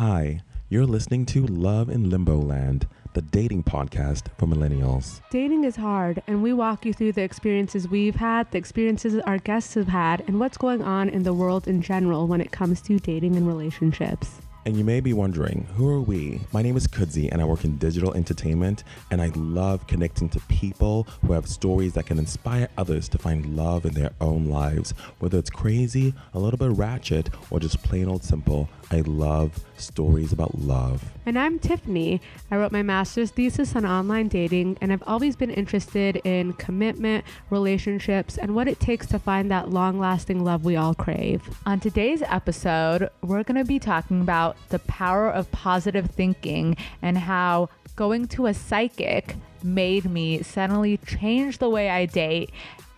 Hi, 0.00 0.40
you're 0.70 0.86
listening 0.86 1.26
to 1.26 1.44
Love 1.44 1.90
in 1.90 2.08
Limbo 2.08 2.38
Land, 2.38 2.88
the 3.12 3.20
dating 3.20 3.64
podcast 3.64 4.28
for 4.38 4.46
millennials. 4.46 5.20
Dating 5.28 5.64
is 5.64 5.76
hard, 5.76 6.22
and 6.26 6.42
we 6.42 6.54
walk 6.54 6.86
you 6.86 6.94
through 6.94 7.12
the 7.12 7.20
experiences 7.20 7.86
we've 7.86 8.14
had, 8.14 8.50
the 8.50 8.56
experiences 8.56 9.16
our 9.26 9.36
guests 9.36 9.74
have 9.74 9.88
had, 9.88 10.24
and 10.26 10.40
what's 10.40 10.56
going 10.56 10.80
on 10.80 11.10
in 11.10 11.24
the 11.24 11.34
world 11.34 11.68
in 11.68 11.82
general 11.82 12.26
when 12.26 12.40
it 12.40 12.50
comes 12.50 12.80
to 12.80 12.98
dating 12.98 13.36
and 13.36 13.46
relationships. 13.46 14.40
And 14.64 14.76
you 14.76 14.84
may 14.84 15.00
be 15.00 15.12
wondering, 15.12 15.66
who 15.74 15.88
are 15.88 16.00
we? 16.00 16.40
My 16.52 16.62
name 16.62 16.78
is 16.78 16.86
Kudzi, 16.86 17.30
and 17.30 17.42
I 17.42 17.44
work 17.44 17.64
in 17.64 17.76
digital 17.76 18.14
entertainment, 18.14 18.84
and 19.10 19.20
I 19.20 19.26
love 19.34 19.86
connecting 19.86 20.30
to 20.30 20.40
people 20.48 21.06
who 21.26 21.34
have 21.34 21.46
stories 21.46 21.92
that 21.94 22.06
can 22.06 22.18
inspire 22.18 22.68
others 22.78 23.08
to 23.10 23.18
find 23.18 23.56
love 23.56 23.84
in 23.84 23.92
their 23.92 24.12
own 24.20 24.46
lives. 24.46 24.94
Whether 25.18 25.38
it's 25.38 25.50
crazy, 25.50 26.14
a 26.32 26.38
little 26.38 26.58
bit 26.58 26.70
ratchet, 26.70 27.28
or 27.50 27.60
just 27.60 27.82
plain 27.82 28.08
old 28.08 28.22
simple, 28.22 28.68
I 28.92 29.02
love 29.02 29.64
stories 29.76 30.32
about 30.32 30.58
love. 30.58 31.04
And 31.24 31.38
I'm 31.38 31.60
Tiffany. 31.60 32.20
I 32.50 32.56
wrote 32.56 32.72
my 32.72 32.82
master's 32.82 33.30
thesis 33.30 33.76
on 33.76 33.86
online 33.86 34.26
dating, 34.26 34.78
and 34.80 34.92
I've 34.92 35.04
always 35.06 35.36
been 35.36 35.50
interested 35.50 36.16
in 36.24 36.54
commitment, 36.54 37.24
relationships, 37.50 38.36
and 38.36 38.54
what 38.54 38.66
it 38.66 38.80
takes 38.80 39.06
to 39.08 39.20
find 39.20 39.48
that 39.50 39.70
long 39.70 40.00
lasting 40.00 40.44
love 40.44 40.64
we 40.64 40.74
all 40.74 40.94
crave. 40.94 41.40
On 41.66 41.78
today's 41.78 42.22
episode, 42.22 43.10
we're 43.22 43.44
going 43.44 43.62
to 43.62 43.64
be 43.64 43.78
talking 43.78 44.22
about 44.22 44.56
the 44.70 44.80
power 44.80 45.30
of 45.30 45.52
positive 45.52 46.10
thinking 46.10 46.76
and 47.00 47.16
how 47.16 47.68
going 47.94 48.26
to 48.26 48.46
a 48.46 48.54
psychic 48.54 49.36
made 49.62 50.04
me 50.06 50.42
suddenly 50.42 50.96
change 51.06 51.58
the 51.58 51.68
way 51.68 51.90
I 51.90 52.06
date 52.06 52.50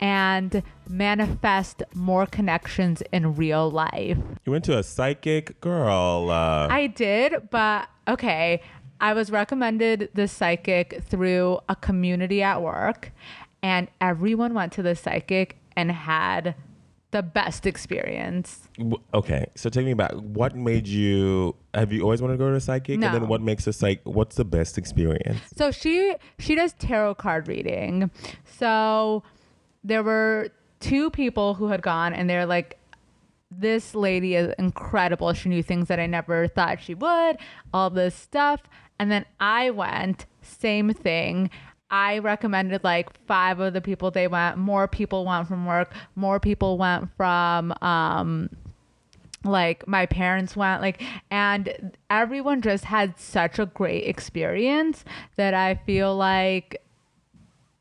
and 0.02 0.64
manifest 0.88 1.84
more 1.94 2.26
connections 2.26 3.02
in 3.12 3.36
real 3.36 3.70
life. 3.70 4.18
You 4.44 4.52
went 4.52 4.64
to 4.64 4.76
a 4.76 4.82
psychic 4.82 5.60
girl. 5.60 6.28
Uh, 6.28 6.66
I 6.68 6.88
did, 6.88 7.48
but 7.50 7.88
okay. 8.08 8.60
I 9.00 9.14
was 9.14 9.30
recommended 9.30 10.10
the 10.14 10.28
psychic 10.28 11.02
through 11.04 11.60
a 11.68 11.76
community 11.76 12.42
at 12.42 12.62
work, 12.62 13.12
and 13.62 13.88
everyone 14.00 14.54
went 14.54 14.72
to 14.74 14.82
the 14.82 14.94
psychic 14.94 15.56
and 15.76 15.90
had 15.90 16.54
the 17.12 17.22
best 17.22 17.66
experience. 17.66 18.68
okay, 19.14 19.46
so 19.54 19.70
take 19.70 19.86
me 19.86 19.94
back. 19.94 20.12
What 20.12 20.56
made 20.56 20.86
you? 20.86 21.54
Have 21.74 21.92
you 21.92 22.02
always 22.02 22.20
wanted 22.22 22.34
to 22.34 22.38
go 22.38 22.50
to 22.50 22.56
a 22.56 22.60
psychic? 22.60 22.94
And 22.94 23.02
then 23.02 23.28
what 23.28 23.40
makes 23.40 23.66
a 23.66 23.72
psych? 23.72 24.00
What's 24.04 24.36
the 24.36 24.44
best 24.44 24.78
experience? 24.78 25.40
So 25.56 25.70
she 25.70 26.14
she 26.38 26.54
does 26.54 26.72
tarot 26.74 27.16
card 27.16 27.48
reading. 27.48 28.10
So 28.44 29.22
there 29.84 30.02
were 30.02 30.50
two 30.80 31.10
people 31.10 31.54
who 31.54 31.68
had 31.68 31.82
gone 31.82 32.12
and 32.12 32.28
they're 32.28 32.46
like 32.46 32.78
this 33.50 33.94
lady 33.94 34.34
is 34.34 34.54
incredible. 34.58 35.32
She 35.34 35.48
knew 35.48 35.62
things 35.62 35.88
that 35.88 36.00
I 36.00 36.06
never 36.06 36.48
thought 36.48 36.80
she 36.80 36.94
would, 36.94 37.36
all 37.72 37.90
this 37.90 38.14
stuff. 38.14 38.62
And 38.98 39.10
then 39.10 39.26
I 39.40 39.70
went, 39.70 40.26
same 40.40 40.92
thing. 40.94 41.50
I 41.90 42.18
recommended 42.18 42.82
like 42.82 43.12
five 43.26 43.60
of 43.60 43.74
the 43.74 43.82
people 43.82 44.10
they 44.10 44.26
went. 44.26 44.56
More 44.56 44.88
people 44.88 45.26
went 45.26 45.48
from 45.48 45.66
work. 45.66 45.92
More 46.16 46.40
people 46.40 46.78
went 46.78 47.14
from 47.16 47.74
um, 47.82 48.48
like 49.44 49.86
my 49.88 50.06
parents 50.06 50.56
went 50.56 50.80
like 50.80 51.02
and 51.30 51.96
everyone 52.10 52.62
just 52.62 52.84
had 52.84 53.18
such 53.18 53.58
a 53.58 53.66
great 53.66 54.04
experience 54.04 55.04
that 55.36 55.52
i 55.52 55.74
feel 55.74 56.14
like 56.16 56.80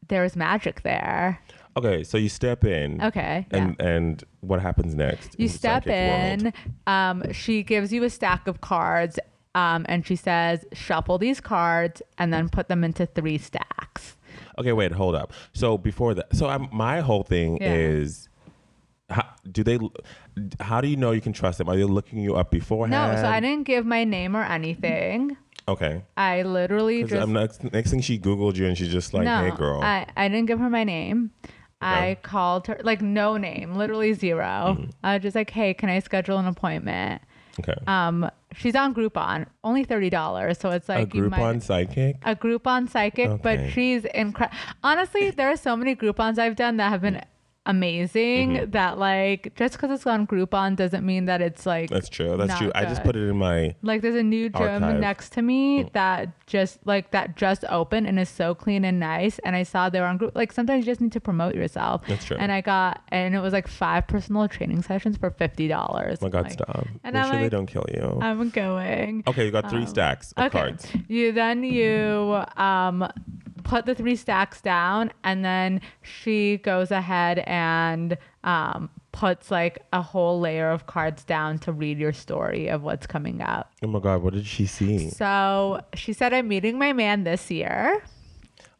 there's 0.07 0.35
magic 0.35 0.81
there 0.81 1.39
Okay, 1.77 2.03
so 2.03 2.17
you 2.17 2.29
step 2.29 2.63
in. 2.65 3.01
okay 3.01 3.47
yeah. 3.51 3.57
And 3.57 3.81
and 3.81 4.23
what 4.41 4.59
happens 4.61 4.93
next? 4.95 5.35
you 5.39 5.47
step 5.47 5.87
in 5.87 6.51
um, 6.87 7.31
she 7.31 7.63
gives 7.63 7.93
you 7.93 8.03
a 8.03 8.09
stack 8.09 8.47
of 8.47 8.61
cards 8.61 9.17
um, 9.55 9.85
and 9.89 10.05
she 10.05 10.15
says 10.15 10.65
shuffle 10.73 11.17
these 11.17 11.39
cards 11.41 12.01
and 12.17 12.33
then 12.33 12.49
put 12.49 12.67
them 12.67 12.83
into 12.83 13.05
three 13.05 13.37
stacks 13.37 14.17
Okay, 14.59 14.73
wait, 14.73 14.91
hold 14.91 15.15
up. 15.15 15.31
So 15.53 15.77
before 15.77 16.13
that, 16.13 16.35
so 16.35 16.47
I'm, 16.47 16.67
my 16.73 16.99
whole 16.99 17.23
thing 17.23 17.57
Yeah. 17.61 17.73
is, 17.73 18.27
how, 19.09 19.25
do 19.49 19.63
they? 19.63 19.79
How 20.59 20.81
do 20.81 20.87
you 20.87 20.97
know 20.97 21.11
you 21.11 21.21
can 21.21 21.33
trust 21.33 21.57
them? 21.57 21.69
Are 21.69 21.75
they 21.75 21.83
looking 21.85 22.19
you 22.19 22.35
up 22.35 22.51
beforehand? 22.51 22.91
no 23.15 23.21
so 23.21 23.27
i 23.29 23.39
didn't 23.39 23.63
give 23.63 23.85
my 23.85 24.03
name 24.03 24.35
or 24.35 24.43
anything 24.43 25.37
Okay. 25.67 26.03
i 26.17 26.41
literally 26.43 27.03
just 27.03 27.13
I'm 27.13 27.33
next, 27.33 27.63
next 27.71 27.91
thing 27.91 28.01
she 28.01 28.19
googled 28.19 28.55
you 28.55 28.65
and 28.67 28.77
she's 28.77 28.89
just 28.91 29.13
like, 29.13 29.25
no, 29.25 29.37
"Hey, 29.37 29.51
girl." 29.51 29.81
I, 29.81 30.05
I 30.17 30.27
didn't 30.27 30.47
give 30.47 30.59
her 30.59 30.69
my 30.69 30.83
name. 30.83 31.31
I 31.81 32.17
called 32.21 32.67
her 32.67 32.79
like 32.83 33.01
no 33.01 33.37
name, 33.37 33.75
literally 33.75 34.13
0 34.13 34.41
Mm-hmm. 34.43 34.89
I 35.03 35.15
was 35.15 35.23
just 35.23 35.35
like, 35.35 35.49
hey, 35.49 35.73
can 35.73 35.89
I 35.89 35.99
schedule 35.99 36.37
an 36.37 36.45
appointment? 36.45 37.21
okay. 37.59 37.73
Um, 37.87 38.29
she's 38.55 38.75
on 38.75 38.93
Groupon, 38.95 39.45
only 39.63 39.83
thirty 39.83 40.09
dollars, 40.09 40.57
so 40.57 40.69
it's 40.69 40.87
a 40.89 40.93
like 40.99 41.13
you 41.13 41.23
Groupon 41.23 41.29
might 41.53 41.63
psychic. 41.63 42.15
a 42.23 42.35
Groupon 42.35 42.89
psychic, 42.89 43.41
but 43.41 43.59
Okay. 43.59 43.69
she's 43.71 44.05
incredible. 44.05 44.57
Honestly, 44.83 45.31
there 45.31 45.49
are 45.49 45.57
so 45.57 45.75
many 45.75 45.95
Groupons 45.95 46.37
I've 46.39 46.55
done 46.55 46.77
that 46.77 46.89
have 46.89 47.01
been 47.01 47.21
amazing. 47.65 48.51
Mm-hmm. 48.51 48.71
That 48.71 48.97
like 48.97 49.53
just 49.55 49.73
because 49.73 49.91
it's 49.91 50.07
on 50.07 50.27
Groupon 50.27 50.75
doesn't 50.75 51.05
mean 51.05 51.25
that 51.25 51.41
it's 51.41 51.65
like 51.65 51.89
That's 51.89 52.09
true. 52.09 52.37
That's 52.37 52.57
true. 52.57 52.71
I 52.73 52.85
just 52.85 53.03
put 53.03 53.15
it 53.15 53.27
in 53.27 53.37
my. 53.37 53.75
like 53.81 54.01
there's 54.01 54.15
a 54.15 54.23
new 54.23 54.49
gym 54.49 54.83
Archive. 54.83 54.99
next 54.99 55.33
to 55.33 55.41
me 55.41 55.89
that 55.93 56.29
just 56.47 56.79
like 56.85 57.11
that 57.11 57.35
just 57.35 57.63
opened 57.69 58.07
and 58.07 58.19
is 58.19 58.29
so 58.29 58.55
clean 58.55 58.83
and 58.85 58.99
nice. 58.99 59.39
And 59.39 59.55
I 59.55 59.63
saw 59.63 59.89
they 59.89 59.99
were 59.99 60.07
on 60.07 60.17
group. 60.17 60.35
Like 60.35 60.51
sometimes 60.51 60.85
you 60.85 60.91
just 60.91 61.01
need 61.01 61.11
to 61.13 61.21
promote 61.21 61.55
yourself. 61.55 62.01
That's 62.07 62.25
true. 62.25 62.37
And 62.39 62.51
I 62.51 62.61
got 62.61 63.01
and 63.09 63.35
it 63.35 63.39
was 63.39 63.53
like 63.53 63.67
five 63.67 64.07
personal 64.07 64.47
training 64.47 64.81
sessions 64.81 65.17
for 65.17 65.29
fifty 65.31 65.67
dollars. 65.67 66.19
Oh 66.21 66.25
my 66.25 66.29
God, 66.29 66.51
stop. 66.51 66.87
and 67.03 67.13
Make 67.13 67.23
I'm 67.23 67.31
sure 67.31 67.39
they 67.41 67.49
don't 67.49 67.67
kill 67.67 67.85
you. 67.93 68.19
I'm 68.21 68.49
going. 68.49 69.23
okay, 69.27 69.45
you 69.45 69.51
got 69.51 69.69
three 69.69 69.81
um, 69.81 69.87
stacks 69.87 70.33
of 70.37 70.51
cards. 70.51 70.87
You 71.07 71.31
then 71.31 71.63
you 71.63 72.43
um 72.57 73.07
put 73.63 73.85
the 73.85 73.95
three 73.95 74.15
stacks 74.15 74.61
down 74.61 75.11
and 75.23 75.43
then 75.43 75.81
she 76.01 76.57
goes 76.57 76.91
ahead 76.91 77.39
and 77.39 78.17
um 78.43 78.89
puts 79.11 79.51
like 79.51 79.83
a 79.91 80.01
whole 80.01 80.39
layer 80.39 80.71
of 80.71 80.87
cards 80.87 81.23
down 81.23 81.59
to 81.59 81.71
read 81.71 81.99
your 81.99 82.13
story 82.13 82.67
of 82.67 82.81
what's 82.81 83.05
coming 83.05 83.41
up. 83.41 83.71
Oh 83.83 83.87
my 83.87 83.99
God, 83.99 84.21
what 84.21 84.33
did 84.33 84.45
she 84.45 84.65
see? 84.65 85.09
So 85.09 85.81
she 85.93 86.13
said, 86.13 86.33
I'm 86.33 86.47
meeting 86.47 86.79
my 86.79 86.93
man 86.93 87.23
this 87.23 87.51
year. 87.51 88.01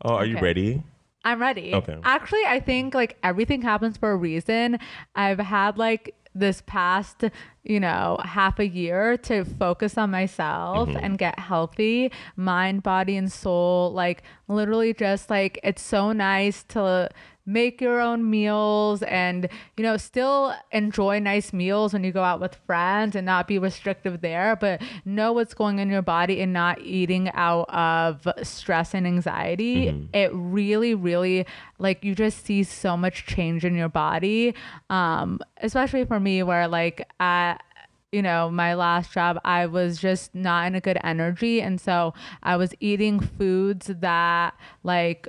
Oh, 0.03 0.16
are 0.16 0.25
you 0.25 0.40
ready? 0.40 0.84
I'm 1.24 1.40
ready. 1.40 1.74
Okay. 1.75 1.97
Actually, 2.03 2.44
I 2.47 2.59
think 2.59 2.96
like 2.96 3.18
everything 3.24 3.62
happens 3.62 3.97
for 3.97 4.12
a 4.12 4.16
reason. 4.16 4.80
I've 5.16 5.40
had 5.40 5.78
like 5.78 6.16
this 6.34 6.62
past, 6.66 7.25
you 7.64 7.80
know, 7.80 8.18
half 8.24 8.59
a 8.59 8.68
year 8.68 9.18
to 9.18 9.44
focus 9.44 9.97
on 9.97 10.12
myself 10.12 10.88
Mm-hmm. 10.90 10.97
and 11.03 11.18
get 11.18 11.38
healthy, 11.40 12.12
mind, 12.36 12.84
body, 12.84 13.18
and 13.18 13.31
soul. 13.31 13.92
Like, 13.92 14.24
literally, 14.47 14.94
just 14.94 15.30
like 15.30 15.59
it's 15.64 15.81
so 15.81 16.12
nice 16.14 16.64
to 16.70 17.09
make 17.46 17.81
your 17.81 18.00
own 18.00 18.29
meals 18.29 19.02
and, 19.03 19.50
you 19.75 19.84
know, 19.84 19.97
still 19.97 20.53
enjoy 20.72 21.19
nice 21.19 21.52
meals 21.52 21.94
when 21.94 22.03
you 22.03 22.12
go 22.12 22.24
out 22.24 22.40
with 22.40 22.56
friends 22.68 23.16
and 23.16 23.25
not 23.25 23.47
be 23.47 23.57
restrictive 23.57 24.22
there, 24.22 24.56
but 24.56 24.81
know 25.06 25.34
what's 25.34 25.53
going 25.53 25.79
in 25.79 25.90
your 25.90 26.02
body 26.02 26.41
and 26.41 26.53
not 26.53 26.79
eating 26.81 27.31
out 27.34 27.69
of 27.69 28.28
stress 28.44 28.94
and 28.94 29.07
anxiety. 29.07 30.07
It 30.13 30.31
really, 30.34 30.94
really, 30.94 31.46
like, 31.79 32.03
you 32.03 32.13
just 32.13 32.46
see 32.46 32.63
so 32.63 32.96
much 32.96 33.25
change 33.25 33.66
in 33.66 33.75
your 33.75 33.90
body. 33.90 34.53
Um, 34.90 35.40
especially 35.62 36.06
for 36.06 36.19
me, 36.19 36.44
where 36.44 36.68
like, 36.68 37.08
I, 37.19 37.58
you 38.12 38.22
know, 38.22 38.52
my 38.52 38.73
last 38.73 39.13
job, 39.13 39.40
I 39.46 39.66
was 39.66 39.97
just 39.97 40.35
not 40.35 40.68
in 40.68 40.75
a 40.75 40.81
good 40.81 41.00
energy. 41.03 41.62
And 41.62 41.79
so 41.79 42.13
I 42.44 42.58
was 42.58 42.73
eating 42.79 43.19
foods 43.19 43.88
that, 43.88 44.53
like, 44.84 45.28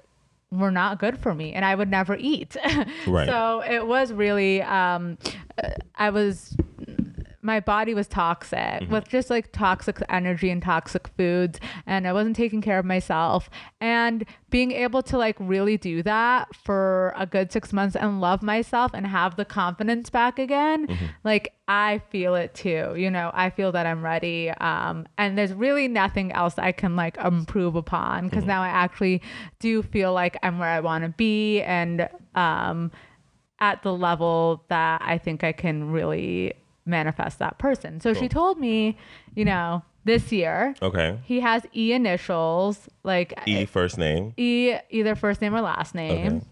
were 0.52 0.70
not 0.70 0.98
good 0.98 1.18
for 1.18 1.34
me 1.34 1.52
and 1.54 1.64
I 1.64 1.74
would 1.74 1.90
never 1.90 2.16
eat. 2.16 2.56
Right. 3.06 3.26
So 3.28 3.62
it 3.62 3.86
was 3.86 4.12
really, 4.12 4.62
um, 4.62 5.18
I 5.96 6.10
was, 6.10 6.54
my 7.42 7.58
body 7.58 7.92
was 7.92 8.06
toxic 8.06 8.88
with 8.88 9.08
just 9.08 9.28
like 9.28 9.50
toxic 9.50 10.00
energy 10.08 10.48
and 10.48 10.62
toxic 10.62 11.08
foods. 11.16 11.58
And 11.86 12.06
I 12.06 12.12
wasn't 12.12 12.36
taking 12.36 12.62
care 12.62 12.78
of 12.78 12.84
myself. 12.84 13.50
And 13.80 14.24
being 14.50 14.70
able 14.70 15.02
to 15.02 15.18
like 15.18 15.36
really 15.40 15.76
do 15.76 16.04
that 16.04 16.54
for 16.54 17.12
a 17.16 17.26
good 17.26 17.50
six 17.50 17.72
months 17.72 17.96
and 17.96 18.20
love 18.20 18.42
myself 18.42 18.92
and 18.94 19.06
have 19.06 19.34
the 19.34 19.44
confidence 19.44 20.08
back 20.08 20.38
again, 20.38 20.86
like 21.24 21.52
I 21.66 22.00
feel 22.10 22.36
it 22.36 22.54
too. 22.54 22.94
You 22.96 23.10
know, 23.10 23.32
I 23.34 23.50
feel 23.50 23.72
that 23.72 23.86
I'm 23.86 24.04
ready. 24.04 24.50
Um, 24.50 25.06
and 25.18 25.36
there's 25.36 25.52
really 25.52 25.88
nothing 25.88 26.30
else 26.32 26.54
I 26.58 26.70
can 26.70 26.94
like 26.94 27.16
improve 27.16 27.74
upon 27.74 28.28
because 28.28 28.44
now 28.44 28.62
I 28.62 28.68
actually 28.68 29.20
do 29.58 29.82
feel 29.82 30.12
like 30.12 30.36
I'm 30.44 30.60
where 30.60 30.68
I 30.68 30.78
want 30.78 31.02
to 31.02 31.08
be 31.10 31.60
and 31.62 32.08
um, 32.36 32.92
at 33.58 33.82
the 33.82 33.92
level 33.92 34.64
that 34.68 35.02
I 35.04 35.18
think 35.18 35.42
I 35.42 35.52
can 35.52 35.90
really 35.90 36.54
manifest 36.84 37.38
that 37.38 37.58
person. 37.58 38.00
So 38.00 38.12
she 38.14 38.28
told 38.28 38.58
me, 38.58 38.96
you 39.34 39.44
know, 39.44 39.82
this 40.04 40.32
year 40.32 40.74
Okay. 40.82 41.18
he 41.24 41.40
has 41.40 41.62
E 41.76 41.92
initials, 41.92 42.88
like 43.04 43.34
E 43.46 43.64
first 43.66 43.98
name. 43.98 44.32
E 44.36 44.74
either 44.90 45.14
first 45.14 45.40
name 45.40 45.54
or 45.54 45.60
last 45.60 45.94
name. 45.94 46.26
Okay. 46.36 46.46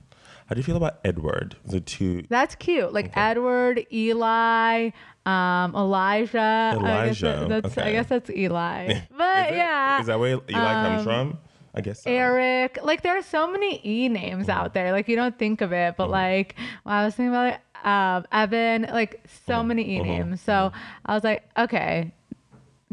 How 0.46 0.54
do 0.54 0.58
you 0.58 0.64
feel 0.64 0.76
about 0.76 0.98
Edward? 1.04 1.56
The 1.64 1.80
two. 1.80 2.24
That's 2.28 2.54
cute. 2.56 2.92
Like 2.92 3.16
Edward, 3.16 3.86
Eli, 3.92 4.90
um, 5.24 5.74
Elijah. 5.76 6.38
I 6.40 6.72
guess 6.74 7.22
Elijah, 7.22 7.46
that- 7.48 7.62
that's 7.62 7.78
I 7.78 7.92
guess 7.92 8.06
that's 8.06 8.30
Eli. 8.30 8.86
But 9.16 9.50
Is 9.50 9.56
yeah. 9.56 10.00
Is 10.00 10.06
that 10.06 10.18
where 10.18 10.40
Eli 10.48 10.72
comes 10.72 10.98
Um, 11.00 11.04
from? 11.04 11.38
I 11.72 11.80
guess 11.82 12.02
so. 12.02 12.10
Eric. 12.10 12.78
Like 12.82 13.02
there 13.02 13.16
are 13.16 13.22
so 13.22 13.48
many 13.50 13.80
E 13.84 14.08
names 14.08 14.46
Mm-hmm. 14.48 14.58
out 14.58 14.74
there. 14.74 14.90
Like 14.90 15.06
you 15.08 15.14
don't 15.14 15.38
think 15.38 15.60
of 15.60 15.72
it, 15.72 15.94
but 15.96 16.10
like 16.10 16.56
when 16.82 16.94
I 16.96 17.04
was 17.04 17.14
thinking 17.14 17.30
about 17.30 17.54
it, 17.54 17.60
um, 17.84 18.24
Evan, 18.32 18.82
like 18.92 19.20
so 19.46 19.62
Mm-hmm. 19.62 19.68
many 19.68 19.96
E 19.96 20.00
names. 20.00 20.40
So 20.40 20.72
I 21.04 21.14
was 21.14 21.24
like, 21.24 21.44
okay, 21.56 22.12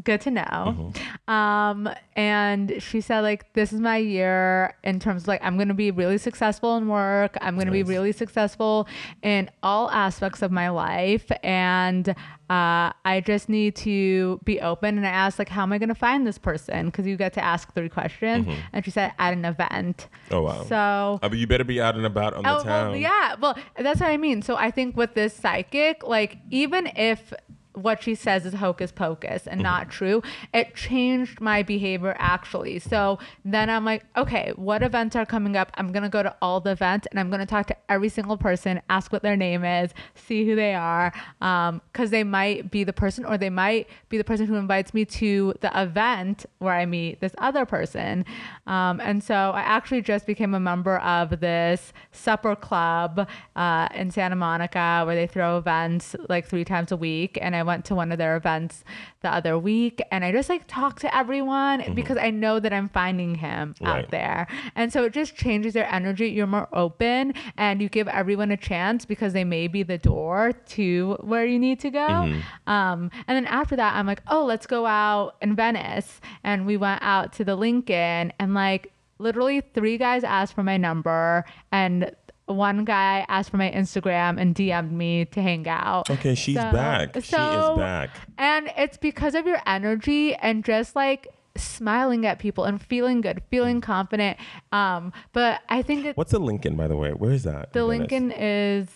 good 0.07 0.21
to 0.21 0.31
know. 0.31 0.41
Mm-hmm. 0.43 1.31
Um, 1.31 1.89
and 2.15 2.81
she 2.81 3.01
said 3.01 3.19
like 3.21 3.53
this 3.53 3.73
is 3.73 3.79
my 3.81 3.97
year 3.97 4.73
in 4.83 4.99
terms 4.99 5.23
of 5.23 5.27
like 5.27 5.43
I'm 5.43 5.57
gonna 5.57 5.73
be 5.73 5.91
really 5.91 6.17
successful 6.17 6.77
in 6.77 6.87
work. 6.87 7.37
I'm 7.41 7.57
gonna 7.57 7.71
be 7.71 7.83
really 7.83 8.13
successful 8.13 8.87
in 9.21 9.51
all 9.61 9.91
aspects 9.91 10.41
of 10.41 10.51
my 10.51 10.69
life, 10.69 11.29
and 11.43 12.09
uh, 12.49 12.93
I 13.03 13.21
just 13.25 13.49
need 13.49 13.75
to 13.87 14.39
be 14.45 14.61
open. 14.61 14.97
And 14.97 15.05
I 15.05 15.09
asked 15.11 15.37
like, 15.37 15.49
how 15.49 15.63
am 15.63 15.73
I 15.73 15.77
gonna 15.77 15.93
find 15.93 16.25
this 16.25 16.37
person? 16.37 16.85
Because 16.87 17.05
you 17.05 17.17
get 17.17 17.33
to 17.33 17.43
ask 17.43 17.73
three 17.75 17.89
questions, 17.89 18.47
and 18.73 18.85
she 18.85 18.89
said 18.91 19.11
at 19.19 19.33
an 19.33 19.43
event. 19.45 20.07
Oh 20.31 20.41
wow. 20.41 20.63
So 20.63 21.19
but 21.21 21.33
you 21.37 21.45
better 21.45 21.65
be 21.65 21.81
out 21.81 21.95
and 21.95 22.05
about 22.05 22.33
on 22.33 22.43
the 22.43 22.57
Oh, 22.57 22.63
town. 22.63 22.91
well, 22.91 22.97
yeah. 22.97 23.35
Well, 23.39 23.57
that's 23.77 23.99
what 23.99 24.09
I 24.09 24.17
mean. 24.17 24.41
So 24.41 24.55
I 24.55 24.71
think 24.71 24.95
with 24.95 25.13
this 25.13 25.33
psychic, 25.33 26.07
like, 26.07 26.37
even 26.49 26.87
if 26.95 27.33
what 27.77 28.01
she 28.01 28.15
says 28.15 28.45
is 28.45 28.55
hocus 28.55 28.91
pocus 28.91 29.47
and 29.47 29.61
not 29.61 29.89
true, 29.89 30.21
it 30.53 30.75
changed 30.75 31.39
my 31.39 31.61
behavior 31.63 32.15
actually. 32.17 32.79
So 32.79 33.19
then 33.45 33.69
I'm 33.69 33.85
like, 33.85 34.05
okay, 34.15 34.51
what 34.55 34.81
events 34.81 35.15
are 35.15 35.25
coming 35.25 35.55
up? 35.55 35.71
I'm 35.75 35.91
going 35.91 36.03
to 36.03 36.09
go 36.09 36.23
to 36.23 36.35
all 36.41 36.59
the 36.59 36.71
events 36.71 37.07
and 37.11 37.19
I'm 37.19 37.29
going 37.29 37.39
to 37.39 37.45
talk 37.45 37.67
to 37.67 37.77
every 37.89 38.09
single 38.09 38.37
person, 38.37 38.81
ask 38.89 39.11
what 39.11 39.21
their 39.21 39.37
name 39.37 39.63
is, 39.63 39.91
see 40.15 40.45
who 40.45 40.55
they 40.55 40.73
are. 40.73 41.13
Um, 41.41 41.81
cause 41.93 42.09
they 42.09 42.23
might 42.23 42.71
be 42.71 42.83
the 42.83 42.93
person 42.93 43.25
or 43.25 43.37
they 43.37 43.49
might 43.49 43.87
be 44.09 44.17
the 44.17 44.23
person 44.23 44.47
who 44.47 44.55
invites 44.55 44.93
me 44.93 45.05
to 45.05 45.53
the 45.61 45.81
event 45.81 46.45
where 46.59 46.73
I 46.73 46.85
meet 46.85 47.19
this 47.19 47.33
other 47.37 47.65
person. 47.65 48.25
Um, 48.65 48.99
and 48.99 49.23
so 49.23 49.35
I 49.35 49.61
actually 49.61 50.01
just 50.01 50.25
became 50.25 50.53
a 50.53 50.59
member 50.59 50.97
of 50.97 51.39
this 51.39 51.93
supper 52.11 52.55
club 52.55 53.27
uh, 53.55 53.87
in 53.93 54.11
Santa 54.11 54.35
Monica 54.35 55.03
where 55.05 55.15
they 55.15 55.27
throw 55.27 55.57
events 55.57 56.15
like 56.27 56.47
three 56.47 56.65
times 56.65 56.91
a 56.91 56.97
week. 56.97 57.37
And 57.41 57.55
I 57.55 57.63
went 57.67 57.85
to 57.85 57.93
one 57.95 58.11
of 58.11 58.17
their 58.17 58.35
events 58.35 58.83
the 59.21 59.29
other 59.31 59.59
week 59.59 60.01
and 60.11 60.25
I 60.25 60.31
just 60.31 60.49
like 60.49 60.63
talked 60.67 61.01
to 61.01 61.15
everyone 61.15 61.93
because 61.93 62.17
I 62.17 62.31
know 62.31 62.59
that 62.59 62.73
I'm 62.73 62.89
finding 62.89 63.35
him 63.35 63.75
Right. 63.79 64.05
out 64.05 64.09
there. 64.11 64.47
And 64.75 64.91
so 64.91 65.03
it 65.03 65.13
just 65.13 65.35
changes 65.35 65.73
their 65.73 65.91
energy. 65.93 66.29
You're 66.29 66.47
more 66.47 66.67
open 66.73 67.33
and 67.57 67.81
you 67.81 67.89
give 67.89 68.07
everyone 68.07 68.49
a 68.51 68.57
chance 68.57 69.05
because 69.05 69.33
they 69.33 69.43
may 69.43 69.67
be 69.67 69.83
the 69.83 69.97
door 69.99 70.53
to 70.69 71.17
where 71.21 71.45
you 71.45 71.59
need 71.59 71.79
to 71.81 71.91
go. 71.91 72.41
Um, 72.65 73.11
and 73.27 73.35
then 73.35 73.45
after 73.45 73.75
that, 73.75 73.95
I'm 73.95 74.07
like, 74.07 74.21
oh, 74.27 74.45
let's 74.45 74.65
go 74.65 74.85
out 74.85 75.35
in 75.41 75.55
Venice. 75.55 76.21
And 76.43 76.65
we 76.65 76.77
went 76.77 77.01
out 77.03 77.33
to 77.33 77.43
the 77.43 77.55
Lincoln 77.55 78.33
and 78.39 78.53
like 78.53 78.91
literally 79.19 79.61
three 79.73 79.97
guys 79.97 80.23
asked 80.23 80.53
for 80.53 80.63
my 80.63 80.77
number 80.77 81.43
and 81.71 82.11
one 82.47 82.83
guy 82.85 83.25
asked 83.29 83.49
for 83.51 83.57
my 83.57 83.69
Instagram 83.69 84.39
and 84.39 84.55
DM'd 84.55 84.91
me 84.91 85.25
to 85.25 85.41
hang 85.41 85.67
out. 85.67 86.09
Okay, 86.09 86.33
she's 86.33 86.55
So- 86.55 86.71
back. 86.71 87.13
she 87.15 87.35
is 87.35 87.77
back. 87.77 88.09
And 88.37 88.71
it's 88.77 88.97
because 88.97 89.35
of 89.35 89.45
your 89.45 89.61
energy 89.65 90.33
and 90.33 90.63
just 90.65 90.95
like 90.95 91.27
smiling 91.55 92.25
at 92.25 92.39
people 92.39 92.63
and 92.65 92.81
feeling 92.81 93.21
good, 93.21 93.41
feeling 93.49 93.81
confident. 93.81 94.37
Um, 94.71 95.11
but 95.33 95.61
I 95.69 95.81
think 95.81 96.15
What's 96.15 96.31
the 96.31 96.39
Lincoln, 96.39 96.75
by 96.75 96.87
the 96.87 96.95
way? 96.95 97.11
Where 97.11 97.31
is 97.31 97.43
that? 97.43 97.73
the? 97.73 97.83
Lincoln 97.85 98.31
is 98.31 98.87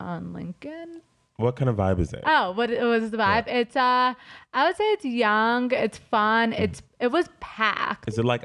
on 0.00 0.32
Lincoln. 0.32 1.00
What 1.36 1.56
kind 1.56 1.68
of 1.68 1.76
vibe 1.76 1.98
is 1.98 2.12
it? 2.12 2.22
Oh, 2.26 2.52
what 2.52 2.70
it 2.70 2.82
was 2.82 3.10
the 3.10 3.16
vibe? 3.16 3.48
It's 3.48 3.74
uh 3.76 4.14
I 4.52 4.66
would 4.66 4.76
say 4.76 4.84
it's 4.92 5.04
young, 5.04 5.72
it's 5.72 5.98
fun, 5.98 6.52
it's 6.52 6.80
it 7.00 7.08
was 7.08 7.28
packed. 7.40 8.08
Is 8.08 8.18
it 8.18 8.24
like 8.24 8.44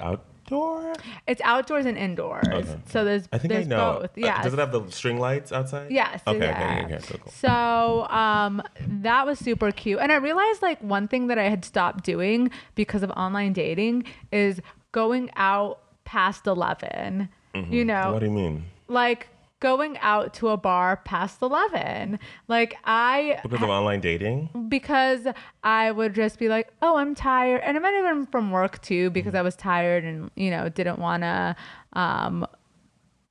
outdoor? 0.52 0.94
It's 1.28 1.42
outdoors 1.44 1.86
and 1.86 1.98
indoors. 1.98 2.46
Okay. 2.48 2.76
So 2.90 3.04
there's 3.04 3.28
I 3.32 3.38
think 3.38 3.54
there's 3.54 3.66
I 3.68 3.70
know. 3.70 4.00
both. 4.02 4.12
Uh, 4.12 4.22
Yeah. 4.28 4.42
does 4.44 4.54
it 4.54 4.60
have 4.60 4.72
the 4.72 4.90
string 4.90 5.20
lights 5.20 5.52
outside? 5.52 5.92
Yes. 5.92 6.22
Okay, 6.28 6.40
yeah. 6.40 6.82
okay, 6.86 6.96
okay, 6.96 7.06
cool, 7.08 7.20
cool. 7.24 7.32
So 7.32 8.08
um, 8.10 8.62
that 9.02 9.26
was 9.26 9.40
super 9.40 9.72
cute, 9.72 10.00
and 10.00 10.12
I 10.12 10.16
realized 10.16 10.62
like 10.62 10.82
one 10.82 11.08
thing 11.08 11.28
that 11.28 11.38
I 11.38 11.50
had 11.50 11.64
stopped 11.66 12.04
doing 12.04 12.52
because 12.76 13.04
of 13.04 13.12
online 13.12 13.54
dating 13.54 14.06
is 14.32 14.62
going 14.92 15.30
out 15.36 15.80
past 16.06 16.48
eleven. 16.48 17.30
You 17.56 17.84
know, 17.84 17.94
Mm-hmm. 17.94 18.14
What 18.14 18.20
do 18.20 18.26
you 18.26 18.32
mean? 18.32 18.66
like 18.88 19.28
going 19.60 19.98
out 20.00 20.34
to 20.36 20.48
a 20.50 20.58
bar 20.58 20.98
past 21.04 21.42
11 21.42 22.18
like 22.48 22.76
i 22.86 23.38
Because 23.44 23.62
of 23.62 23.70
online 23.70 24.00
dating? 24.00 24.50
because 24.70 25.28
i 25.64 25.92
would 25.92 26.14
just 26.16 26.40
be 26.40 26.48
like 26.48 26.72
oh 26.82 26.96
i'm 26.98 27.14
tired. 27.14 27.62
And 27.64 27.76
it 27.78 27.82
might 27.82 27.92
have 27.92 28.06
been 28.16 28.26
from 28.26 28.52
work 28.52 28.82
too 28.82 29.10
because 29.10 29.36
i 29.36 29.42
was 29.42 29.56
tired 29.56 30.04
and 30.06 30.32
you 30.36 30.50
know 30.50 30.70
didn't 30.70 31.00
want 31.00 31.24
to 31.24 31.56
um 31.94 32.48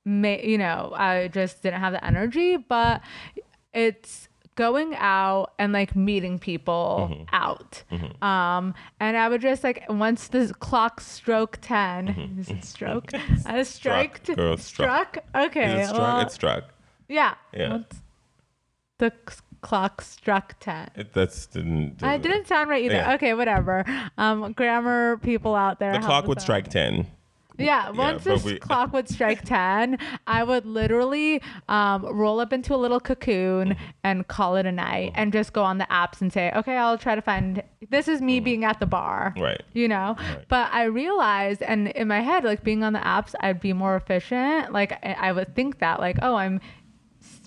ma- 0.05 0.27
you 0.43 0.57
know 0.57 0.93
i 0.95 1.27
just 1.29 1.61
didn't 1.63 1.79
have 1.79 1.93
the 1.93 2.05
energy. 2.05 2.57
But 2.57 3.01
it's 3.73 4.28
going 4.59 4.93
out 4.95 5.53
and 5.57 5.71
like 5.71 5.95
meeting 5.95 6.37
people 6.37 7.07
Mm-hmm. 7.09 7.23
out 7.33 7.83
um 8.21 8.73
and 8.99 9.15
i 9.15 9.25
would 9.29 9.41
just 9.41 9.63
like 9.63 9.79
once 9.89 10.27
the 10.27 10.53
clock 10.59 10.99
stroke 10.99 11.57
10 11.61 12.35
is 12.39 12.49
it 12.49 12.63
stroke 12.65 13.09
i 13.45 13.63
striked 13.63 14.25
Mm-hmm. 14.27 14.41
Girl, 14.41 14.57
struck. 14.57 15.17
okay 15.33 15.67
Is 15.81 15.87
it 15.87 15.93
struck? 15.93 16.01
well, 16.01 16.19
it's 16.21 16.33
struck. 16.33 16.63
yeah 17.07 17.35
Yeah. 17.53 17.69
once 17.69 17.93
the 18.97 19.11
clock 19.61 20.01
struck 20.01 20.59
10 20.59 20.89
It, 20.95 21.13
that's 21.13 21.45
didn't. 21.45 22.03
I 22.03 22.17
didn't 22.17 22.47
sound 22.47 22.69
right 22.69 22.83
either. 22.83 22.95
Yeah. 22.95 23.13
Okay, 23.15 23.33
whatever. 23.33 23.83
Um, 24.17 24.51
grammar 24.53 25.17
people 25.17 25.55
out 25.55 25.79
there. 25.79 25.93
The 25.93 25.99
clock 25.99 26.27
would 26.27 26.41
strike 26.41 26.67
ten. 26.69 27.07
Yeah, 27.65 27.89
once 27.91 28.23
but 28.23 28.33
this 28.35 28.43
we- 28.45 28.59
clock 28.67 28.93
would 28.93 29.09
strike 29.09 29.43
10, 29.43 29.97
I 30.27 30.43
would 30.43 30.65
literally 30.65 31.41
um, 31.67 32.05
roll 32.05 32.39
up 32.39 32.53
into 32.53 32.73
a 32.73 32.77
little 32.77 32.99
cocoon 32.99 33.69
Mm-hmm. 33.69 33.83
and 34.03 34.27
call 34.27 34.55
it 34.55 34.65
a 34.65 34.71
night 34.71 35.11
and 35.15 35.31
just 35.33 35.53
go 35.53 35.63
on 35.63 35.77
the 35.77 35.85
apps 35.91 36.21
and 36.21 36.31
say, 36.31 36.51
okay, 36.55 36.77
I'll 36.77 36.97
try 36.97 37.15
to 37.15 37.21
find 37.21 37.61
this 37.89 38.07
is 38.07 38.21
me 38.21 38.39
being 38.39 38.63
at 38.65 38.79
the 38.79 38.85
bar. 38.85 39.31
Mm-hmm. 39.31 39.41
Right. 39.43 39.61
You 39.73 39.87
know? 39.87 40.15
But 40.47 40.69
I 40.71 40.83
realized, 40.85 41.61
and 41.61 41.89
in 41.89 42.07
my 42.07 42.21
head, 42.21 42.43
like 42.43 42.63
being 42.63 42.83
on 42.83 42.93
the 42.93 42.99
apps, 42.99 43.35
I'd 43.39 43.59
be 43.59 43.73
more 43.73 43.95
efficient. 43.95 44.71
Like 44.73 44.93
I 45.03 45.29
I 45.29 45.31
would 45.31 45.55
think 45.55 45.79
that, 45.79 45.99
like, 45.99 46.17
oh, 46.21 46.35
I'm 46.35 46.59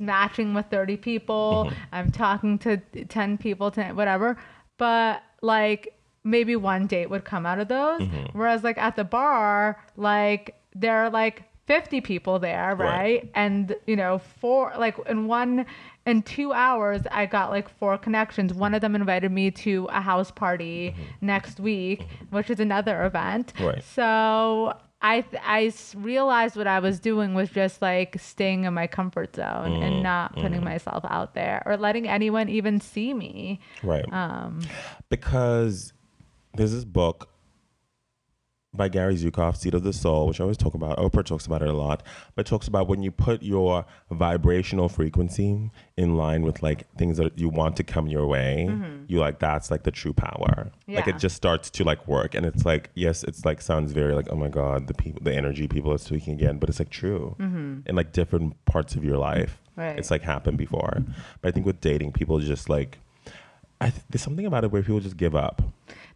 matching 0.01 0.55
with 0.55 0.67
30 0.67 0.97
people, 0.99 1.67
Mm-hmm. 1.67 1.95
I'm 1.95 2.11
talking 2.11 2.59
to 2.61 2.77
10 2.77 3.39
people, 3.39 3.71
10, 3.71 3.97
whatever. 3.97 4.37
But 4.79 5.23
like 5.43 5.95
maybe 6.25 6.57
one 6.57 6.87
date 6.87 7.11
would 7.11 7.25
come 7.25 7.45
out 7.47 7.59
of 7.59 7.69
those. 7.69 8.01
Mm-hmm. 8.01 8.39
Whereas 8.39 8.63
like 8.65 8.79
at 8.79 8.97
the 8.97 9.05
bar, 9.05 9.83
like 9.97 10.55
there 10.75 10.99
are 10.99 11.11
like 11.11 11.45
50 11.67 12.01
people 12.01 12.39
there, 12.39 12.75
right? 12.75 12.79
Right. 12.89 13.31
And 13.35 13.75
you 13.87 13.97
know, 13.97 14.19
four 14.19 14.73
like 14.79 14.97
in 15.09 15.27
one 15.27 15.67
in 16.05 16.23
two 16.23 16.53
hours 16.53 17.03
I 17.11 17.27
got 17.27 17.51
like 17.51 17.69
four 17.69 17.97
connections. 17.99 18.53
One 18.53 18.75
of 18.75 18.81
them 18.81 18.95
invited 18.97 19.31
me 19.31 19.51
to 19.53 19.89
a 19.93 20.01
house 20.01 20.31
party 20.31 20.95
next 21.21 21.61
week, 21.61 22.05
which 22.31 22.51
is 22.51 22.59
another 22.61 23.05
event. 23.05 23.53
Right. 23.61 23.83
So 23.85 24.77
I 25.01 25.25
I 25.45 25.67
s- 25.67 25.95
realized 25.97 26.57
what 26.57 26.67
I 26.67 26.81
was 26.81 26.99
doing 26.99 27.35
was 27.35 27.49
just 27.51 27.81
like 27.81 28.17
staying 28.21 28.65
in 28.65 28.75
my 28.75 28.87
comfort 28.89 29.35
zone 29.37 29.71
Mm, 29.73 29.83
and 29.85 30.03
not 30.03 30.35
putting 30.35 30.63
myself 30.65 31.05
out 31.09 31.35
there 31.35 31.63
or 31.67 31.77
letting 31.77 32.09
anyone 32.09 32.49
even 32.49 32.81
see 32.81 33.15
me. 33.15 33.61
Right. 33.85 34.05
Um, 34.13 34.61
because 35.09 35.93
there's 36.55 36.73
this 36.73 36.85
book 36.85 37.29
by 38.75 38.89
Gary 38.89 39.17
Zukav, 39.17 39.55
Seat 39.55 39.75
of 39.75 39.83
the 39.83 39.93
Soul, 39.93 40.27
which 40.27 40.41
I 40.41 40.45
always 40.45 40.57
talk 40.57 40.73
about. 40.73 40.97
Oprah 40.97 41.25
talks 41.25 41.45
about 41.45 41.61
it 41.61 41.69
a 41.69 41.75
lot, 41.75 42.03
but 42.35 42.47
talks 42.47 42.67
about 42.67 42.89
when 42.89 43.03
you 43.03 43.11
put 43.11 43.43
your 43.43 43.85
vibrational 44.11 44.89
frequency 44.89 45.71
in 45.99 46.17
line 46.17 46.41
with 46.43 46.63
like 46.63 46.91
things 46.97 47.19
that 47.19 47.39
you 47.39 47.51
want 47.51 47.77
to 47.77 47.85
come 47.85 48.07
your 48.07 48.27
way, 48.27 48.75
you 49.09 49.19
like 49.19 49.39
that's 49.41 49.71
like 49.71 49.83
the 49.83 49.91
true 49.91 50.15
power. 50.15 50.71
Yeah. 50.87 50.97
Like 50.97 51.05
Mm-hmm. 51.05 51.17
It 51.17 51.21
just 51.21 51.37
starts 51.37 51.69
to 51.69 51.85
like 51.85 52.07
work, 52.09 52.35
and 52.35 52.47
it's 52.47 52.65
like 52.65 52.89
yes, 52.95 53.25
it's 53.25 53.45
like 53.45 53.61
sounds 53.61 53.93
very 53.93 54.15
like 54.15 54.29
oh 54.31 54.37
my 54.37 54.49
god, 54.49 54.87
the 54.87 54.95
people, 54.95 55.21
the 55.23 55.35
energy 55.35 55.69
people 55.69 55.93
are 55.93 55.99
speaking 55.99 56.33
again, 56.33 56.57
but 56.59 56.71
it's 56.71 56.79
like 56.79 56.91
true 56.91 57.37
in 57.39 57.95
like 57.95 58.13
different 58.13 58.65
parts 58.65 58.95
of 58.95 59.05
your 59.05 59.19
life. 59.19 59.61
Mm-hmm. 59.73 59.81
Right. 59.81 59.99
It's 59.99 60.11
like 60.11 60.23
happened 60.23 60.57
before, 60.57 61.03
but 61.43 61.49
I 61.49 61.51
think 61.51 61.67
with 61.67 61.81
dating, 61.83 62.13
people 62.13 62.39
just 62.39 62.71
like. 62.71 62.99
I 63.83 63.91
th- 63.91 64.05
there's 64.11 64.23
something 64.23 64.47
about 64.47 64.63
it 64.63 64.71
where 64.71 64.81
people 64.81 65.01
just 65.01 65.17
give 65.17 65.35
up. 65.35 65.61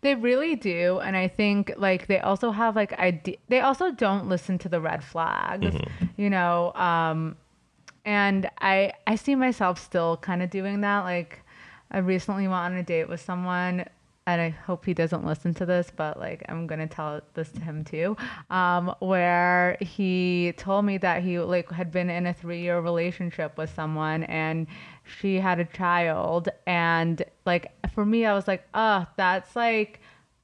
They 0.06 0.14
really 0.14 0.54
do, 0.54 1.00
and 1.00 1.16
I 1.16 1.26
think 1.26 1.72
like 1.76 2.06
they 2.06 2.20
also 2.20 2.52
have 2.52 2.76
like 2.76 2.96
ide- 2.96 3.38
they 3.48 3.58
also 3.58 3.90
don't 3.90 4.28
listen 4.28 4.56
to 4.58 4.68
the 4.68 4.80
red 4.80 5.02
flags, 5.02 5.74
you 6.16 6.30
know. 6.30 6.72
Um, 6.74 7.36
and 8.04 8.48
I 8.60 8.92
I 9.08 9.16
see 9.16 9.34
myself 9.34 9.82
still 9.82 10.16
kind 10.18 10.44
of 10.44 10.50
doing 10.50 10.82
that. 10.82 11.00
Like 11.00 11.40
I 11.90 11.98
recently 11.98 12.46
went 12.46 12.60
on 12.60 12.74
a 12.74 12.84
date 12.84 13.08
with 13.08 13.20
someone 13.20 13.84
and 14.28 14.40
I 14.40 14.50
hope 14.50 14.84
he 14.84 14.94
doesn't 14.94 15.24
listen 15.24 15.54
to 15.54 15.66
this, 15.66 15.90
but 15.94 16.20
like 16.20 16.44
I'm 16.48 16.68
gonna 16.68 16.86
tell 16.86 17.20
this 17.34 17.50
to 17.50 17.60
him 17.60 17.82
too. 17.82 18.16
Um, 18.48 18.94
where 19.00 19.76
he 19.80 20.52
told 20.56 20.84
me 20.84 20.98
that 20.98 21.24
he 21.24 21.40
like 21.40 21.68
had 21.72 21.90
been 21.90 22.10
in 22.10 22.28
a 22.28 22.32
three 22.32 22.60
year 22.60 22.78
relationship 22.78 23.58
with 23.58 23.74
someone 23.74 24.22
and 24.24 24.68
she 25.02 25.40
had 25.40 25.58
a 25.58 25.64
child, 25.64 26.48
and 26.64 27.24
like 27.46 27.72
for 27.94 28.04
me, 28.04 28.26
I 28.26 28.34
was 28.34 28.46
like, 28.46 28.66
oh, 28.74 29.06
that's 29.16 29.54
like 29.56 30.00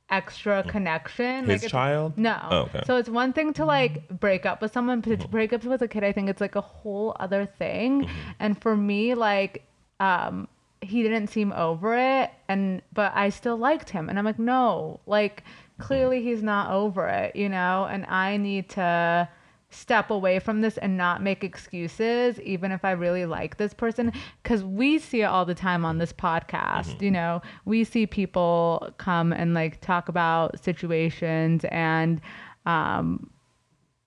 extra 0.08 0.62
mm. 0.62 0.68
connection. 0.68 1.46
His 1.46 1.62
like, 1.62 1.70
child? 1.70 2.16
No. 2.16 2.38
Oh, 2.50 2.58
okay. 2.62 2.82
So 2.86 2.96
it's 2.96 3.08
one 3.08 3.32
thing 3.32 3.52
to 3.54 3.64
like 3.64 4.08
break 4.08 4.46
up 4.46 4.62
with 4.62 4.72
someone, 4.72 5.00
but 5.00 5.10
to 5.10 5.16
mm-hmm. 5.16 5.30
break 5.30 5.52
up 5.52 5.64
with 5.64 5.82
a 5.82 5.88
kid, 5.88 6.04
I 6.04 6.12
think 6.12 6.28
it's 6.28 6.40
like 6.40 6.54
a 6.54 6.60
whole 6.60 7.16
other 7.18 7.46
thing. 7.46 8.02
Mm-hmm. 8.02 8.30
And 8.38 8.60
for 8.60 8.76
me, 8.76 9.14
like, 9.14 9.64
um, 10.00 10.48
he 10.80 11.02
didn't 11.02 11.28
seem 11.28 11.52
over 11.52 11.96
it, 11.96 12.30
and 12.48 12.82
but 12.92 13.12
I 13.14 13.28
still 13.28 13.56
liked 13.56 13.90
him, 13.90 14.08
and 14.08 14.18
I'm 14.18 14.24
like, 14.24 14.38
no, 14.38 15.00
like 15.06 15.42
mm-hmm. 15.42 15.82
clearly 15.82 16.22
he's 16.22 16.42
not 16.42 16.72
over 16.72 17.06
it, 17.08 17.36
you 17.36 17.48
know, 17.48 17.86
and 17.88 18.04
I 18.06 18.36
need 18.36 18.68
to 18.70 19.28
step 19.74 20.10
away 20.10 20.38
from 20.38 20.60
this 20.60 20.76
and 20.78 20.96
not 20.96 21.22
make 21.22 21.42
excuses 21.42 22.40
even 22.40 22.72
if 22.72 22.84
i 22.84 22.90
really 22.90 23.26
like 23.26 23.56
this 23.56 23.74
person 23.74 24.12
because 24.42 24.62
we 24.62 24.98
see 24.98 25.22
it 25.22 25.26
all 25.26 25.44
the 25.44 25.54
time 25.54 25.84
on 25.84 25.98
this 25.98 26.12
podcast 26.12 27.00
you 27.00 27.10
know? 27.10 27.42
We 27.64 27.84
see 27.84 28.06
people 28.06 28.92
come 28.98 29.32
and 29.32 29.54
like 29.54 29.80
talk 29.80 30.08
about 30.08 30.62
situations 30.62 31.64
and 31.70 32.20
um 32.66 33.30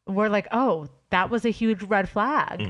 we're 0.07 0.29
like 0.29 0.47
oh 0.51 0.87
that 1.09 1.29
was 1.29 1.45
a 1.45 1.49
huge 1.49 1.81
red 1.83 2.09
flag. 2.09 2.61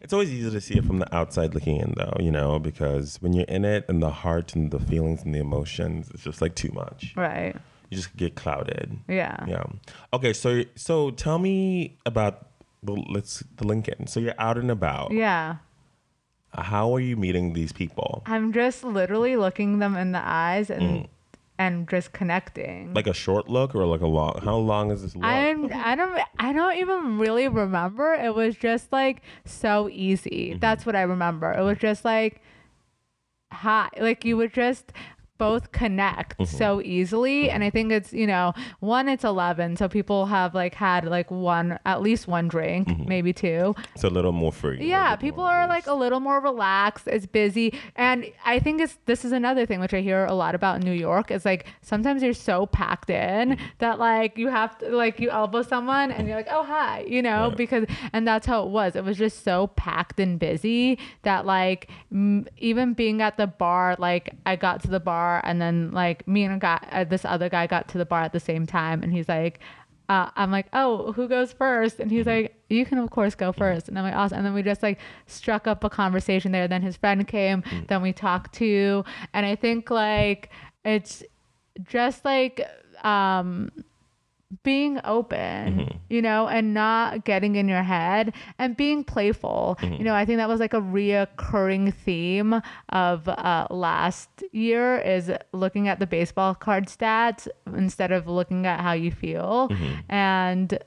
It's 0.00 0.12
always 0.12 0.30
easy 0.30 0.50
to 0.50 0.60
see 0.60 0.76
it 0.76 0.84
from 0.84 0.98
the 0.98 1.14
outside 1.16 1.54
looking 1.54 1.80
in, 1.80 1.94
though, 1.96 2.14
you 2.20 2.30
know, 2.30 2.58
because 2.58 3.16
when 3.22 3.32
you're 3.32 3.46
in 3.46 3.64
it 3.64 3.86
and 3.88 4.02
the 4.02 4.10
heart 4.10 4.54
and 4.54 4.70
the 4.70 4.78
feelings 4.78 5.22
and 5.22 5.34
the 5.34 5.38
emotions, 5.38 6.10
it's 6.12 6.22
just 6.22 6.42
like 6.42 6.54
too 6.54 6.70
much. 6.72 7.14
right 7.16 7.56
You 7.94 8.02
just 8.02 8.16
get 8.16 8.34
clouded. 8.34 8.98
yeah 9.08 9.44
Yeah. 9.46 9.64
Okay. 10.12 10.32
So, 10.32 10.64
so 10.74 11.10
tell 11.12 11.38
me 11.38 11.96
about 12.04 12.48
the 12.82 12.92
let's 12.92 13.42
the 13.56 13.66
Lincoln. 13.66 14.06
So 14.06 14.20
you're 14.20 14.34
out 14.38 14.58
and 14.58 14.70
about. 14.70 15.12
yeah 15.12 15.56
How 16.52 16.94
are 16.94 17.00
you 17.00 17.16
meeting 17.16 17.52
these 17.52 17.72
people? 17.72 18.22
i'm 18.26 18.52
just 18.52 18.84
literally 18.84 19.36
looking 19.36 19.78
them 19.78 19.96
in 19.96 20.12
the 20.12 20.22
eyes 20.22 20.70
and 20.70 20.82
mm. 20.82 21.08
and 21.58 21.88
just 21.88 22.12
connecting 22.12 22.92
Like 22.94 23.06
a 23.06 23.14
short 23.14 23.48
look 23.48 23.74
or 23.74 23.86
like 23.86 24.00
a 24.00 24.06
long? 24.06 24.40
How 24.42 24.56
long 24.56 24.90
is 24.90 25.02
this 25.02 25.14
look? 25.14 25.24
I'm 25.24 25.70
I 25.72 25.94
don't 25.94 26.20
I 26.38 26.52
don't 26.52 26.76
even 26.78 27.18
really 27.18 27.48
remember. 27.48 28.14
It 28.14 28.34
was 28.34 28.56
just 28.56 28.92
like 28.92 29.22
so 29.44 29.88
easy. 29.88 30.50
Mm-hmm. 30.50 30.58
That's 30.58 30.84
what 30.84 30.96
I 30.96 31.02
remember. 31.02 31.52
It 31.52 31.62
was 31.62 31.78
just 31.78 32.04
like 32.04 32.40
hi 33.52 33.88
like 34.00 34.24
you 34.24 34.36
would 34.36 34.52
just 34.52 34.92
both 35.38 35.72
connect 35.72 36.38
mm-hmm. 36.38 36.56
so 36.56 36.80
easily. 36.82 37.50
And 37.50 37.62
i 37.64 37.70
think 37.70 37.92
it's 37.92 38.12
you 38.12 38.26
know 38.26 38.52
one 38.80 39.08
it's 39.08 39.24
11 39.24 39.76
so 39.76 39.88
people 39.88 40.26
have 40.26 40.54
like 40.54 40.74
had 40.74 41.04
like 41.06 41.30
one 41.30 41.78
at 41.84 42.02
least 42.02 42.28
one 42.28 42.48
drink 42.48 42.88
mm-hmm. 42.88 43.08
maybe 43.08 43.32
two. 43.32 43.74
It's 43.94 44.04
a 44.04 44.10
little 44.10 44.32
more 44.32 44.52
free. 44.52 44.86
yeah 44.86 45.16
people 45.16 45.44
are 45.44 45.66
like 45.68 45.86
a 45.86 45.94
little 45.94 46.20
more 46.20 46.40
relaxed 46.40 47.06
it's 47.06 47.26
busy. 47.26 47.72
And 47.96 48.26
i 48.44 48.58
think 48.58 48.80
it's 48.80 48.98
this 49.06 49.24
is 49.24 49.32
another 49.32 49.66
thing 49.66 49.80
which 49.80 49.94
i 49.94 50.00
hear 50.00 50.24
a 50.26 50.34
lot 50.34 50.54
about 50.54 50.76
in 50.76 50.82
new 50.82 50.98
york 51.08 51.30
is 51.30 51.44
like 51.44 51.66
sometimes 51.82 52.22
you're 52.22 52.32
so 52.52 52.66
packed 52.66 53.10
in 53.10 53.50
mm-hmm. 53.50 53.64
that 53.78 53.98
like 53.98 54.38
you 54.38 54.48
have 54.48 54.76
to 54.78 54.88
like 54.90 55.20
you 55.20 55.30
elbow 55.30 55.62
someone 55.62 56.10
and 56.10 56.26
you're 56.28 56.36
like 56.36 56.48
oh 56.50 56.64
hi 56.64 57.04
you 57.08 57.22
know 57.22 57.48
Right. 57.48 57.56
because 57.56 57.84
and 58.12 58.26
that's 58.26 58.46
how 58.46 58.58
it 58.64 58.70
was. 58.70 58.90
It 58.96 59.04
was 59.04 59.16
just 59.18 59.42
so 59.44 59.56
packed 59.68 60.18
and 60.20 60.38
busy 60.38 60.98
that 61.22 61.46
like 61.46 61.90
m- 62.12 62.46
even 62.58 62.94
being 62.94 63.18
at 63.22 63.36
the 63.36 63.46
bar 63.46 63.96
like 63.98 64.26
i 64.46 64.54
got 64.56 64.76
to 64.84 64.88
the 64.88 65.00
bar 65.00 65.23
and 65.44 65.60
then 65.60 65.90
like 65.92 66.26
me 66.26 66.44
and 66.44 66.54
a 66.54 66.58
guy 66.58 66.86
uh, 66.92 67.04
this 67.04 67.24
other 67.24 67.48
guy 67.48 67.66
got 67.66 67.88
to 67.88 67.98
the 67.98 68.04
bar 68.04 68.22
at 68.22 68.32
the 68.32 68.40
same 68.40 68.66
time 68.66 69.02
and 69.02 69.12
he's 69.12 69.28
like 69.28 69.60
uh, 70.08 70.28
I'm 70.36 70.50
like, 70.50 70.66
oh, 70.74 71.12
who 71.12 71.28
goes 71.28 71.52
first? 71.52 71.98
And 71.98 72.10
he's 72.10 72.26
like, 72.26 72.54
you 72.68 72.84
can 72.84 72.98
of 72.98 73.10
course 73.10 73.34
go 73.34 73.52
first. 73.52 73.88
And 73.88 73.98
I'm 73.98 74.04
like, 74.04 74.14
awesome. 74.14 74.38
And 74.38 74.46
then 74.46 74.54
we 74.54 74.62
just 74.62 74.82
like 74.82 74.98
struck 75.26 75.66
up 75.66 75.82
a 75.82 75.88
conversation 75.88 76.52
there. 76.52 76.68
Then 76.68 76.82
his 76.82 76.96
friend 76.96 77.26
came. 77.26 77.62
Then 77.88 78.02
we 78.02 78.12
talked 78.12 78.54
too. 78.54 79.04
And 79.32 79.46
I 79.46 79.56
think 79.56 79.90
like 79.90 80.50
it's 80.84 81.22
just 81.84 82.24
like 82.24 82.60
um 83.02 83.70
being 84.62 85.00
open, 85.04 85.78
mm-hmm. 85.78 85.96
you 86.08 86.22
know, 86.22 86.48
and 86.48 86.74
not 86.74 87.24
getting 87.24 87.56
in 87.56 87.68
your 87.68 87.82
head 87.82 88.34
and 88.58 88.76
being 88.76 89.04
playful. 89.04 89.76
Mm-hmm. 89.80 89.94
You 89.94 90.04
know, 90.04 90.14
I 90.14 90.24
think 90.24 90.38
that 90.38 90.48
was 90.48 90.60
like 90.60 90.74
a 90.74 90.80
reoccurring 90.80 91.94
theme 91.94 92.60
of 92.90 93.28
uh, 93.28 93.66
last 93.70 94.28
year 94.52 94.98
is 94.98 95.32
looking 95.52 95.88
at 95.88 95.98
the 95.98 96.06
baseball 96.06 96.54
card 96.54 96.86
stats 96.86 97.48
instead 97.74 98.12
of 98.12 98.26
looking 98.28 98.66
at 98.66 98.80
how 98.80 98.92
you 98.92 99.10
feel. 99.10 99.68
Mm-hmm. 99.70 100.12
And 100.12 100.78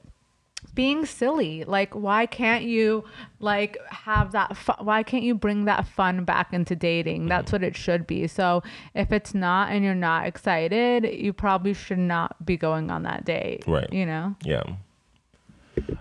being 0.78 1.08
silly 1.08 1.64
like 1.66 1.94
why 1.96 2.28
can't 2.28 2.64
you 2.64 3.04
like 3.40 3.78
have 3.90 4.32
that 4.32 4.56
fu- 4.56 4.72
why 4.84 5.02
can't 5.02 5.24
you 5.24 5.34
bring 5.34 5.66
that 5.66 5.88
fun 5.88 6.24
back 6.24 6.54
into 6.54 6.76
dating 6.76 7.22
mm-hmm. 7.22 7.30
that's 7.30 7.52
what 7.52 7.64
it 7.64 7.76
should 7.76 8.06
be 8.06 8.28
so 8.28 8.62
if 8.94 9.12
it's 9.12 9.34
not 9.34 9.72
and 9.72 9.84
you're 9.84 9.96
not 9.96 10.28
excited 10.28 11.04
you 11.04 11.34
probably 11.34 11.74
should 11.74 11.98
not 11.98 12.46
be 12.46 12.56
going 12.56 12.92
on 12.92 13.02
that 13.02 13.26
date 13.26 13.64
Right. 13.68 13.92
you 13.92 14.06
know 14.06 14.36
Yeah. 14.44 14.64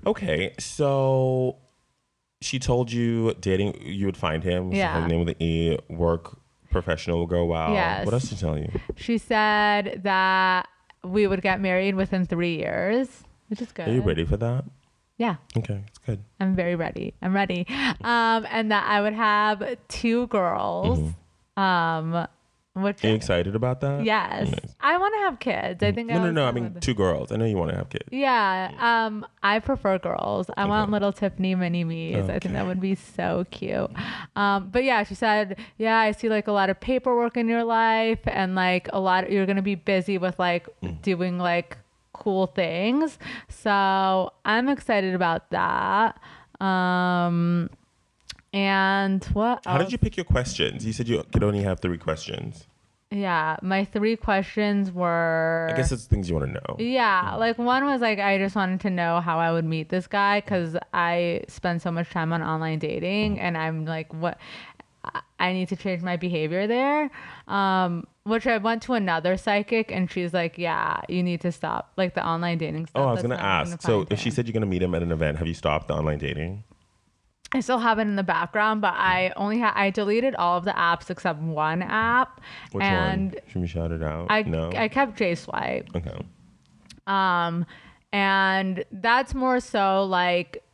Okay, 0.07 0.55
so 0.59 1.57
she 2.41 2.59
told 2.59 2.93
you 2.93 3.35
dating 3.41 3.81
you 3.83 4.07
would 4.07 4.17
find 4.17 4.43
him. 4.45 4.71
so 4.73 4.77
Yeah. 4.77 5.01
Her 5.01 5.09
name 5.09 5.25
with 5.25 5.37
the 5.39 5.45
E. 5.45 5.79
Work 5.89 6.39
professional 6.71 7.19
will 7.19 7.27
go 7.27 7.45
wow. 7.45 7.73
Yes. 7.73 8.05
What 8.05 8.13
else 8.15 8.25
did 8.25 8.37
she 8.39 8.41
tell 8.41 8.59
you? 8.59 8.71
she 8.97 9.19
said 9.19 10.01
that 10.05 10.69
we 11.05 11.27
would 11.27 11.43
get 11.43 11.61
married 11.61 11.95
within 11.95 12.27
three 12.27 12.57
years 12.57 13.23
which 13.49 13.61
is 13.63 13.73
good 13.73 13.89
Are 13.89 13.93
you 13.93 14.03
ready 14.03 14.25
for 14.25 14.37
that? 14.37 14.65
yeah 15.19 15.37
Okay, 15.57 15.83
it's 15.89 15.99
good. 15.99 16.19
I'm 16.41 16.55
very 16.55 16.75
ready. 16.77 17.15
I'm 17.23 17.35
ready. 17.35 17.67
Um, 18.03 18.47
and 18.51 18.71
that 18.71 18.85
I 18.87 19.01
would 19.01 19.15
have 19.15 19.63
two 19.89 20.27
girls. 20.29 21.13
Um, 21.57 22.27
which 22.75 23.03
Are 23.03 23.09
you 23.09 23.15
excited 23.15 23.57
about 23.57 23.81
that? 23.81 24.05
yes, 24.05 24.51
Nice. 24.51 24.75
I 24.83 24.99
want 24.99 25.15
to 25.15 25.19
have 25.21 25.39
kids. 25.39 25.83
I 25.83 25.93
think. 25.93 26.11
No, 26.11 26.23
no, 26.23 26.31
no. 26.31 26.45
I 26.47 26.53
mean, 26.53 26.77
two 26.81 26.93
girls. 26.93 27.33
I 27.33 27.37
know 27.37 27.47
you 27.47 27.57
want 27.57 27.71
to 27.71 27.77
have 27.79 27.89
kids. 27.89 28.05
Yeah. 28.11 28.71
Um, 28.79 29.25
I 29.43 29.61
prefer 29.61 29.99
girls. 29.99 30.51
I 30.59 30.67
want 30.67 30.91
little 30.91 31.11
Tiffany 31.11 31.55
mini 31.55 31.85
me's. 31.85 32.29
I 32.29 32.39
think 32.39 32.53
that 32.53 32.67
would 32.67 32.83
be 32.83 32.95
so 32.95 33.47
cute. 33.51 33.91
Um, 34.37 34.69
but 34.71 34.85
yeah, 34.85 35.05
she 35.05 35.15
said, 35.15 35.59
yeah, 35.79 35.97
I 35.97 36.13
see 36.13 36.29
like 36.29 36.49
a 36.49 36.53
lot 36.53 36.69
of 36.69 36.79
paperwork 36.79 37.39
in 37.39 37.49
your 37.49 37.65
life, 37.65 38.21
and 38.27 38.55
like 38.55 38.91
a 38.93 39.01
lot. 39.01 39.33
you're 39.33 39.47
gonna 39.47 39.63
be 39.63 39.75
busy 39.77 40.19
with 40.19 40.39
like 40.39 40.69
Mm. 40.83 41.01
doing 41.01 41.39
like 41.39 41.79
cool 42.27 42.49
things. 42.49 43.21
So 43.49 44.33
I'm 44.45 44.69
excited 44.69 45.15
about 45.15 45.49
that. 45.51 46.21
Um, 46.61 47.71
and 48.53 49.23
what? 49.27 49.63
How 49.65 49.79
did 49.79 49.93
you 49.93 49.99
pick 49.99 50.17
your 50.17 50.25
questions? 50.25 50.85
You 50.85 50.93
said 50.93 51.07
you 51.07 51.23
could 51.33 51.45
only 51.45 51.63
have 51.63 51.79
three 51.79 51.99
questions. 51.99 52.67
Yeah, 53.13 53.59
my 53.63 53.85
three 53.85 54.17
questions 54.17 54.91
were. 54.91 55.69
I 55.71 55.77
guess 55.77 55.93
it's 55.93 56.07
things 56.07 56.29
you 56.29 56.35
want 56.35 56.49
to 56.49 56.53
know. 56.55 56.77
Yeah, 56.81 57.37
like 57.37 57.59
one 57.59 57.85
was 57.85 58.01
like 58.01 58.19
I 58.19 58.39
just 58.39 58.57
wanted 58.57 58.81
to 58.81 58.91
know 58.91 59.21
how 59.21 59.39
I 59.39 59.53
would 59.53 59.65
meet 59.65 59.89
this 59.89 60.09
guy 60.09 60.41
because 60.41 60.77
I 60.93 61.45
spend 61.47 61.81
so 61.81 61.93
much 61.93 62.11
time 62.11 62.33
on 62.33 62.43
online 62.43 62.81
dating, 62.81 63.39
and 63.39 63.57
I'm 63.57 63.85
like, 63.85 64.13
what? 64.13 64.39
I- 65.39 65.53
need 65.53 65.69
to 65.69 65.77
change 65.77 66.03
my 66.03 66.17
behavior 66.17 66.67
there. 66.67 67.11
Um, 67.47 68.07
which 68.25 68.47
I 68.47 68.59
went 68.59 68.83
to 68.85 68.95
another 68.95 69.37
psychic, 69.37 69.93
and 69.93 70.11
she's 70.11 70.35
like, 70.35 70.59
yeah, 70.59 71.01
you 71.09 71.23
need 71.23 71.41
to 71.43 71.53
stop 71.53 71.93
like 71.97 72.15
the 72.15 72.27
online 72.27 72.59
dating 72.59 72.87
stuff. 72.87 73.03
Oh, 73.05 73.09
I 73.09 73.13
was 73.13 73.23
gonna 73.23 73.37
not 73.37 73.45
ask. 73.45 73.83
So 73.83 74.07
if 74.11 74.19
she 74.19 74.31
said 74.31 74.47
you're 74.47 74.53
gonna 74.53 74.67
meet 74.67 74.83
him 74.83 74.95
at 74.95 75.03
an 75.03 75.13
event, 75.13 75.39
have 75.39 75.47
you 75.47 75.55
stopped 75.55 75.89
the 75.89 75.95
online 75.95 76.19
dating? 76.19 76.65
I 77.53 77.61
still 77.61 77.79
have 77.79 77.99
it 78.01 78.03
in 78.03 78.17
the 78.17 78.25
background, 78.25 78.81
but 78.81 78.95
I 78.95 79.33
only 79.37 79.61
ha- 79.61 79.73
I 79.77 79.91
deleted 79.91 80.35
all 80.35 80.59
of 80.59 80.65
the 80.65 80.73
apps 80.73 81.11
except 81.11 81.41
one 81.41 81.81
app, 81.83 82.41
Which 82.73 82.83
and 82.83 83.33
one? 83.35 83.41
Should 83.47 83.63
we 83.63 83.69
shout 83.69 83.93
it 83.93 84.03
out? 84.03 84.27
I 84.29 84.43
no. 84.43 84.73
I 84.75 84.89
kept 84.89 85.17
JSwipe. 85.19 85.95
okay. 85.95 86.27
Um, 87.07 87.65
and 88.13 88.85
that's 88.91 89.35
more 89.35 89.61
so 89.61 90.05
like 90.05 90.65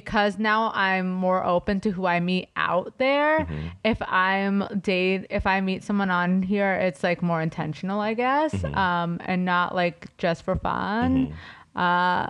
because 0.00 0.40
now 0.40 0.72
I'm 0.74 1.12
more 1.12 1.44
open 1.44 1.78
to 1.82 1.90
who 1.90 2.04
I 2.04 2.18
meet 2.18 2.48
out 2.56 2.98
there. 2.98 3.40
Mm-hmm. 3.40 3.68
If 3.84 4.02
I'm 4.02 4.64
date, 4.82 5.26
if 5.30 5.46
I 5.46 5.60
meet 5.60 5.84
someone 5.84 6.10
on 6.10 6.42
here, 6.42 6.74
it's 6.74 7.04
like 7.04 7.22
more 7.22 7.40
intentional, 7.40 8.00
I 8.00 8.14
guess, 8.14 8.52
Mm-hmm. 8.54 8.74
um, 8.76 9.20
and 9.24 9.44
not 9.44 9.72
like 9.72 10.16
just 10.18 10.42
for 10.42 10.56
fun. 10.56 11.32
Uh, 11.76 12.26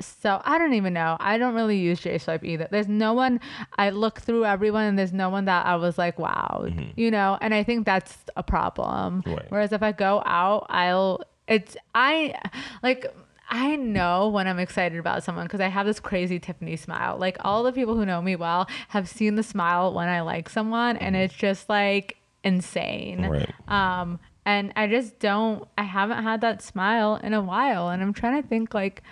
so 0.00 0.42
I 0.44 0.58
don't 0.58 0.74
even 0.74 0.92
know. 0.94 1.16
I 1.20 1.38
don't 1.38 1.54
really 1.54 1.78
use 1.78 2.00
JSwipe 2.00 2.42
either. 2.42 2.66
There's 2.70 2.88
no 2.88 3.12
one. 3.14 3.40
I 3.78 3.90
look 3.90 4.20
through 4.20 4.44
everyone, 4.44 4.84
and 4.84 4.98
there's 4.98 5.12
no 5.12 5.30
one 5.30 5.44
that 5.44 5.64
I 5.64 5.76
was 5.76 5.96
like, 5.98 6.18
wow, 6.18 6.66
you 6.96 7.10
know. 7.12 7.38
And 7.40 7.54
I 7.54 7.62
think 7.62 7.86
that's 7.86 8.18
a 8.34 8.42
problem. 8.42 9.22
Mm-hmm. 9.22 9.30
Right. 9.32 9.46
Whereas 9.48 9.72
if 9.72 9.82
I 9.82 9.92
go 9.92 10.22
out, 10.26 10.66
I'll. 10.68 11.22
It's 11.46 11.76
I 11.94 12.34
like. 12.82 13.06
I 13.48 13.76
know 13.76 14.28
when 14.28 14.48
I'm 14.48 14.58
excited 14.58 14.98
about 14.98 15.22
someone 15.22 15.46
because 15.46 15.60
I 15.60 15.68
have 15.68 15.86
this 15.86 16.00
crazy 16.00 16.38
Tiffany 16.38 16.76
smile. 16.76 17.16
Like 17.18 17.36
all 17.40 17.62
the 17.62 17.72
people 17.72 17.96
who 17.96 18.04
know 18.04 18.20
me 18.20 18.36
well 18.36 18.68
have 18.88 19.08
seen 19.08 19.36
the 19.36 19.42
smile 19.42 19.92
when 19.94 20.08
I 20.08 20.22
like 20.22 20.48
someone, 20.48 20.96
and 20.96 21.14
it's 21.14 21.34
just 21.34 21.68
like 21.68 22.16
insane. 22.42 23.26
Right. 23.26 23.52
Um, 23.68 24.18
and 24.44 24.72
I 24.76 24.86
just 24.86 25.18
don't. 25.18 25.66
I 25.78 25.82
haven't 25.82 26.22
had 26.22 26.40
that 26.40 26.62
smile 26.62 27.16
in 27.16 27.34
a 27.34 27.40
while, 27.40 27.88
and 27.88 28.02
I'm 28.02 28.12
trying 28.12 28.42
to 28.42 28.48
think 28.48 28.74
like 28.74 29.02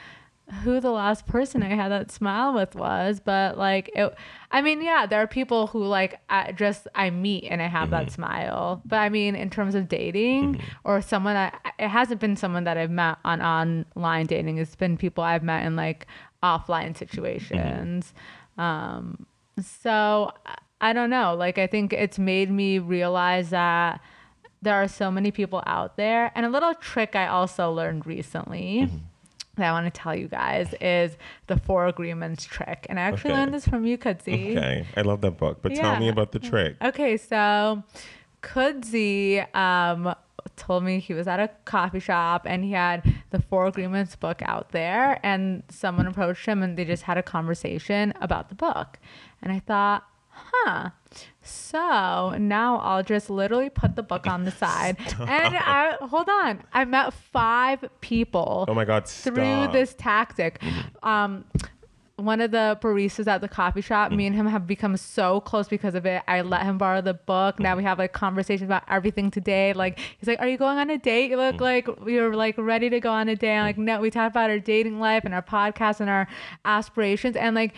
who 0.63 0.79
the 0.79 0.91
last 0.91 1.27
person 1.27 1.63
I 1.63 1.75
had 1.75 1.91
that 1.91 2.11
smile 2.11 2.53
with 2.53 2.75
was, 2.75 3.19
but 3.19 3.57
like 3.57 3.91
it, 3.95 4.15
I 4.51 4.61
mean, 4.61 4.83
yeah, 4.83 5.07
there 5.07 5.21
are 5.21 5.27
people 5.27 5.69
who 5.69 5.85
like 5.85 6.21
I 6.29 6.53
just 6.53 6.87
I 6.95 7.11
meet 7.11 7.45
and 7.45 7.63
I 7.63 7.67
have 7.67 7.91
that 7.91 8.07
mm-hmm. 8.07 8.15
smile. 8.15 8.83
But 8.85 8.97
I 8.97 9.09
mean, 9.09 9.35
in 9.35 9.49
terms 9.51 9.75
of 9.75 9.89
dating 9.89 10.57
mm-hmm. 10.57 10.67
or 10.85 11.01
someone 11.01 11.35
that 11.35 11.75
it 11.79 11.89
hasn't 11.89 12.21
been 12.21 12.37
someone 12.37 12.65
that 12.65 12.77
I've 12.77 12.91
met 12.91 13.19
on 13.25 13.41
online 13.41 14.27
dating. 14.27 14.59
It's 14.59 14.77
been 14.77 14.97
people 14.97 15.25
I've 15.25 15.43
met 15.43 15.65
in 15.65 15.77
like 15.77 16.07
offline 16.43 16.97
situations. 16.97 18.13
Mm-hmm. 18.59 18.61
Um, 18.61 19.27
so 19.61 20.31
I- 20.45 20.59
I 20.81 20.93
don't 20.93 21.09
know. 21.09 21.35
Like 21.35 21.57
I 21.57 21.67
think 21.67 21.95
it's 21.95 22.19
made 22.19 22.51
me 22.51 22.79
realize 22.79 23.49
that 23.51 24.03
there 24.61 24.75
are 24.75 24.89
so 24.89 25.11
many 25.11 25.31
people 25.31 25.63
out 25.67 25.97
there. 25.97 26.31
And 26.35 26.45
a 26.45 26.51
little 26.51 26.75
trick 26.75 27.17
I 27.17 27.27
also 27.27 27.71
learned 27.71 28.07
recently 28.07 28.91
that 29.57 29.67
I 29.69 29.73
want 29.73 29.93
to 29.93 30.01
tell 30.01 30.15
you 30.15 30.29
guys 30.29 30.75
is 30.81 31.17
the 31.47 31.57
four 31.57 31.87
agreements 31.87 32.45
trick. 32.45 32.87
And 32.89 32.99
I 32.99 33.03
actually 33.03 33.33
Okay. 33.33 33.41
learned 33.41 33.55
this 33.55 33.67
from 33.67 33.85
you, 33.85 33.97
Kudzi. 33.99 34.51
Okay, 34.57 34.87
I 34.97 35.03
love 35.03 35.21
that 35.23 35.37
book, 35.39 35.59
but 35.63 35.75
tell 35.75 35.97
me 35.97 36.09
about 36.09 36.33
the 36.33 36.39
trick. 36.39 36.77
Okay, 36.83 37.17
so 37.17 37.83
Kudzi 38.43 39.55
um, 39.57 40.15
told 40.57 40.85
me 40.85 40.99
he 41.01 41.15
was 41.15 41.27
at 41.27 41.41
a 41.41 41.49
coffee 41.65 42.01
shop 42.01 42.43
and 42.47 42.65
he 42.65 42.73
had 42.73 43.03
the 43.31 43.41
Four 43.41 43.67
Agreements 43.67 44.17
book 44.17 44.43
out 44.45 44.71
there, 44.73 45.19
and 45.23 45.63
someone 45.71 46.07
approached 46.07 46.47
him 46.47 46.63
and 46.63 46.77
they 46.77 46.85
just 46.85 47.05
had 47.05 47.17
a 47.19 47.23
conversation 47.23 48.13
about 48.21 48.49
the 48.49 48.55
book. 48.55 48.99
And 49.43 49.53
I 49.53 49.59
thought, 49.61 50.05
huh. 50.35 50.91
So 51.43 52.31
now 52.39 52.79
I'll 52.79 53.03
just 53.03 53.29
literally 53.31 53.71
put 53.71 53.97
the 53.97 54.03
book 54.03 54.27
on 54.27 54.45
the 54.45 54.51
side. 54.63 54.97
And 55.19 55.57
I 55.57 55.97
hold 56.01 56.29
on. 56.29 56.63
I 56.73 56.85
met 56.85 57.13
five 57.13 57.85
people 58.01 58.65
Oh 58.69 58.75
my 58.75 58.85
God, 58.85 59.07
through 59.09 59.69
this 59.73 59.95
tactic. 59.95 60.63
Um, 61.03 61.45
one 62.17 62.41
of 62.41 62.53
the 62.53 62.79
baristas 62.81 63.27
at 63.27 63.41
the 63.41 63.49
coffee 63.49 63.81
shop, 63.81 64.13
me 64.13 64.25
and 64.27 64.37
him 64.37 64.47
have 64.47 64.69
become 64.69 64.97
so 64.97 65.41
close 65.41 65.67
because 65.67 65.97
of 65.97 66.07
it. 66.07 66.23
I 66.29 66.43
let 66.43 66.63
him 66.63 66.79
borrow 66.79 67.01
the 67.01 67.15
book. 67.15 67.59
Now 67.59 67.77
we 67.77 67.83
have 67.83 67.99
like 67.99 68.13
conversations 68.13 68.69
about 68.69 68.85
everything 68.89 69.33
today. 69.33 69.73
Like 69.73 69.99
he's 69.99 70.29
like, 70.29 70.41
"Are 70.41 70.47
you 70.47 70.57
going 70.57 70.79
on 70.79 70.91
a 70.91 70.99
date? 70.99 71.31
You 71.31 71.37
look 71.37 71.61
like 71.61 71.89
you're 72.07 72.35
like 72.35 72.55
ready 72.57 72.89
to 72.89 73.01
go 73.01 73.11
on 73.11 73.29
a 73.29 73.35
date." 73.35 73.57
I'm 73.57 73.65
like, 73.65 73.79
"No." 73.79 74.01
We 74.01 74.11
talk 74.11 74.31
about 74.31 74.49
our 74.49 74.61
dating 74.61 75.01
life 75.01 75.25
and 75.25 75.35
our 75.35 75.43
podcast 75.43 75.99
and 76.01 76.09
our 76.09 76.29
aspirations 76.65 77.35
and 77.35 77.57
like 77.57 77.75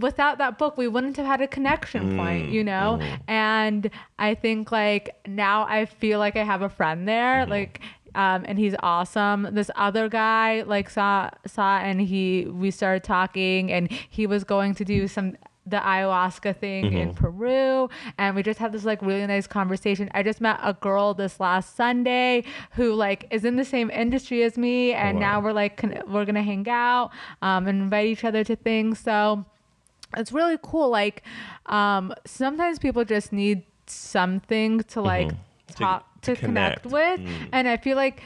without 0.00 0.38
that 0.38 0.58
book 0.58 0.76
we 0.76 0.88
wouldn't 0.88 1.16
have 1.16 1.26
had 1.26 1.40
a 1.40 1.46
connection 1.46 2.16
point 2.16 2.50
you 2.50 2.64
know 2.64 3.00
and 3.28 3.90
i 4.18 4.34
think 4.34 4.72
like 4.72 5.16
now 5.26 5.64
i 5.68 5.84
feel 5.84 6.18
like 6.18 6.36
i 6.36 6.42
have 6.42 6.62
a 6.62 6.68
friend 6.68 7.06
there 7.06 7.46
like 7.46 7.80
um, 8.16 8.44
and 8.46 8.58
he's 8.58 8.74
awesome. 8.80 9.48
This 9.52 9.70
other 9.74 10.08
guy 10.08 10.62
like 10.62 10.88
saw 10.88 11.30
saw 11.46 11.78
and 11.78 12.00
he 12.00 12.46
we 12.46 12.70
started 12.70 13.02
talking 13.02 13.72
and 13.72 13.90
he 13.90 14.26
was 14.26 14.44
going 14.44 14.74
to 14.76 14.84
do 14.84 15.08
some 15.08 15.36
the 15.66 15.78
ayahuasca 15.78 16.56
thing 16.58 16.92
in 16.92 17.14
Peru 17.14 17.88
and 18.18 18.36
we 18.36 18.42
just 18.42 18.58
had 18.58 18.70
this 18.70 18.84
like 18.84 19.00
really 19.00 19.26
nice 19.26 19.46
conversation. 19.46 20.10
I 20.12 20.22
just 20.22 20.40
met 20.40 20.60
a 20.62 20.74
girl 20.74 21.14
this 21.14 21.40
last 21.40 21.74
Sunday 21.74 22.44
who 22.72 22.92
like 22.92 23.26
is 23.30 23.44
in 23.44 23.56
the 23.56 23.64
same 23.64 23.90
industry 23.90 24.42
as 24.42 24.58
me 24.58 24.92
and 24.92 25.16
wow. 25.16 25.20
now 25.20 25.40
we're 25.40 25.52
like 25.52 25.78
con- 25.78 26.02
we're 26.06 26.26
going 26.26 26.34
to 26.34 26.42
hang 26.42 26.68
out 26.68 27.10
um, 27.40 27.66
and 27.66 27.82
invite 27.82 28.06
each 28.06 28.24
other 28.24 28.44
to 28.44 28.54
things. 28.56 28.98
So 28.98 29.46
it's 30.16 30.32
really 30.32 30.58
cool 30.62 30.88
like 30.90 31.22
um 31.66 32.12
sometimes 32.24 32.78
people 32.78 33.04
just 33.04 33.32
need 33.32 33.62
something 33.86 34.80
to 34.84 35.00
like 35.00 35.28
To- 35.28 35.74
talk 35.74 36.20
to 36.22 36.34
to, 36.34 36.40
connect, 36.40 36.82
connect. 36.82 36.86
with. 36.86 37.48
And 37.52 37.68
i 37.68 37.76
feel 37.76 37.96
like 37.96 38.22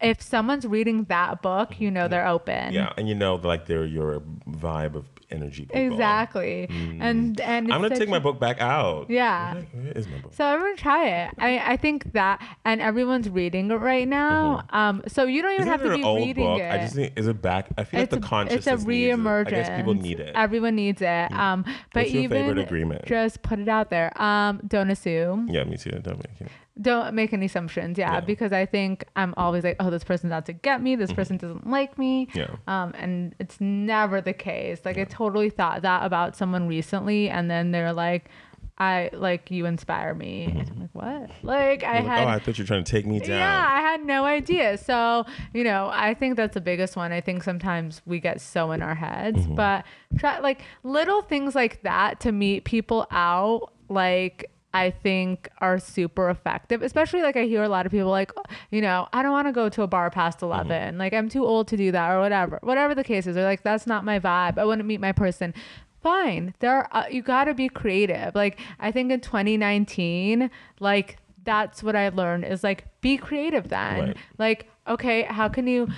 if 0.00 0.20
someone's 0.20 0.66
reading 0.66 1.04
that 1.04 1.42
book 1.42 1.80
you 1.80 1.90
know 1.90 2.06
they're 2.08 2.26
open 2.26 2.72
Yeah, 2.72 2.92
and 2.96 3.08
you 3.08 3.14
know, 3.14 3.36
like 3.36 3.66
they're 3.66 3.86
your 3.86 4.20
vibe 4.48 4.94
of 4.94 5.06
energy. 5.28 5.64
People. 5.64 5.80
exactly 5.92 6.68
and 7.00 7.40
and 7.40 7.72
I'm 7.72 7.82
gonna 7.82 7.96
take 7.98 8.08
my 8.08 8.20
book 8.20 8.38
back 8.38 8.60
out. 8.60 9.10
Yeah. 9.10 9.54
Where 9.54 9.62
where 9.82 9.92
is 9.92 10.06
my 10.06 10.18
book? 10.18 10.32
so 10.34 10.46
everyone 10.46 10.76
try 10.76 11.08
it 11.08 11.34
i 11.38 11.72
i 11.72 11.76
think 11.76 12.12
that 12.12 12.40
and 12.64 12.80
everyone's 12.80 13.28
reading 13.28 13.70
it 13.72 13.74
right 13.74 14.06
now 14.06 14.62
um 14.70 15.02
so 15.08 15.24
you 15.24 15.42
don't 15.42 15.52
even 15.54 15.62
Isn't 15.62 15.72
have 15.72 15.80
it 15.82 15.88
to 15.88 15.94
an 15.94 16.00
be 16.00 16.04
old 16.04 16.18
reading 16.26 16.44
book? 16.44 16.60
it 16.60 16.70
I 16.70 16.78
just 16.78 16.94
think 16.94 17.12
is 17.16 17.26
it 17.26 17.42
back? 17.42 17.68
I 17.76 17.82
feel 17.84 18.00
like 18.00 18.10
the 18.10 18.20
consciousness. 18.20 18.66
It's 18.66 18.84
a 18.84 18.86
needs 18.88 19.14
it. 19.14 19.18
reemergence. 19.18 19.46
I 19.48 19.50
guess 19.50 19.76
people 19.76 19.94
need 19.94 20.20
it. 20.20 20.32
Everyone 20.36 20.76
needs 20.76 21.02
it. 21.02 21.32
Um, 21.32 21.64
but 21.92 22.02
What's 22.04 22.12
your 22.12 22.22
even 22.24 22.44
favorite 22.46 22.58
agreement? 22.64 23.04
just 23.06 23.42
put 23.42 23.58
it 23.58 23.68
out 23.68 23.90
there. 23.90 24.10
Um, 24.22 24.60
don't 24.68 24.90
assume. 24.90 25.48
yeah, 25.48 25.64
me 25.64 25.76
too. 25.76 25.90
Don't 25.90 26.18
make 26.18 26.40
it. 26.40 26.48
Don't 26.80 27.14
make 27.14 27.32
any 27.32 27.46
assumptions. 27.46 27.96
Yeah, 27.96 28.14
Yeah. 28.14 28.20
because 28.20 28.52
I 28.52 28.66
think 28.66 29.04
I'm 29.16 29.32
always 29.38 29.64
like, 29.64 29.76
oh, 29.80 29.88
this 29.90 30.04
person's 30.04 30.32
out 30.32 30.44
to 30.46 30.52
get 30.52 30.82
me. 30.82 30.94
This 30.94 31.12
person 31.12 31.38
doesn't 31.38 31.66
like 31.68 31.96
me. 31.96 32.26
Mm-hmm. 32.26 32.38
Yeah. 32.38 32.56
Um, 32.82 32.92
and 32.98 33.34
it's 33.38 33.58
never 33.60 34.20
the 34.20 34.34
case. 34.34 34.80
Like 34.84 34.98
I 34.98 35.04
totally 35.04 35.48
thought 35.50 35.82
that 35.82 36.04
about 36.04 36.36
someone 36.36 36.68
recently, 36.68 37.30
and 37.30 37.50
then 37.50 37.70
they're 37.70 37.94
like, 37.94 38.28
I 38.78 39.08
like 39.14 39.50
you 39.50 39.64
inspire 39.64 40.12
me. 40.12 40.44
And 40.44 40.68
I'm 40.68 40.80
like, 40.80 40.90
what? 40.92 41.30
Like 41.42 41.82
I 41.82 42.00
like, 42.00 42.04
had. 42.04 42.24
oh, 42.24 42.28
I 42.28 42.38
thought 42.40 42.58
you 42.58 42.64
were 42.64 42.68
trying 42.68 42.84
to 42.84 42.92
take 42.92 43.06
me 43.06 43.20
down. 43.20 43.38
Yeah, 43.38 43.66
I 43.70 43.80
had 43.80 44.04
no 44.04 44.24
idea. 44.26 44.76
So, 44.76 45.24
you 45.54 45.64
know, 45.64 45.88
I 45.90 46.12
think 46.12 46.36
that's 46.36 46.52
the 46.52 46.60
biggest 46.60 46.94
one. 46.94 47.10
I 47.10 47.22
think 47.22 47.42
sometimes 47.42 48.02
we 48.04 48.20
get 48.20 48.38
so 48.42 48.72
in 48.72 48.82
our 48.82 48.94
heads, 48.94 49.38
Mm-hmm. 49.38 49.54
but 49.54 49.86
try 50.18 50.40
like 50.40 50.60
little 50.82 51.22
things 51.22 51.54
like 51.54 51.80
that 51.84 52.20
to 52.20 52.32
meet 52.32 52.64
people 52.64 53.06
out, 53.10 53.72
like 53.88 54.50
I 54.76 54.90
think 54.90 55.48
are 55.58 55.78
super 55.78 56.28
effective. 56.28 56.82
Especially 56.82 57.22
like 57.22 57.34
I 57.36 57.44
hear 57.44 57.62
a 57.62 57.68
lot 57.68 57.86
of 57.86 57.92
people 57.92 58.10
like, 58.10 58.30
you 58.70 58.82
know, 58.82 59.08
I 59.10 59.22
don't 59.22 59.32
want 59.32 59.48
to 59.48 59.52
go 59.52 59.70
to 59.70 59.82
a 59.82 59.86
bar 59.86 60.10
past 60.10 60.42
11. 60.42 60.68
Mm-hmm. 60.68 60.98
Like 60.98 61.14
I'm 61.14 61.30
too 61.30 61.46
old 61.46 61.66
to 61.68 61.78
do 61.78 61.90
that 61.92 62.10
or 62.10 62.20
whatever. 62.20 62.58
Whatever 62.62 62.94
the 62.94 63.04
case 63.04 63.26
is, 63.26 63.34
they're 63.34 63.44
like 63.44 63.62
that's 63.62 63.86
not 63.86 64.04
my 64.04 64.20
vibe. 64.20 64.58
I 64.58 64.66
want 64.66 64.80
to 64.80 64.84
meet 64.84 65.00
my 65.00 65.12
person. 65.12 65.54
Fine. 66.02 66.54
There 66.58 66.72
are, 66.72 66.88
uh, 66.92 67.04
you 67.10 67.22
got 67.22 67.44
to 67.44 67.54
be 67.54 67.70
creative. 67.70 68.34
Like 68.34 68.60
I 68.78 68.92
think 68.92 69.10
in 69.10 69.20
2019, 69.20 70.50
like 70.78 71.16
that's 71.44 71.82
what 71.82 71.96
I 71.96 72.10
learned 72.10 72.44
is 72.44 72.62
like 72.62 72.84
be 73.00 73.16
creative 73.16 73.68
then. 73.68 74.08
Right. 74.08 74.16
Like, 74.38 74.68
okay, 74.88 75.22
how 75.24 75.48
can 75.48 75.66
you 75.66 75.88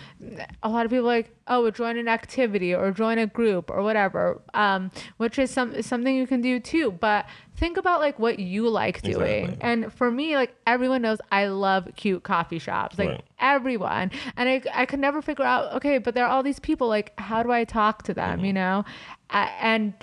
a 0.62 0.68
lot 0.68 0.84
of 0.84 0.90
people 0.90 1.06
are 1.06 1.16
like, 1.18 1.30
oh, 1.46 1.70
join 1.70 1.96
an 1.98 2.08
activity 2.08 2.74
or 2.74 2.90
join 2.90 3.18
a 3.18 3.26
group 3.26 3.70
or 3.70 3.82
whatever. 3.82 4.40
Um, 4.54 4.90
which 5.18 5.38
is 5.38 5.50
some 5.50 5.80
something 5.82 6.14
you 6.16 6.26
can 6.26 6.40
do 6.40 6.60
too. 6.60 6.92
But 6.92 7.26
think 7.56 7.76
about 7.76 8.00
like 8.00 8.18
what 8.18 8.38
you 8.38 8.68
like 8.68 9.02
doing. 9.02 9.44
Exactly. 9.44 9.58
And 9.60 9.92
for 9.92 10.10
me, 10.10 10.36
like 10.36 10.54
everyone 10.66 11.02
knows 11.02 11.18
I 11.30 11.46
love 11.46 11.88
cute 11.96 12.22
coffee 12.22 12.58
shops. 12.58 12.98
Like 12.98 13.08
Right. 13.08 13.24
everyone. 13.40 14.10
And 14.36 14.48
I 14.48 14.62
I 14.74 14.86
could 14.86 15.00
never 15.00 15.20
figure 15.22 15.44
out, 15.44 15.72
okay, 15.74 15.98
but 15.98 16.14
there 16.14 16.24
are 16.24 16.30
all 16.30 16.42
these 16.42 16.60
people, 16.60 16.88
like, 16.88 17.12
how 17.18 17.42
do 17.42 17.50
I 17.52 17.64
talk 17.64 18.02
to 18.04 18.14
them, 18.14 18.44
you 18.44 18.52
know? 18.52 18.84
And 19.30 19.94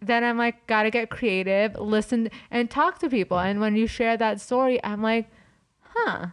then 0.00 0.22
I'm 0.24 0.38
like, 0.38 0.66
gotta 0.66 0.90
get 0.90 1.10
creative, 1.10 1.74
listen 1.76 2.30
and 2.50 2.70
talk 2.70 2.98
to 3.00 3.08
people. 3.08 3.38
And 3.38 3.60
when 3.60 3.76
you 3.76 3.86
share 3.86 4.16
that 4.16 4.40
story, 4.40 4.82
I'm 4.84 5.02
like, 5.02 5.28
huh, 5.80 6.26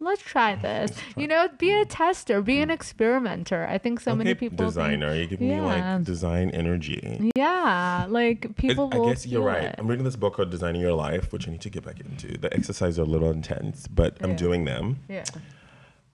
let's 0.00 0.22
try 0.22 0.54
this. 0.54 0.92
You 1.16 1.26
know, 1.26 1.48
be 1.58 1.70
a 1.72 1.84
mm. 1.84 1.88
tester, 1.88 2.42
be 2.42 2.60
an 2.60 2.68
mm. 2.68 2.72
experimenter. 2.74 3.66
I 3.68 3.78
think 3.78 4.00
so 4.00 4.14
many 4.14 4.30
Okay, 4.30 4.40
people. 4.40 4.58
think- 4.58 4.68
designer. 4.68 5.14
you 5.14 5.26
give 5.26 5.40
me 5.40 5.50
Yeah. 5.50 5.62
like 5.62 6.04
design 6.04 6.50
energy. 6.50 7.30
yeah, 7.34 8.06
like 8.08 8.56
people 8.56 8.90
I 8.92 8.98
will. 8.98 9.08
guess 9.08 9.26
you're 9.26 9.42
right. 9.42 9.64
it. 9.64 9.74
I'm 9.78 9.86
reading 9.86 10.04
this 10.04 10.16
book 10.16 10.34
called 10.34 10.50
Designing 10.50 10.80
Your 10.80 10.92
Life, 10.92 11.32
which 11.32 11.48
I 11.48 11.52
need 11.52 11.62
to 11.62 11.70
get 11.70 11.84
back 11.84 12.00
into. 12.00 12.38
The 12.38 12.52
exercises 12.52 12.98
are 12.98 13.02
a 13.02 13.06
little 13.06 13.30
intense, 13.30 13.86
but 13.86 14.16
I'm 14.20 14.36
doing 14.36 14.64
them. 14.64 15.00
Yeah. 15.08 15.24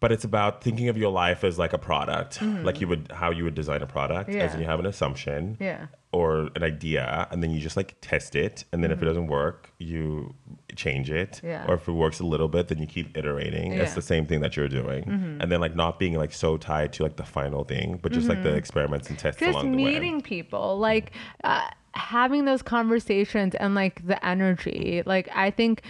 But 0.02 0.10
it's 0.12 0.24
about 0.24 0.62
thinking 0.66 0.88
of 0.92 0.96
your 1.02 1.12
life 1.24 1.40
as 1.44 1.54
like 1.64 1.72
a 1.72 1.78
product, 1.90 2.42
like 2.68 2.80
you 2.82 2.88
would 2.88 3.04
how 3.20 3.30
you 3.30 3.44
would 3.44 3.54
design 3.62 3.80
a 3.82 3.86
product, 3.86 4.28
as 4.28 4.34
Mm-hmm. 4.34 4.38
Yeah. 4.48 4.54
in 4.54 4.60
you 4.62 4.66
have 4.72 4.80
an 4.84 4.86
assumption 4.94 5.56
Yeah. 5.60 5.86
or 6.20 6.30
an 6.56 6.62
idea, 6.74 7.04
and 7.30 7.38
then 7.42 7.50
you 7.54 7.60
just 7.68 7.76
like 7.80 7.90
test 8.10 8.34
it, 8.46 8.64
and 8.72 8.78
then 8.82 8.90
if 8.94 8.98
it 9.02 9.06
doesn't 9.10 9.28
work, 9.28 9.58
you 9.78 10.34
change 10.84 11.08
it, 11.22 11.32
Mm-hmm. 11.36 11.46
Yeah. 11.54 11.66
or 11.68 11.74
if 11.80 11.84
it 11.88 11.92
works 12.04 12.18
a 12.20 12.26
little 12.34 12.48
bit, 12.56 12.64
then 12.68 12.78
you 12.82 12.88
keep 12.96 13.16
iterating. 13.16 13.66
It's 13.72 13.78
Yeah. 13.78 13.84
Mm-hmm. 13.86 13.94
the 13.94 14.02
same 14.14 14.24
thing 14.26 14.40
that 14.44 14.52
you're 14.56 14.68
doing, 14.82 15.02
and 15.40 15.46
then 15.52 15.60
like 15.66 15.76
not 15.84 15.92
being 16.02 16.14
like 16.24 16.32
so 16.44 16.50
tied 16.56 16.92
to 16.94 17.04
like 17.06 17.16
the 17.22 17.28
final 17.38 17.62
thing, 17.72 17.88
but 18.02 18.10
just 18.12 18.28
like 18.28 18.42
the 18.42 18.54
experiments 18.62 19.08
and 19.08 19.16
tests 19.24 19.38
just 19.40 19.50
along 19.54 19.70
the 19.76 19.84
way. 19.84 19.92
meeting 19.92 20.20
people 20.20 20.66
like 20.90 21.12
uh, 21.44 21.68
having 21.94 22.44
those 22.50 22.62
conversations 22.62 23.54
and 23.62 23.74
like 23.82 23.96
the 24.06 24.18
energy 24.34 25.02
like 25.14 25.28
i 25.46 25.48
think 25.50 25.82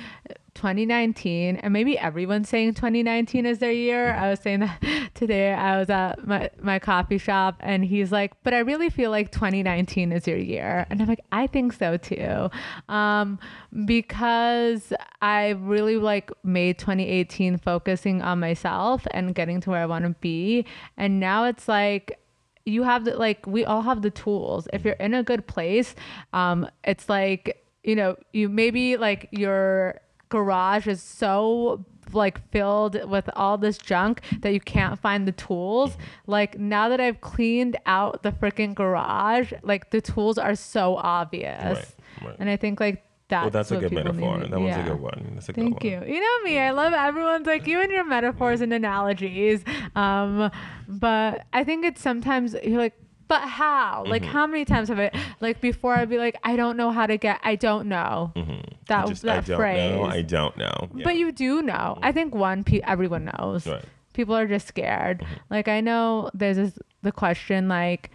2019 0.55 1.57
and 1.57 1.73
maybe 1.73 1.99
everyone's 1.99 2.49
saying 2.49 2.75
2019 2.75 3.47
is 3.47 3.59
their 3.59 3.73
year. 3.73 4.12
I 4.15 4.31
was 4.31 4.41
saying 4.41 4.61
that 4.61 4.83
today 5.15 5.53
i 5.53 5.79
was 5.79 5.91
at 5.91 6.27
my, 6.27 6.51
my 6.61 6.79
coffee 6.79 7.19
shop 7.19 7.57
and 7.61 7.85
he's 7.85 8.11
like 8.11 8.33
but 8.43 8.55
i 8.55 8.59
really 8.59 8.88
feel 8.88 9.11
like 9.11 9.31
2019 9.31 10.12
is 10.12 10.27
your 10.27 10.38
year. 10.38 10.87
And 10.91 11.01
i'm 11.01 11.09
like 11.09 11.25
i 11.33 11.47
think 11.47 11.73
so 11.73 11.97
too. 11.97 12.51
Um, 12.88 13.38
because 13.85 14.93
i 15.21 15.51
really 15.51 15.97
like 15.97 16.31
made 16.45 16.79
2018 16.79 17.59
focusing 17.59 18.23
on 18.23 18.41
myself 18.41 19.07
and 19.12 19.35
getting 19.35 19.61
to 19.62 19.71
where 19.71 19.83
i 19.83 19.87
want 19.87 20.05
to 20.05 20.11
be. 20.21 20.67
And 20.97 21.21
now 21.21 21.45
it's 21.45 21.69
like 21.69 22.19
you 22.65 22.83
have 22.85 23.05
the 23.05 23.17
like 23.17 23.47
we 23.47 23.65
all 23.65 23.83
have 23.83 24.03
the 24.03 24.11
tools. 24.11 24.69
If 24.73 24.85
you're 24.85 24.95
in 24.95 25.15
a 25.15 25.23
good 25.23 25.47
place 25.47 25.95
um 26.33 26.69
it's 26.85 27.09
like 27.09 27.65
you 27.83 27.97
know 27.97 28.17
you 28.33 28.49
maybe 28.49 28.97
like 28.97 29.29
your 29.33 30.01
garage 30.33 30.88
is 30.88 31.03
so 31.03 31.85
like 32.12 32.51
filled 32.51 33.09
with 33.09 33.29
all 33.37 33.57
this 33.59 33.79
junk 33.79 34.23
that 34.40 34.53
you 34.53 34.61
can't 34.61 34.99
find 34.99 35.29
the 35.29 35.33
tools. 35.33 35.97
Like 36.27 36.59
now 36.59 36.88
that 36.88 37.01
I've 37.01 37.21
cleaned 37.21 37.77
out 37.87 38.23
the 38.23 38.33
freaking 38.33 38.75
garage, 38.75 39.53
like 39.62 39.90
the 39.90 40.01
tools 40.01 40.38
are 40.38 40.55
so 40.55 40.97
obvious. 40.97 41.77
Right, 41.77 42.29
right. 42.29 42.37
And 42.38 42.49
I 42.49 42.57
think 42.57 42.81
like 42.81 43.05
that's 43.29 43.45
well, 43.45 43.51
that's 43.51 43.71
a 43.71 43.77
good 43.77 43.92
metaphor. 43.92 44.38
need. 44.38 44.51
That 44.51 44.61
one's 44.61 44.77
a 44.77 44.83
good 44.83 45.01
one. 45.01 45.31
That's 45.35 45.49
a 45.49 45.53
Thank 45.53 45.81
good 45.81 45.90
you. 45.90 45.99
one. 45.99 46.09
You 46.09 46.21
know 46.21 46.42
me. 46.45 46.59
I 46.59 46.71
love 46.71 46.92
everyone's 46.92 47.47
like 47.47 47.66
you 47.66 47.81
and 47.81 47.90
your 47.90 48.05
metaphors 48.05 48.61
and 48.61 48.73
analogies. 48.73 49.64
Um, 49.95 50.51
but 50.88 51.47
I 51.53 51.64
think 51.64 51.85
it's 51.85 52.01
sometimes 52.01 52.55
you're 52.62 52.79
like, 52.79 52.95
but 53.33 53.49
how? 53.49 54.05
Like 54.07 54.23
Mm-hmm. 54.23 54.31
how 54.33 54.47
many 54.47 54.64
times 54.66 54.88
have 54.88 54.99
I 55.01 55.11
like 55.40 55.61
before 55.61 55.95
I'd 55.95 56.11
be 56.11 56.18
like, 56.18 56.37
I 56.45 56.55
don't 56.57 56.77
know 56.77 56.90
how 56.90 57.07
to 57.07 57.16
get 57.16 57.40
I 57.42 57.55
don't 57.57 57.87
know. 57.88 58.33
That 58.35 58.42
Mm-hmm. 58.45 58.90
I 58.90 59.07
just, 59.09 59.23
that 59.23 59.38
I 59.38 59.40
don't 59.40 59.57
phrase. 59.57 59.97
know. 59.97 60.05
I 60.05 60.23
don't 60.23 60.57
know. 60.59 60.88
Yeah. 60.95 61.05
But 61.05 61.16
you 61.16 61.33
do 61.33 61.62
know. 61.62 61.99
I 62.03 62.12
think 62.12 62.35
one 62.35 62.62
pe- 62.64 62.81
everyone 62.95 63.25
knows. 63.37 63.66
Right. 63.66 63.85
People 64.12 64.37
are 64.37 64.47
just 64.47 64.68
scared. 64.68 65.21
Mm-hmm. 65.21 65.35
Like 65.55 65.68
I 65.68 65.81
know 65.81 66.31
there's 66.35 66.57
this, 66.59 66.79
the 67.03 67.12
question 67.12 67.68
like 67.68 68.11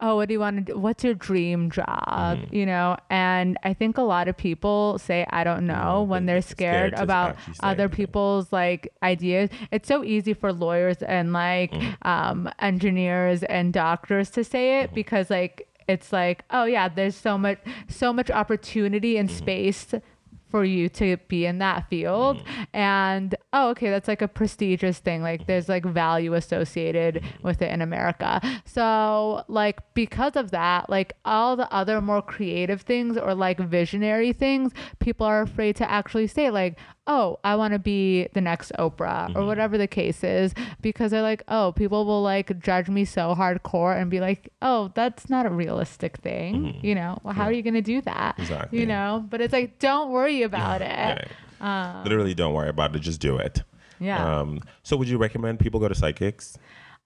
oh 0.00 0.14
what 0.16 0.28
do 0.28 0.34
you 0.34 0.40
want 0.40 0.56
to 0.66 0.72
do 0.72 0.78
what's 0.78 1.02
your 1.02 1.14
dream 1.14 1.70
job 1.70 1.86
Mm-hmm. 2.38 2.54
you 2.54 2.66
know 2.66 2.96
and 3.10 3.56
i 3.64 3.72
think 3.74 3.98
a 3.98 4.02
lot 4.02 4.28
of 4.28 4.36
people 4.36 4.98
say 4.98 5.26
i 5.30 5.42
don't 5.44 5.66
know 5.66 6.02
when 6.02 6.26
they- 6.26 6.34
they're 6.34 6.42
scared 6.42 6.92
scared 6.92 7.02
about 7.02 7.36
other 7.60 7.88
people's 7.88 8.52
like 8.52 8.92
ideas 9.02 9.50
it's 9.72 9.88
so 9.88 10.04
easy 10.04 10.34
for 10.34 10.52
lawyers 10.52 10.98
and 11.02 11.32
like 11.32 11.72
Mm-hmm. 11.72 12.08
um 12.08 12.50
engineers 12.60 13.42
and 13.44 13.72
doctors 13.72 14.30
to 14.30 14.44
say 14.44 14.80
it 14.80 14.94
because 14.94 15.30
like 15.30 15.66
it's 15.88 16.12
like 16.12 16.44
oh 16.50 16.64
yeah 16.64 16.88
there's 16.88 17.16
so 17.16 17.36
much 17.38 17.58
so 17.88 18.12
much 18.12 18.30
opportunity 18.30 19.16
and 19.16 19.28
Mm-hmm. 19.28 19.38
space 19.38 19.94
for 20.50 20.64
you 20.64 20.88
to 20.88 21.16
be 21.28 21.46
in 21.46 21.58
that 21.58 21.88
field. 21.88 22.38
Mm-hmm. 22.38 22.62
And 22.72 23.34
oh 23.52 23.70
okay 23.70 23.90
that's 23.90 24.08
like 24.08 24.22
a 24.22 24.28
prestigious 24.28 24.98
thing 24.98 25.22
like 25.22 25.46
there's 25.46 25.68
like 25.68 25.84
value 25.84 26.34
associated 26.34 27.16
mm-hmm. 27.16 27.46
with 27.46 27.62
it 27.62 27.70
in 27.72 27.82
america. 27.82 28.40
So 28.64 29.44
like 29.48 29.78
because 29.94 30.36
of 30.36 30.50
that 30.50 30.88
like 30.90 31.12
all 31.24 31.56
the 31.56 31.70
other 31.72 32.00
more 32.00 32.22
creative 32.22 32.82
things 32.82 33.16
or 33.16 33.34
like 33.34 33.58
visionary 33.58 34.32
things 34.32 34.72
people 34.98 35.26
are 35.26 35.42
afraid 35.42 35.76
to 35.76 35.90
actually 35.90 36.26
say 36.26 36.50
like 36.50 36.78
oh 37.08 37.38
i 37.42 37.56
want 37.56 37.72
to 37.72 37.78
be 37.80 38.28
the 38.34 38.40
next 38.40 38.70
oprah 38.78 39.34
or 39.34 39.44
whatever 39.46 39.76
the 39.76 39.88
case 39.88 40.22
is 40.22 40.54
because 40.82 41.10
they're 41.10 41.22
like 41.22 41.42
oh 41.48 41.72
people 41.74 42.04
will 42.04 42.22
like 42.22 42.56
judge 42.60 42.88
me 42.88 43.04
so 43.04 43.34
hardcore 43.34 44.00
and 44.00 44.10
be 44.10 44.20
like 44.20 44.52
oh 44.62 44.92
that's 44.94 45.28
not 45.28 45.44
a 45.46 45.50
realistic 45.50 46.18
thing 46.18 46.78
you 46.82 46.94
know 46.94 47.18
well, 47.24 47.34
how 47.34 47.44
are 47.44 47.52
you 47.52 47.62
going 47.62 47.74
to 47.74 47.82
do 47.82 48.00
that 48.02 48.38
Exactly. 48.38 48.78
you 48.78 48.86
know 48.86 49.24
but 49.28 49.40
it's 49.40 49.52
like 49.52 49.78
don't 49.80 50.10
worry 50.10 50.42
about 50.42 50.80
Yeah. 50.80 51.14
it 51.14 51.28
uh, 51.60 52.02
Literally, 52.04 52.34
don't 52.34 52.54
worry 52.54 52.68
about 52.68 52.94
it. 52.94 53.00
Just 53.00 53.20
do 53.20 53.36
it. 53.36 53.64
yeah 53.98 54.38
Um, 54.40 54.60
so, 54.84 54.96
would 54.96 55.08
you 55.08 55.18
recommend 55.18 55.58
people 55.58 55.80
go 55.80 55.88
to 55.88 55.94
psychics? 55.94 56.56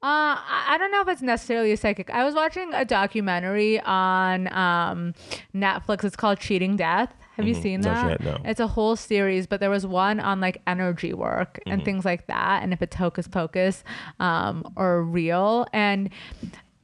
Uh, 0.02 0.36
I 0.36 0.64
I 0.72 0.78
don't 0.78 0.90
know 0.90 1.00
if 1.00 1.08
it's 1.08 1.22
necessarily 1.22 1.72
a 1.72 1.76
psychic. 1.78 2.10
I 2.10 2.22
was 2.22 2.34
watching 2.34 2.70
a 2.74 2.84
documentary 2.84 3.80
on 3.80 4.52
um, 4.52 5.14
Netflix. 5.54 6.04
It's 6.04 6.16
called 6.16 6.38
Cheating 6.38 6.76
Death. 6.76 7.14
Have 7.46 7.57
you 7.57 7.62
seen 7.62 7.81
Not 7.81 7.94
that? 7.94 8.20
yet, 8.20 8.42
no. 8.42 8.48
It's 8.48 8.61
a 8.61 8.66
whole 8.66 8.96
series, 8.96 9.46
but 9.46 9.61
there 9.61 9.70
was 9.70 9.87
one 9.87 10.20
on 10.20 10.40
like 10.40 10.62
energy 10.66 11.12
work 11.12 11.61
and 11.66 11.85
things 11.85 12.05
like 12.05 12.26
that, 12.26 12.62
and 12.62 12.72
if 12.72 12.83
it's 12.83 12.96
hocus 12.96 13.28
pocus 13.28 13.85
um, 14.20 14.64
or 14.76 15.02
real. 15.02 15.66
And 15.72 16.11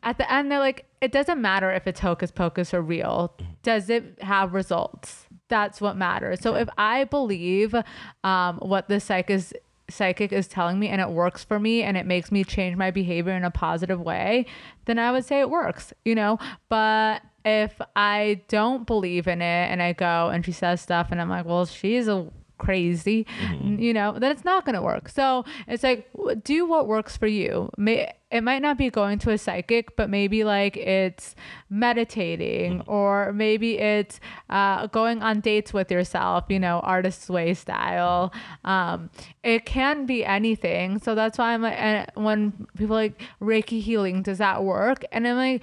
at 0.02 0.18
the 0.18 0.30
end, 0.32 0.50
they're 0.50 0.58
like, 0.58 0.86
it 1.00 1.12
doesn't 1.12 1.40
matter 1.40 1.70
if 1.72 1.86
it's 1.86 2.00
hocus 2.00 2.30
pocus 2.30 2.72
or 2.74 2.82
real. 2.82 3.34
Does 3.62 3.90
it 3.90 4.20
have 4.22 4.52
results? 4.52 5.26
That's 5.48 5.80
what 5.80 5.96
matters. 5.96 6.40
So 6.40 6.54
if 6.54 6.68
I 6.76 7.04
believe 7.04 7.74
um, 8.22 8.58
what 8.58 8.88
the 8.88 9.00
psych 9.00 9.30
is 9.30 9.54
psychic 9.90 10.32
is 10.32 10.46
telling 10.46 10.78
me 10.78 10.88
and 10.88 11.00
it 11.00 11.08
works 11.08 11.42
for 11.42 11.58
me 11.58 11.82
and 11.82 11.96
it 11.96 12.04
makes 12.06 12.30
me 12.30 12.44
change 12.44 12.76
my 12.76 12.90
behavior 12.90 13.32
in 13.32 13.44
a 13.44 13.50
positive 13.50 14.00
way, 14.00 14.44
then 14.84 14.98
I 14.98 15.10
would 15.12 15.24
say 15.24 15.40
it 15.40 15.48
works, 15.48 15.92
you 16.04 16.14
know? 16.14 16.38
But 16.68 17.22
if 17.48 17.80
I 17.96 18.42
don't 18.48 18.86
believe 18.86 19.26
in 19.26 19.40
it 19.42 19.70
and 19.70 19.82
I 19.82 19.92
go 19.92 20.28
and 20.28 20.44
she 20.44 20.52
says 20.52 20.80
stuff 20.80 21.08
and 21.10 21.20
I'm 21.20 21.28
like, 21.28 21.44
well, 21.44 21.66
she's 21.66 22.08
a 22.08 22.28
crazy, 22.58 23.26
you 23.62 23.94
know, 23.94 24.18
then 24.18 24.32
it's 24.32 24.44
not 24.44 24.64
going 24.64 24.74
to 24.74 24.82
work. 24.82 25.08
So 25.08 25.44
it's 25.66 25.82
like, 25.82 26.10
do 26.42 26.66
what 26.66 26.86
works 26.86 27.16
for 27.16 27.26
you. 27.26 27.70
May, 27.78 28.12
it 28.30 28.42
might 28.42 28.60
not 28.60 28.76
be 28.76 28.90
going 28.90 29.18
to 29.20 29.30
a 29.30 29.38
psychic, 29.38 29.96
but 29.96 30.10
maybe 30.10 30.44
like 30.44 30.76
it's 30.76 31.34
meditating 31.70 32.82
or 32.86 33.32
maybe 33.32 33.78
it's 33.78 34.20
uh, 34.50 34.88
going 34.88 35.22
on 35.22 35.40
dates 35.40 35.72
with 35.72 35.90
yourself, 35.90 36.44
you 36.48 36.58
know, 36.58 36.80
artist's 36.80 37.30
way 37.30 37.54
style. 37.54 38.32
Um, 38.64 39.08
it 39.42 39.64
can 39.64 40.04
be 40.04 40.24
anything. 40.24 40.98
So 40.98 41.14
that's 41.14 41.38
why 41.38 41.54
I'm 41.54 41.62
like, 41.62 41.78
and 41.78 42.10
when 42.14 42.66
people 42.76 42.96
like 42.96 43.22
Reiki 43.40 43.80
healing, 43.80 44.22
does 44.22 44.38
that 44.38 44.62
work? 44.64 45.04
And 45.12 45.26
I'm 45.26 45.36
like, 45.36 45.62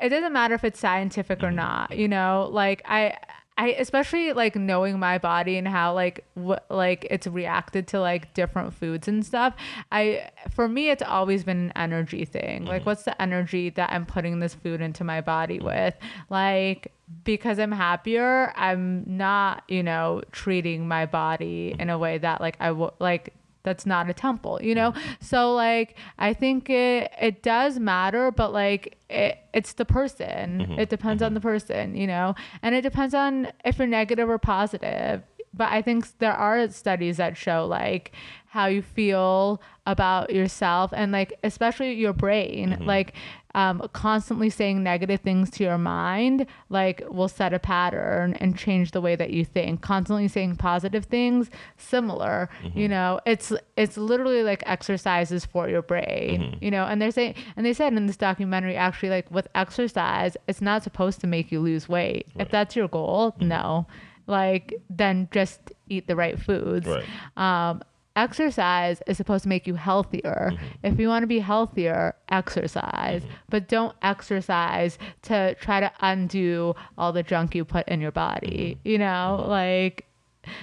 it 0.00 0.08
doesn't 0.08 0.32
matter 0.32 0.54
if 0.54 0.64
it's 0.64 0.80
scientific 0.80 1.42
or 1.42 1.46
mm-hmm. 1.46 1.56
not, 1.56 1.96
you 1.96 2.08
know, 2.08 2.48
like 2.52 2.82
I, 2.84 3.16
I 3.56 3.68
especially 3.68 4.32
like 4.32 4.56
knowing 4.56 4.98
my 4.98 5.18
body 5.18 5.56
and 5.56 5.68
how 5.68 5.94
like 5.94 6.24
what 6.34 6.66
like 6.70 7.06
it's 7.08 7.26
reacted 7.26 7.86
to 7.88 8.00
like 8.00 8.34
different 8.34 8.74
foods 8.74 9.06
and 9.06 9.24
stuff. 9.24 9.54
I 9.92 10.30
for 10.50 10.66
me 10.68 10.90
it's 10.90 11.02
always 11.02 11.44
been 11.44 11.66
an 11.66 11.72
energy 11.76 12.24
thing. 12.24 12.64
Like 12.64 12.80
mm-hmm. 12.80 12.90
what's 12.90 13.04
the 13.04 13.20
energy 13.22 13.70
that 13.70 13.90
I'm 13.92 14.06
putting 14.06 14.40
this 14.40 14.54
food 14.54 14.80
into 14.80 15.04
my 15.04 15.20
body 15.20 15.60
with? 15.60 15.94
Like 16.30 16.92
because 17.22 17.60
I'm 17.60 17.70
happier, 17.70 18.52
I'm 18.56 19.04
not, 19.06 19.62
you 19.68 19.84
know, 19.84 20.22
treating 20.32 20.88
my 20.88 21.06
body 21.06 21.76
in 21.78 21.90
a 21.90 21.98
way 21.98 22.18
that 22.18 22.40
like 22.40 22.56
I 22.58 22.72
would 22.72 22.94
like 22.98 23.34
that's 23.64 23.84
not 23.84 24.08
a 24.08 24.14
temple 24.14 24.60
you 24.62 24.74
know? 24.74 24.92
Mm-hmm. 24.92 25.10
So 25.20 25.52
like 25.54 25.96
i 26.18 26.32
think 26.32 26.70
it 26.70 27.10
it 27.20 27.42
does 27.42 27.78
matter 27.78 28.30
but 28.30 28.52
like 28.52 28.98
it, 29.10 29.38
it's 29.52 29.74
the 29.74 29.84
person. 29.84 30.60
Mm-hmm. 30.60 30.80
It 30.80 30.88
depends 30.88 31.22
on 31.22 31.28
mm-hmm. 31.28 31.34
the 31.34 31.40
person 31.40 31.96
you 31.96 32.06
know? 32.06 32.34
And 32.62 32.74
it 32.74 32.82
depends 32.82 33.14
on 33.14 33.48
if 33.64 33.78
you're 33.78 33.86
negative 33.86 34.28
or 34.28 34.38
positive. 34.38 35.22
But 35.52 35.70
i 35.70 35.82
think 35.82 36.18
there 36.18 36.32
are 36.32 36.68
studies 36.68 37.16
that 37.18 37.36
show 37.36 37.66
like 37.66 38.12
how 38.54 38.66
you 38.66 38.82
feel 38.82 39.60
about 39.84 40.32
yourself 40.32 40.92
and 40.94 41.10
like 41.10 41.32
especially 41.42 41.92
your 41.92 42.12
brain. 42.12 42.78
Like 42.86 43.14
um, 43.56 43.82
constantly 43.92 44.48
saying 44.48 44.80
negative 44.80 45.22
things 45.22 45.50
to 45.50 45.64
your 45.64 45.76
mind 45.76 46.46
like 46.68 47.02
will 47.10 47.26
set 47.26 47.52
a 47.52 47.58
pattern 47.58 48.34
and 48.34 48.56
change 48.56 48.92
the 48.92 49.00
way 49.00 49.16
that 49.16 49.30
you 49.30 49.44
think. 49.44 49.80
Constantly 49.80 50.28
saying 50.28 50.54
positive 50.54 51.06
things 51.06 51.50
similar 51.78 52.48
you 52.76 52.86
know? 52.86 53.18
It's 53.26 53.52
it's 53.76 53.96
literally 53.96 54.44
like 54.44 54.62
exercises 54.66 55.44
for 55.44 55.68
your 55.68 55.82
brain 55.82 56.56
you 56.60 56.70
know? 56.70 56.84
And 56.84 57.02
they're 57.02 57.10
saying 57.10 57.34
and 57.56 57.66
they 57.66 57.72
said 57.72 57.92
in 57.92 58.06
this 58.06 58.16
documentary 58.16 58.76
actually 58.76 59.10
like 59.10 59.28
with 59.32 59.48
exercise 59.56 60.36
it's 60.46 60.60
not 60.60 60.84
supposed 60.84 61.20
to 61.22 61.26
make 61.26 61.50
you 61.50 61.58
lose 61.58 61.88
weight. 61.88 62.28
If 62.36 62.52
that's 62.52 62.76
your 62.76 62.86
goal 62.86 63.34
no. 63.40 63.88
Like 64.28 64.74
then 64.88 65.28
just 65.32 65.58
eat 65.88 66.06
the 66.06 66.14
right 66.14 66.38
foods. 66.38 66.86
Right. 66.86 67.04
um, 67.36 67.82
exercise 68.16 69.02
is 69.06 69.16
supposed 69.16 69.42
to 69.42 69.48
make 69.48 69.66
you 69.66 69.74
healthier. 69.74 70.50
Mm-hmm. 70.52 70.64
If 70.82 70.98
you 70.98 71.08
want 71.08 71.22
to 71.22 71.26
be 71.26 71.40
healthier, 71.40 72.14
exercise, 72.28 73.22
mm-hmm. 73.22 73.34
but 73.48 73.68
don't 73.68 73.94
exercise 74.02 74.98
to 75.22 75.54
try 75.56 75.80
to 75.80 75.90
undo 76.00 76.74
all 76.96 77.12
the 77.12 77.22
junk 77.22 77.54
you 77.54 77.64
put 77.64 77.88
in 77.88 78.00
your 78.00 78.12
body, 78.12 78.76
mm-hmm. 78.78 78.88
you 78.88 78.98
know, 78.98 79.44
like. 79.48 80.06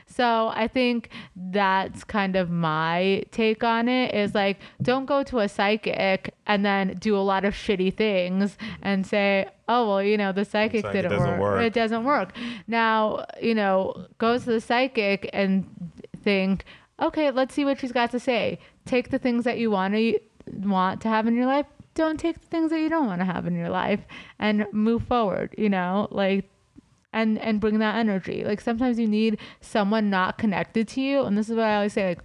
So 0.05 0.51
I 0.53 0.67
think 0.67 1.09
that's 1.35 2.03
kind 2.03 2.35
of 2.35 2.51
my 2.51 3.23
take 3.31 3.63
on 3.63 3.89
it 3.89 4.13
is 4.13 4.35
like 4.35 4.59
don't 4.79 5.07
go 5.07 5.23
to 5.23 5.39
a 5.39 5.49
psychic 5.49 6.35
and 6.45 6.63
then 6.63 6.97
do 6.99 7.17
a 7.17 7.25
lot 7.25 7.45
of 7.45 7.55
shitty 7.55 7.97
things 7.97 8.59
and 8.83 9.07
say, 9.07 9.47
"Oh, 9.67 9.87
well, 9.87 10.03
you 10.03 10.17
know, 10.17 10.33
the 10.33 10.45
psychic 10.45 10.83
didn't 10.91 11.09
doesn't 11.09 11.39
work. 11.39 11.63
It 11.63 11.73
doesn't 11.73 12.03
work." 12.03 12.33
Now, 12.67 13.25
you 13.41 13.55
know, 13.55 14.05
go 14.19 14.37
to 14.37 14.45
the 14.45 14.61
psychic 14.61 15.31
and 15.33 15.65
think, 16.23 16.63
"Okay, 17.01 17.31
let's 17.31 17.53
see 17.53 17.65
what 17.65 17.79
she's 17.79 17.91
got 17.91 18.11
to 18.11 18.19
say." 18.19 18.59
Take 18.85 19.09
the 19.09 19.19
things 19.19 19.43
that 19.43 19.57
you 19.57 19.71
want 19.71 19.93
to 19.95 20.19
want 20.63 21.01
to 21.01 21.07
have 21.07 21.27
in 21.27 21.35
your 21.35 21.45
life. 21.45 21.65
Don't 21.93 22.19
take 22.19 22.39
the 22.39 22.47
things 22.47 22.71
that 22.71 22.79
you 22.79 22.89
don't 22.89 23.07
want 23.07 23.19
to 23.21 23.25
have 23.25 23.45
in 23.45 23.55
your 23.55 23.69
life 23.69 24.01
and 24.39 24.65
move 24.71 25.03
forward, 25.03 25.53
you 25.57 25.69
know? 25.69 26.07
Like 26.09 26.49
and 27.13 27.37
and 27.39 27.59
bring 27.59 27.79
that 27.79 27.95
energy. 27.95 28.43
Like 28.43 28.61
sometimes 28.61 28.99
you 28.99 29.07
need 29.07 29.39
someone 29.59 30.09
not 30.09 30.37
connected 30.37 30.87
to 30.89 31.01
you, 31.01 31.23
and 31.23 31.37
this 31.37 31.49
is 31.49 31.55
what 31.55 31.65
I 31.65 31.75
always 31.75 31.93
say. 31.93 32.09
Like 32.09 32.19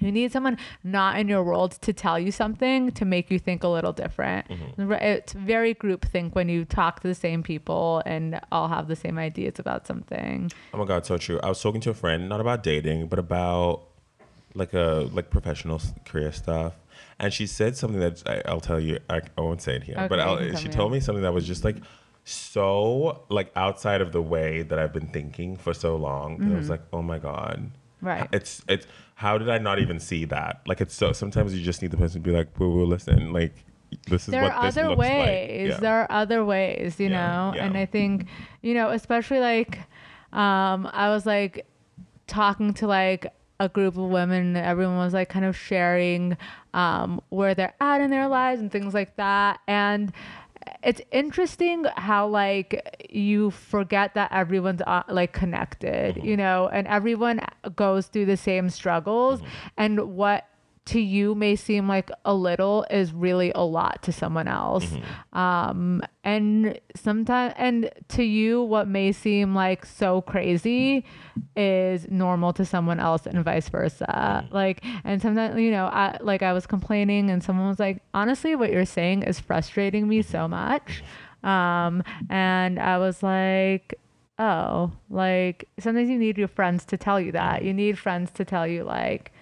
you 0.00 0.10
need 0.10 0.32
someone 0.32 0.56
not 0.82 1.18
in 1.18 1.28
your 1.28 1.42
world 1.42 1.72
to 1.72 1.92
tell 1.92 2.18
you 2.18 2.32
something 2.32 2.90
to 2.92 3.04
make 3.04 3.30
you 3.30 3.38
think 3.38 3.62
a 3.62 3.68
little 3.68 3.92
different. 3.92 4.48
Mm-hmm. 4.48 4.92
It's 4.92 5.34
very 5.34 5.74
group 5.74 6.06
think 6.06 6.34
when 6.34 6.48
you 6.48 6.64
talk 6.64 7.00
to 7.00 7.08
the 7.08 7.14
same 7.14 7.42
people 7.42 8.02
and 8.06 8.40
all 8.50 8.68
have 8.68 8.88
the 8.88 8.96
same 8.96 9.18
ideas 9.18 9.58
about 9.58 9.86
something. 9.86 10.50
Oh 10.72 10.78
my 10.78 10.86
god, 10.86 11.04
so 11.04 11.18
true. 11.18 11.38
I 11.42 11.48
was 11.48 11.60
talking 11.60 11.82
to 11.82 11.90
a 11.90 11.94
friend, 11.94 12.28
not 12.28 12.40
about 12.40 12.62
dating, 12.62 13.08
but 13.08 13.18
about 13.18 13.89
like 14.54 14.72
a 14.74 15.08
like 15.12 15.30
professional 15.30 15.80
career 16.04 16.32
stuff, 16.32 16.74
and 17.18 17.32
she 17.32 17.46
said 17.46 17.76
something 17.76 18.00
that 18.00 18.22
I, 18.26 18.42
I'll 18.50 18.60
tell 18.60 18.80
you. 18.80 18.98
I, 19.08 19.20
I 19.36 19.40
won't 19.40 19.62
say 19.62 19.76
it 19.76 19.84
here, 19.84 20.06
but 20.08 20.18
Okay, 20.20 20.42
you 20.42 20.48
I'll, 20.50 20.56
she 20.56 20.68
told 20.68 20.92
me 20.92 21.00
something 21.00 21.22
that 21.22 21.32
was 21.34 21.46
just 21.46 21.64
like 21.64 21.76
so 22.24 23.24
like 23.28 23.50
outside 23.56 24.00
of 24.00 24.12
the 24.12 24.22
way 24.22 24.62
that 24.62 24.78
I've 24.78 24.92
been 24.92 25.08
thinking 25.08 25.56
for 25.56 25.74
so 25.74 25.96
long. 25.96 26.38
that 26.38 26.44
I 26.44 26.48
Mm-hmm. 26.48 26.56
was 26.58 26.70
like, 26.70 26.82
oh 26.92 27.02
my 27.02 27.18
god, 27.18 27.70
Right. 28.02 28.28
It's 28.32 28.62
it's 28.68 28.86
how 29.16 29.36
did 29.36 29.50
I 29.50 29.58
not 29.58 29.78
even 29.78 30.00
see 30.00 30.24
that? 30.26 30.62
Like 30.66 30.80
it's 30.80 30.94
so 30.94 31.12
sometimes 31.12 31.54
you 31.54 31.62
just 31.62 31.82
need 31.82 31.90
the 31.90 31.96
person 31.98 32.22
to 32.22 32.30
be 32.30 32.34
like, 32.34 32.48
"Well, 32.58 32.86
listen, 32.86 33.32
like 33.32 33.54
this 34.08 34.22
is 34.28 34.32
there 34.32 34.42
what 34.42 34.52
are 34.52 34.66
this 34.66 34.76
other 34.76 34.88
looks 34.88 34.98
ways. 34.98 35.18
like." 35.18 35.70
Yeah. 35.74 35.80
There 35.80 35.98
are 36.02 36.06
other 36.10 36.44
ways, 36.44 36.98
you 36.98 37.08
Yeah, 37.10 37.50
know. 37.50 37.54
yeah. 37.56 37.64
And 37.66 37.76
I 37.76 37.84
think, 37.86 38.26
you 38.62 38.72
know, 38.74 38.88
especially 38.90 39.40
like, 39.40 39.78
um, 40.32 40.88
I 40.92 41.10
was 41.10 41.26
like 41.26 41.66
talking 42.26 42.72
to 42.74 42.86
like 42.86 43.26
a 43.60 43.68
group 43.68 43.96
of 43.96 44.08
women. 44.10 44.56
Everyone 44.56 44.96
was 44.96 45.12
like 45.12 45.28
kind 45.28 45.44
of 45.44 45.56
sharing 45.56 46.36
um, 46.74 47.20
where 47.28 47.54
they're 47.54 47.74
at 47.80 48.00
in 48.00 48.10
their 48.10 48.26
lives 48.26 48.60
and 48.60 48.72
things 48.72 48.94
like 48.94 49.14
that. 49.16 49.60
And 49.68 50.12
it's 50.82 51.00
interesting 51.12 51.84
how 51.96 52.26
like 52.26 53.06
you 53.10 53.50
forget 53.50 54.14
that 54.14 54.32
everyone's 54.32 54.82
uh, 54.86 55.02
like 55.08 55.32
connected, 55.32 56.16
Mm-hmm. 56.16 56.26
you 56.26 56.36
know, 56.36 56.68
and 56.72 56.86
everyone 56.88 57.40
goes 57.76 58.06
through 58.06 58.26
the 58.26 58.36
same 58.36 58.70
struggles. 58.70 59.40
Mm-hmm. 59.40 59.66
And 59.76 60.00
what 60.16 60.46
to 60.86 60.98
you 60.98 61.34
may 61.34 61.54
seem 61.56 61.86
like 61.86 62.10
a 62.24 62.34
little 62.34 62.84
is 62.90 63.12
really 63.12 63.52
a 63.54 63.62
lot 63.62 64.02
to 64.02 64.12
someone 64.12 64.48
else. 64.48 64.86
Mm-hmm. 64.86 65.38
Um, 65.38 66.02
and 66.24 66.80
sometimes, 66.96 67.54
and 67.56 67.90
to 68.08 68.24
you, 68.24 68.62
what 68.62 68.88
may 68.88 69.12
seem 69.12 69.54
like 69.54 69.86
so 69.86 70.22
crazy 70.22 71.04
is 71.54 72.10
normal 72.10 72.52
to 72.54 72.64
someone 72.64 72.98
else 72.98 73.26
and 73.26 73.44
vice 73.44 73.68
versa. 73.68 74.48
Like, 74.50 74.82
and 75.04 75.20
sometimes, 75.20 75.60
you 75.60 75.70
know, 75.70 75.86
I, 75.86 76.16
like 76.20 76.42
I 76.42 76.52
was 76.52 76.66
complaining 76.66 77.30
and 77.30 77.44
someone 77.44 77.68
was 77.68 77.78
like, 77.78 78.02
honestly, 78.14 78.56
what 78.56 78.72
you're 78.72 78.84
saying 78.84 79.22
is 79.22 79.38
frustrating 79.38 80.08
me 80.08 80.22
so 80.22 80.48
much. 80.48 81.04
Um, 81.44 82.02
and 82.28 82.78
I 82.78 82.98
was 82.98 83.22
like, 83.22 83.94
oh, 84.38 84.92
like 85.08 85.68
sometimes 85.78 86.08
you 86.08 86.18
need 86.18 86.38
your 86.38 86.48
friends 86.48 86.84
to 86.86 86.96
tell 86.96 87.20
you 87.20 87.32
that. 87.32 87.62
You 87.62 87.74
need 87.74 87.98
friends 87.98 88.30
to 88.32 88.44
tell 88.44 88.66
you, 88.66 88.84
like, 88.84 89.32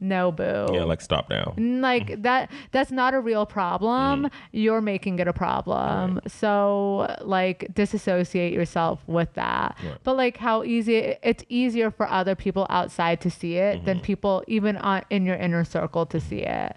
no, 0.00 0.32
boo. 0.32 0.70
yeah, 0.72 0.84
like 0.84 1.00
stop 1.00 1.30
now. 1.30 1.54
Like 1.56 2.08
mm. 2.08 2.22
that 2.22 2.50
that's 2.72 2.90
not 2.90 3.14
a 3.14 3.20
real 3.20 3.46
problem 3.46 4.24
mm. 4.24 4.30
you're 4.52 4.80
making 4.80 5.18
it 5.18 5.28
a 5.28 5.32
problem 5.32 6.20
so 6.26 7.14
like 7.20 7.72
disassociate 7.74 8.52
yourself 8.52 9.02
with 9.06 9.32
that 9.34 9.76
Right. 9.84 9.96
but 10.02 10.16
like 10.16 10.36
how 10.36 10.64
easy 10.64 11.16
it's 11.22 11.44
easier 11.48 11.90
for 11.90 12.08
other 12.08 12.34
people 12.34 12.66
outside 12.70 13.20
to 13.22 13.30
see 13.30 13.56
it 13.56 13.84
than 13.84 13.98
mm-hmm. 13.98 14.04
people 14.04 14.44
even 14.46 14.76
on 14.78 15.02
in 15.10 15.24
your 15.26 15.36
inner 15.36 15.64
circle 15.64 16.06
to 16.06 16.20
see 16.20 16.40
it 16.40 16.76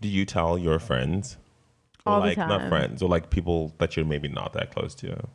Do 0.00 0.08
you 0.08 0.24
tell 0.26 0.58
your 0.58 0.78
friends? 0.78 1.38
Or 2.06 2.12
All 2.14 2.20
the 2.20 2.26
like 2.28 2.36
not 2.36 2.68
friends, 2.68 3.02
or 3.02 3.08
like 3.08 3.30
people 3.30 3.72
that 3.78 3.96
you're 3.96 4.04
maybe 4.04 4.28
not 4.28 4.52
that 4.52 4.70
close 4.74 4.94
to. 4.96 5.26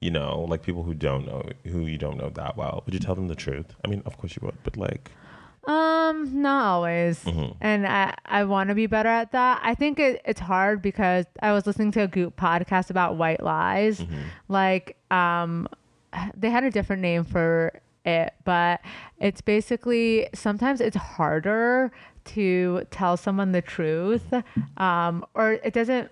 You 0.00 0.10
know, 0.10 0.44
like 0.48 0.62
people 0.62 0.82
who 0.82 0.92
don't 0.92 1.24
know 1.24 1.48
who 1.64 1.86
you 1.86 1.98
don't 1.98 2.16
know 2.16 2.30
that 2.30 2.56
well. 2.56 2.82
Would 2.84 2.94
you 2.94 3.00
tell 3.00 3.14
them 3.14 3.28
the 3.28 3.36
truth? 3.36 3.74
I 3.84 3.88
mean, 3.88 4.02
of 4.04 4.18
course 4.18 4.34
you 4.34 4.42
would, 4.44 4.56
but 4.64 4.76
like 4.76 5.12
Um, 5.66 6.42
not 6.42 6.64
always. 6.64 7.24
And 7.60 7.86
I, 7.86 8.14
I 8.24 8.44
want 8.44 8.68
to 8.68 8.74
be 8.74 8.86
better 8.86 9.08
at 9.08 9.32
that. 9.32 9.60
I 9.62 9.74
think 9.74 9.98
it, 9.98 10.22
it's 10.24 10.40
hard 10.40 10.80
because 10.80 11.24
I 11.42 11.52
was 11.52 11.66
listening 11.66 11.90
to 11.92 12.02
a 12.02 12.08
Goop 12.08 12.36
podcast 12.36 12.90
about 12.90 13.16
white 13.16 13.42
lies. 13.42 14.04
Like, 14.48 14.96
um, 15.10 15.68
they 16.36 16.50
had 16.50 16.64
a 16.64 16.70
different 16.70 17.02
name 17.02 17.24
for 17.24 17.80
it, 18.04 18.32
but 18.44 18.80
it's 19.18 19.40
basically 19.40 20.28
sometimes 20.34 20.80
it's 20.80 20.96
harder 20.96 21.90
to 22.26 22.86
tell 22.90 23.16
someone 23.16 23.52
the 23.52 23.62
truth. 23.62 24.22
Um, 24.76 25.24
or 25.34 25.52
it 25.52 25.72
doesn't 25.74 26.10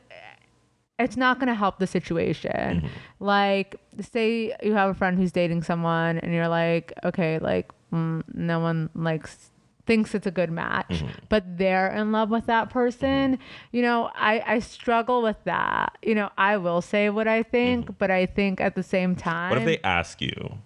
it's 0.99 1.17
not 1.17 1.39
going 1.39 1.49
to 1.49 1.55
help 1.55 1.79
the 1.79 1.87
situation. 1.89 2.89
Like, 3.19 3.77
say 4.01 4.55
you 4.63 4.75
have 4.75 4.91
a 4.91 4.95
friend 4.95 5.19
who's 5.19 5.33
dating 5.33 5.63
someone, 5.65 6.19
and 6.19 6.33
you're 6.33 6.47
like, 6.49 6.93
okay, 7.05 7.39
like, 7.41 7.73
mm, 7.95 8.23
no 8.35 8.61
one 8.61 8.91
likes 8.95 9.51
thinks 9.87 10.15
it's 10.15 10.27
a 10.27 10.31
good 10.31 10.51
match, 10.51 11.05
but 11.29 11.59
they're 11.59 11.91
in 11.93 12.11
love 12.11 12.31
with 12.31 12.47
that 12.47 12.71
person. 12.71 13.39
You 13.71 13.83
know, 13.83 14.11
I 14.15 14.43
I 14.47 14.59
struggle 14.61 15.23
with 15.23 15.37
that. 15.45 15.99
You 16.03 16.15
know, 16.15 16.31
I 16.39 16.57
will 16.57 16.81
say 16.81 17.11
what 17.11 17.29
I 17.29 17.43
think, 17.43 17.99
but 17.99 18.11
I 18.11 18.27
think 18.27 18.61
at 18.61 18.75
the 18.75 18.83
same 18.83 19.15
time, 19.15 19.51
what 19.51 19.59
if 19.59 19.67
they 19.67 19.81
ask 19.85 20.21
you, 20.21 20.59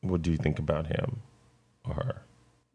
what 0.00 0.22
do 0.22 0.30
you 0.30 0.36
think 0.36 0.58
about 0.58 0.86
him 0.86 1.22
or 1.84 1.94
her? 1.94 2.22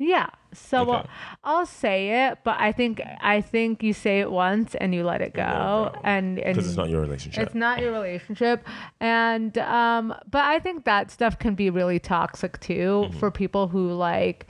Yeah. 0.04 0.30
So 0.54 0.96
Okay. 0.96 1.08
I'll, 1.46 1.66
say 1.66 2.26
it, 2.28 2.40
but 2.44 2.58
I 2.60 2.72
think 2.74 3.02
I 3.22 3.40
think 3.40 3.82
you 3.84 3.94
say 3.94 4.20
it 4.20 4.30
once 4.32 4.76
and 4.76 4.94
you 4.94 5.04
let 5.06 5.22
it 5.22 5.34
go, 5.34 5.42
let 5.44 5.52
it 5.52 5.94
go. 5.94 6.00
and 6.04 6.40
and 6.40 6.56
Because 6.56 6.68
it's 6.70 6.76
not 6.78 6.90
your 6.90 7.02
relationship. 7.02 7.44
It's 7.46 7.56
not 7.56 7.80
your 7.80 7.92
relationship. 7.94 8.66
And 9.00 9.58
um 9.60 10.14
but 10.30 10.44
I 10.44 10.60
think 10.60 10.84
that 10.86 11.10
stuff 11.12 11.40
can 11.40 11.56
be 11.56 11.70
really 11.70 12.00
toxic 12.00 12.60
too 12.60 13.06
Mm-hmm. 13.06 13.20
for 13.20 13.32
people 13.32 13.68
who 13.70 13.94
like 13.94 14.48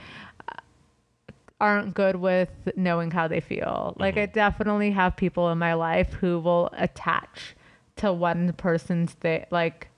aren't 1.60 1.94
good 1.94 2.16
with 2.16 2.50
knowing 2.76 3.12
how 3.12 3.28
they 3.28 3.40
feel. 3.40 3.96
Like 4.00 4.16
Mm-hmm. 4.16 4.24
I 4.24 4.26
definitely 4.28 4.92
have 4.92 5.16
people 5.16 5.52
in 5.52 5.58
my 5.60 5.74
life 5.76 6.14
who 6.14 6.40
will 6.40 6.70
attach 6.74 7.56
to 7.98 8.12
one 8.12 8.54
person's 8.54 9.14
th- 9.16 9.46
like 9.52 9.90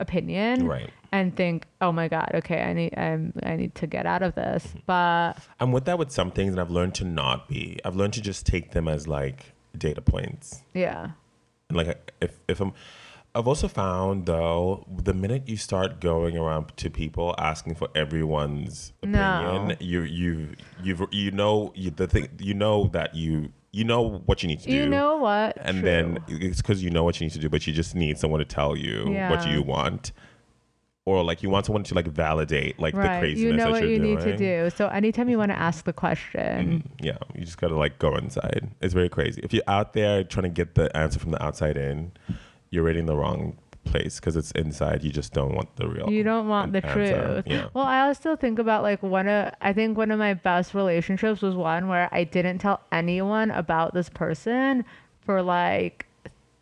opinion 0.00 0.66
Right. 0.66 0.90
and 1.12 1.34
think, 1.36 1.66
"Oh 1.80 1.92
my 1.92 2.08
god, 2.08 2.30
okay, 2.34 2.62
I 2.62 2.72
need 2.72 2.96
I'm, 2.98 3.32
I 3.42 3.56
need 3.56 3.74
to 3.76 3.86
get 3.86 4.06
out 4.06 4.22
of 4.22 4.34
this." 4.34 4.66
Mm-hmm. 4.68 4.78
But 4.86 5.32
I'm 5.60 5.72
with 5.72 5.84
that 5.86 5.98
with 5.98 6.10
some 6.10 6.30
things, 6.30 6.52
and 6.52 6.60
I've 6.60 6.70
learned 6.70 6.94
to 6.96 7.04
not 7.04 7.48
be. 7.48 7.78
I've 7.84 7.96
learned 7.96 8.14
to 8.14 8.20
just 8.20 8.46
take 8.46 8.72
them 8.72 8.88
as 8.88 9.06
like 9.08 9.52
data 9.76 10.00
points. 10.00 10.62
yeah. 10.74 11.10
And 11.68 11.76
like 11.76 12.12
if 12.20 12.38
if 12.48 12.60
I'm, 12.60 12.72
I've 13.34 13.48
also 13.48 13.66
found 13.68 14.26
though 14.26 14.86
the 14.88 15.12
minute 15.12 15.48
you 15.48 15.56
start 15.56 16.00
going 16.00 16.36
around 16.38 16.76
to 16.76 16.88
people 16.90 17.34
asking 17.38 17.74
for 17.74 17.88
everyone's 17.94 18.92
opinion, 19.02 19.68
No. 19.68 19.74
you 19.80 20.02
you 20.02 20.48
you 20.82 21.08
you 21.10 21.30
know 21.32 21.72
you 21.74 21.90
the 21.90 22.06
thing 22.06 22.28
you 22.38 22.54
know 22.54 22.86
that 22.92 23.14
you 23.14 23.52
you 23.76 23.84
know 23.84 24.22
what 24.24 24.42
you 24.42 24.48
need 24.48 24.60
to 24.60 24.66
do. 24.66 24.72
You 24.72 24.88
know 24.88 25.16
what? 25.18 25.58
and 25.60 25.80
True. 25.80 25.82
then 25.88 26.18
it's 26.28 26.62
because 26.62 26.82
you 26.82 26.88
know 26.90 27.04
what 27.04 27.20
you 27.20 27.26
need 27.26 27.34
to 27.34 27.38
do, 27.38 27.48
but 27.50 27.66
you 27.66 27.72
just 27.72 27.94
need 27.94 28.18
someone 28.18 28.38
to 28.40 28.46
tell 28.46 28.76
you 28.76 29.04
what 29.28 29.46
you 29.46 29.62
want, 29.62 30.12
or 31.04 31.22
like 31.22 31.42
you 31.42 31.50
want 31.50 31.66
someone 31.66 31.84
to 31.84 31.94
like 31.94 32.06
validate 32.06 32.80
like 32.80 32.94
the 32.94 33.00
right. 33.00 33.20
craziness 33.20 33.42
You 33.42 33.52
know 33.52 33.64
that 33.64 33.72
what 33.72 33.82
you're 33.82 33.90
you 33.92 33.98
doing. 33.98 34.16
need 34.16 34.24
to 34.24 34.36
do. 34.36 34.70
So 34.70 34.88
anytime 34.88 35.28
you 35.28 35.36
want 35.38 35.52
to 35.52 35.58
ask 35.58 35.84
the 35.84 35.92
question, 35.92 36.82
mm-hmm. 36.82 37.04
Yeah, 37.04 37.18
you 37.34 37.44
just 37.44 37.58
gotta 37.58 37.76
like 37.76 37.98
go 37.98 38.16
inside. 38.16 38.70
It's 38.80 38.94
very 38.94 39.10
crazy. 39.10 39.40
If 39.44 39.52
you're 39.52 39.62
out 39.68 39.92
there 39.92 40.24
trying 40.24 40.44
to 40.44 40.48
get 40.48 40.74
the 40.74 40.94
answer 40.96 41.18
from 41.18 41.32
the 41.32 41.42
outside 41.42 41.76
in, 41.76 42.12
you're 42.70 42.82
reading 42.82 43.06
the 43.06 43.14
wrong 43.14 43.58
place 43.86 44.20
because 44.20 44.36
it's 44.36 44.50
inside. 44.52 45.02
You 45.02 45.10
just 45.10 45.32
don't 45.32 45.54
want 45.54 45.74
the 45.76 45.88
real. 45.88 46.10
you 46.10 46.22
don't 46.22 46.48
want 46.48 46.72
the 46.72 46.84
answer. 46.84 47.42
truth. 47.42 47.44
Yeah. 47.46 47.68
Well, 47.74 47.84
I 47.84 48.00
also 48.02 48.36
think 48.36 48.58
about 48.58 48.82
like 48.82 49.02
one 49.02 49.28
of 49.28 49.54
I 49.60 49.72
think 49.72 49.96
one 49.96 50.10
of 50.10 50.18
my 50.18 50.34
best 50.34 50.74
relationships 50.74 51.42
was 51.42 51.54
one 51.54 51.88
where 51.88 52.08
I 52.12 52.24
didn't 52.24 52.58
tell 52.58 52.80
anyone 52.92 53.50
about 53.50 53.94
this 53.94 54.08
person 54.08 54.84
for 55.20 55.42
like 55.42 56.06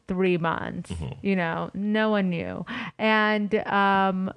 three 0.07 0.37
months. 0.37 0.91
Mm-hmm. 0.93 1.27
You 1.27 1.37
know, 1.37 1.71
no 1.75 2.11
one 2.11 2.31
knew, 2.31 2.65
and 2.99 3.55
um, 3.67 4.33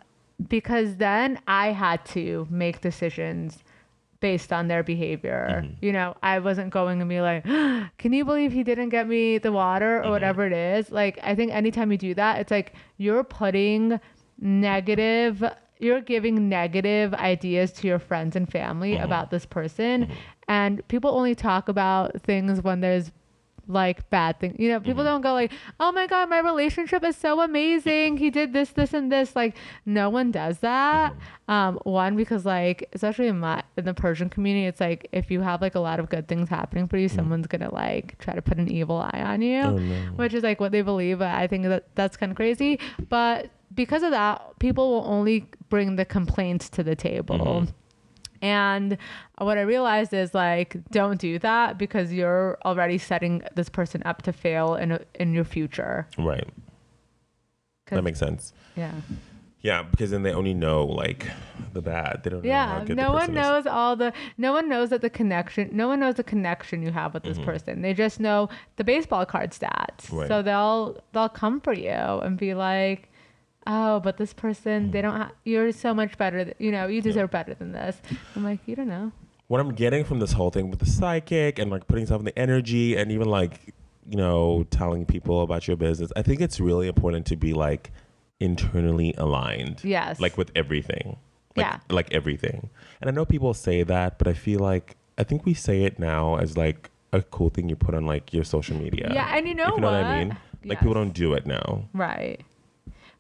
because 0.48 0.98
then 0.98 1.40
I 1.48 1.72
had 1.72 2.06
to 2.08 2.48
make 2.50 2.82
decisions 2.82 3.60
based 4.20 4.52
on 4.52 4.68
their 4.68 4.84
behavior. 4.84 5.62
Mm-hmm. 5.64 5.74
You 5.86 5.94
know, 5.94 6.16
I 6.24 6.40
wasn't 6.40 6.72
going 6.72 7.00
to 7.00 7.06
be 7.06 7.22
like, 7.22 7.44
can 7.98 8.14
you 8.14 8.26
believe 8.26 8.52
he 8.52 8.64
didn't 8.64 8.90
get 8.90 9.08
me 9.08 9.38
the 9.38 9.52
water 9.52 9.98
or 9.98 10.02
Mm-hmm. 10.02 10.12
whatever 10.12 10.46
it 10.48 10.54
is? 10.54 10.92
Like, 10.92 11.20
I 11.24 11.36
think 11.36 11.52
anytime 11.52 11.92
you 11.92 11.98
do 11.98 12.14
that, 12.16 12.40
it's 12.40 12.52
like 12.52 12.74
you're 12.98 13.24
putting 13.24 14.00
negative, 14.40 15.44
you're 15.80 16.02
giving 16.02 16.50
negative 16.50 17.14
ideas 17.14 17.72
to 17.74 17.88
your 17.88 18.00
friends 18.00 18.36
and 18.36 18.52
family 18.52 18.94
Mm-hmm. 18.94 19.04
about 19.04 19.30
this 19.32 19.46
person. 19.46 20.12
And 20.48 20.88
people 20.88 21.12
only 21.12 21.36
talk 21.36 21.68
about 21.70 22.22
things 22.22 22.62
when 22.62 22.80
there's 22.80 23.12
like 23.68 24.10
bad 24.10 24.40
things. 24.40 24.56
You 24.60 24.70
know, 24.70 24.80
people 24.80 25.04
Mm-hmm. 25.04 25.14
don't 25.14 25.22
go 25.22 25.34
like, 25.34 25.52
"Oh 25.80 25.92
my 25.92 26.08
god, 26.08 26.30
my 26.30 26.40
relationship 26.40 27.04
is 27.04 27.16
so 27.16 27.42
amazing. 27.42 28.18
He 28.18 28.30
did 28.30 28.54
this, 28.54 28.70
this, 28.72 28.94
and 28.94 29.12
this." 29.12 29.36
Like, 29.36 29.56
no 29.86 30.10
one 30.10 30.32
does 30.32 30.60
that. 30.60 31.14
Mm-hmm. 31.14 31.52
Um, 31.52 31.80
one 31.84 32.16
because 32.16 32.46
like, 32.46 32.90
especially 32.94 33.28
in 33.28 33.40
my 33.40 33.64
in 33.78 33.86
the 33.86 33.94
Persian 33.94 34.30
community, 34.30 34.66
it's 34.66 34.80
like 34.82 35.08
if 35.12 35.30
you 35.32 35.42
have 35.42 35.62
like 35.62 35.76
a 35.76 35.80
lot 35.80 36.00
of 36.00 36.10
good 36.10 36.28
things 36.28 36.50
happening 36.50 36.88
for 36.88 36.98
you, 36.98 37.08
someone's 37.10 37.48
gonna 37.48 37.74
like 37.74 38.18
try 38.20 38.34
to 38.36 38.42
put 38.42 38.58
an 38.58 38.70
evil 38.70 38.98
eye 38.98 39.22
on 39.26 39.42
you, 39.42 39.64
Mm-hmm. 39.64 39.92
Oh, 39.92 40.06
no. 40.06 40.12
which 40.18 40.34
is 40.34 40.44
like 40.44 40.60
what 40.60 40.72
they 40.72 40.82
believe. 40.82 41.20
But 41.20 41.30
I 41.36 41.48
think 41.48 41.66
that 41.66 41.86
that's 41.96 42.18
kind 42.18 42.32
of 42.32 42.36
crazy. 42.36 42.80
But 43.10 43.50
because 43.76 44.02
of 44.04 44.12
that, 44.12 44.42
people 44.60 44.90
will 44.90 45.06
only 45.12 45.46
bring 45.70 45.98
the 45.98 46.06
complaints 46.06 46.70
to 46.70 46.84
the 46.84 46.96
table. 46.96 47.68
Mm-hmm. 48.42 48.46
And 48.46 48.98
what 49.38 49.58
I 49.58 49.62
realized 49.62 50.14
is 50.14 50.34
like, 50.34 50.78
don't 50.92 51.20
do 51.20 51.40
that 51.40 51.78
because 51.78 52.14
you're 52.14 52.58
already 52.66 52.98
setting 52.98 53.44
this 53.56 53.70
person 53.70 54.02
up 54.06 54.22
to 54.24 54.34
fail 54.34 54.76
in 54.76 55.00
in 55.16 55.34
your 55.34 55.44
future. 55.46 56.08
Right. 56.18 56.48
That 57.88 58.04
makes 58.04 58.20
sense. 58.20 58.54
yeah, 58.76 58.92
Yeah, 59.62 59.84
because 59.84 60.12
then 60.12 60.24
they 60.24 60.34
only 60.34 60.54
know 60.54 60.86
like 60.86 61.28
the 61.74 61.82
bad. 61.82 62.22
They 62.24 62.30
don't 62.30 62.44
know 62.44 62.52
how 62.52 62.84
yeah. 62.86 62.94
No 62.94 63.12
one 63.12 63.20
person 63.22 63.38
is. 63.38 63.44
knows 63.44 63.68
all 63.68 63.96
the. 63.96 64.14
No 64.38 64.52
one 64.52 64.68
knows 64.68 64.90
that 64.90 65.02
the 65.02 65.10
connection. 65.10 65.70
No 65.72 65.88
one 65.88 66.00
knows 66.00 66.16
the 66.16 66.24
connection 66.24 66.82
you 66.82 66.92
have 66.92 67.14
with 67.14 67.24
this 67.24 67.40
person. 67.40 67.82
They 67.82 67.94
just 67.94 68.20
know 68.20 68.50
the 68.76 68.84
baseball 68.84 69.26
card 69.26 69.52
stats. 69.52 70.08
Mm-hmm. 70.08 70.18
Right. 70.18 70.28
So 70.28 70.42
they'll 70.42 71.02
they'll 71.14 71.30
come 71.30 71.62
for 71.62 71.74
you 71.74 71.90
and 71.90 72.38
be 72.38 72.54
like, 72.54 73.10
oh, 73.68 74.00
but 74.00 74.18
this 74.18 74.34
person, 74.34 74.90
they 74.92 75.02
don't. 75.02 75.16
Ha- 75.16 75.32
you're 75.44 75.72
so 75.72 75.94
much 75.94 76.18
better. 76.18 76.44
Th- 76.46 76.56
you 76.58 76.72
know, 76.72 76.88
you 76.88 77.02
deserve 77.02 77.30
better 77.30 77.54
than 77.54 77.72
this. 77.74 78.02
I'm 78.36 78.44
like, 78.44 78.60
you 78.66 78.76
don't 78.76 78.88
know. 78.88 79.12
what 79.48 79.60
I'm 79.62 79.74
getting 79.74 80.04
from 80.04 80.20
this 80.20 80.32
whole 80.34 80.50
thing 80.50 80.70
with 80.72 80.80
the 80.80 80.86
psychic 80.86 81.60
and 81.60 81.70
like 81.70 81.88
putting 81.88 82.06
stuff 82.06 82.20
in 82.20 82.26
the 82.26 82.38
energy 82.40 82.96
and 82.98 83.12
even 83.12 83.28
like, 83.30 83.74
you 84.10 84.18
know, 84.18 84.66
telling 84.72 85.06
people 85.06 85.42
about 85.42 85.68
your 85.68 85.78
business, 85.78 86.12
I 86.16 86.22
think 86.22 86.42
it's 86.42 86.60
really 86.60 86.88
important 86.88 87.26
to 87.28 87.36
be 87.36 87.54
like 87.54 87.92
internally 88.40 89.14
aligned. 89.18 89.84
Yes. 89.84 90.20
Like 90.20 90.38
with 90.38 90.52
everything. 90.56 91.18
Like, 91.56 91.66
Yeah. 91.66 91.80
Like 91.90 92.14
everything. 92.14 92.70
And 93.02 93.10
I 93.10 93.14
know 93.14 93.26
people 93.26 93.54
say 93.54 93.84
that, 93.84 94.18
but 94.18 94.28
I 94.28 94.34
feel 94.34 94.60
like, 94.60 94.96
I 95.18 95.24
think 95.24 95.46
we 95.46 95.54
say 95.54 95.84
it 95.84 95.98
now 95.98 96.36
as 96.38 96.56
like 96.58 96.90
a 97.14 97.22
cool 97.22 97.50
thing 97.50 97.70
you 97.70 97.76
put 97.76 97.96
on 97.96 98.06
like 98.06 98.34
your 98.34 98.44
social 98.44 98.78
media. 98.78 99.10
Yeah, 99.14 99.36
and 99.36 99.48
you 99.48 99.56
know 99.56 99.70
if 99.70 99.76
you 99.76 99.82
know 99.82 99.92
what, 99.92 100.04
I 100.04 100.20
mean? 100.26 100.38
Like 100.66 100.80
people 100.80 100.94
don't 100.94 101.14
do 101.14 101.34
it 101.34 101.46
now. 101.46 101.86
Right. 101.94 102.42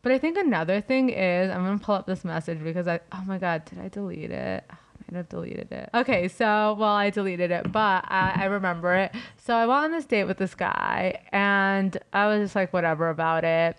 But 0.01 0.11
I 0.11 0.17
think 0.17 0.37
another 0.37 0.81
thing 0.81 1.09
is 1.09 1.51
I'm 1.51 1.63
gonna 1.63 1.79
pull 1.79 1.95
up 1.95 2.05
this 2.05 2.23
message 2.23 2.63
because 2.63 2.87
I 2.87 2.99
oh 3.11 3.23
my 3.25 3.37
god 3.37 3.65
did 3.65 3.79
I 3.79 3.87
delete 3.89 4.31
it? 4.31 4.63
I 4.69 4.75
might 5.11 5.17
have 5.17 5.29
deleted 5.29 5.71
it. 5.71 5.89
Okay, 5.93 6.27
so 6.27 6.75
well 6.79 6.93
I 6.93 7.09
deleted 7.09 7.51
it, 7.51 7.71
but 7.71 8.05
I, 8.07 8.33
I 8.35 8.45
remember 8.45 8.93
it. 8.95 9.13
So 9.37 9.55
I 9.55 9.65
went 9.65 9.85
on 9.85 9.91
this 9.91 10.05
date 10.05 10.25
with 10.25 10.37
this 10.37 10.55
guy, 10.55 11.21
and 11.31 11.97
I 12.13 12.27
was 12.27 12.45
just 12.45 12.55
like 12.55 12.73
whatever 12.73 13.09
about 13.09 13.43
it. 13.43 13.77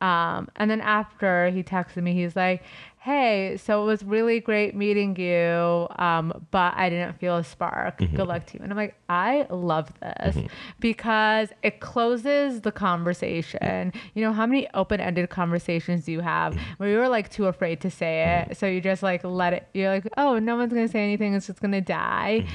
Um, 0.00 0.48
and 0.56 0.70
then 0.70 0.80
after 0.80 1.50
he 1.50 1.62
texted 1.62 2.02
me, 2.02 2.14
he's 2.14 2.34
like, 2.34 2.62
"Hey, 3.02 3.56
so 3.56 3.82
it 3.82 3.86
was 3.86 4.04
really 4.04 4.40
great 4.40 4.74
meeting 4.74 5.16
you, 5.16 5.88
um, 5.98 6.46
but 6.50 6.74
I 6.76 6.90
didn't 6.90 7.18
feel 7.18 7.36
a 7.36 7.44
spark. 7.44 7.98
Mm-hmm. 7.98 8.16
Good 8.16 8.26
luck 8.26 8.46
to 8.46 8.58
you." 8.58 8.62
And 8.62 8.70
I'm 8.70 8.76
like, 8.76 8.94
"I 9.08 9.46
love 9.50 9.92
this 10.00 10.36
mm-hmm. 10.36 10.46
because 10.80 11.48
it 11.62 11.80
closes 11.80 12.60
the 12.60 12.72
conversation. 12.72 13.58
Mm-hmm. 13.92 13.98
You 14.14 14.24
know, 14.24 14.32
how 14.32 14.46
many 14.46 14.68
open-ended 14.74 15.30
conversations 15.30 16.04
do 16.04 16.12
you 16.12 16.20
have 16.20 16.58
where 16.76 16.90
you're 16.90 17.08
like 17.08 17.30
too 17.30 17.46
afraid 17.46 17.80
to 17.80 17.90
say 17.90 18.44
it, 18.48 18.56
so 18.58 18.66
you 18.66 18.80
just 18.80 19.02
like 19.02 19.24
let 19.24 19.54
it. 19.54 19.68
You're 19.72 19.88
like, 19.88 20.06
oh, 20.16 20.38
no 20.38 20.56
one's 20.56 20.72
gonna 20.72 20.88
say 20.88 21.02
anything. 21.02 21.34
It's 21.34 21.46
just 21.46 21.60
gonna 21.60 21.80
die." 21.80 22.46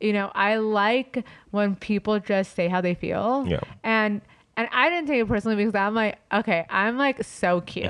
You 0.00 0.12
know, 0.12 0.30
I 0.34 0.56
like 0.56 1.24
when 1.50 1.74
people 1.74 2.20
just 2.20 2.54
say 2.54 2.68
how 2.68 2.80
they 2.80 2.94
feel. 2.94 3.46
Yeah. 3.48 3.60
And 3.82 4.20
and 4.58 4.68
I 4.72 4.90
didn't 4.90 5.06
take 5.06 5.20
it 5.22 5.28
personally 5.28 5.56
because 5.56 5.74
I'm 5.74 5.94
like, 5.94 6.18
okay, 6.32 6.66
I'm 6.68 6.98
like 6.98 7.22
so 7.24 7.62
cute. 7.62 7.86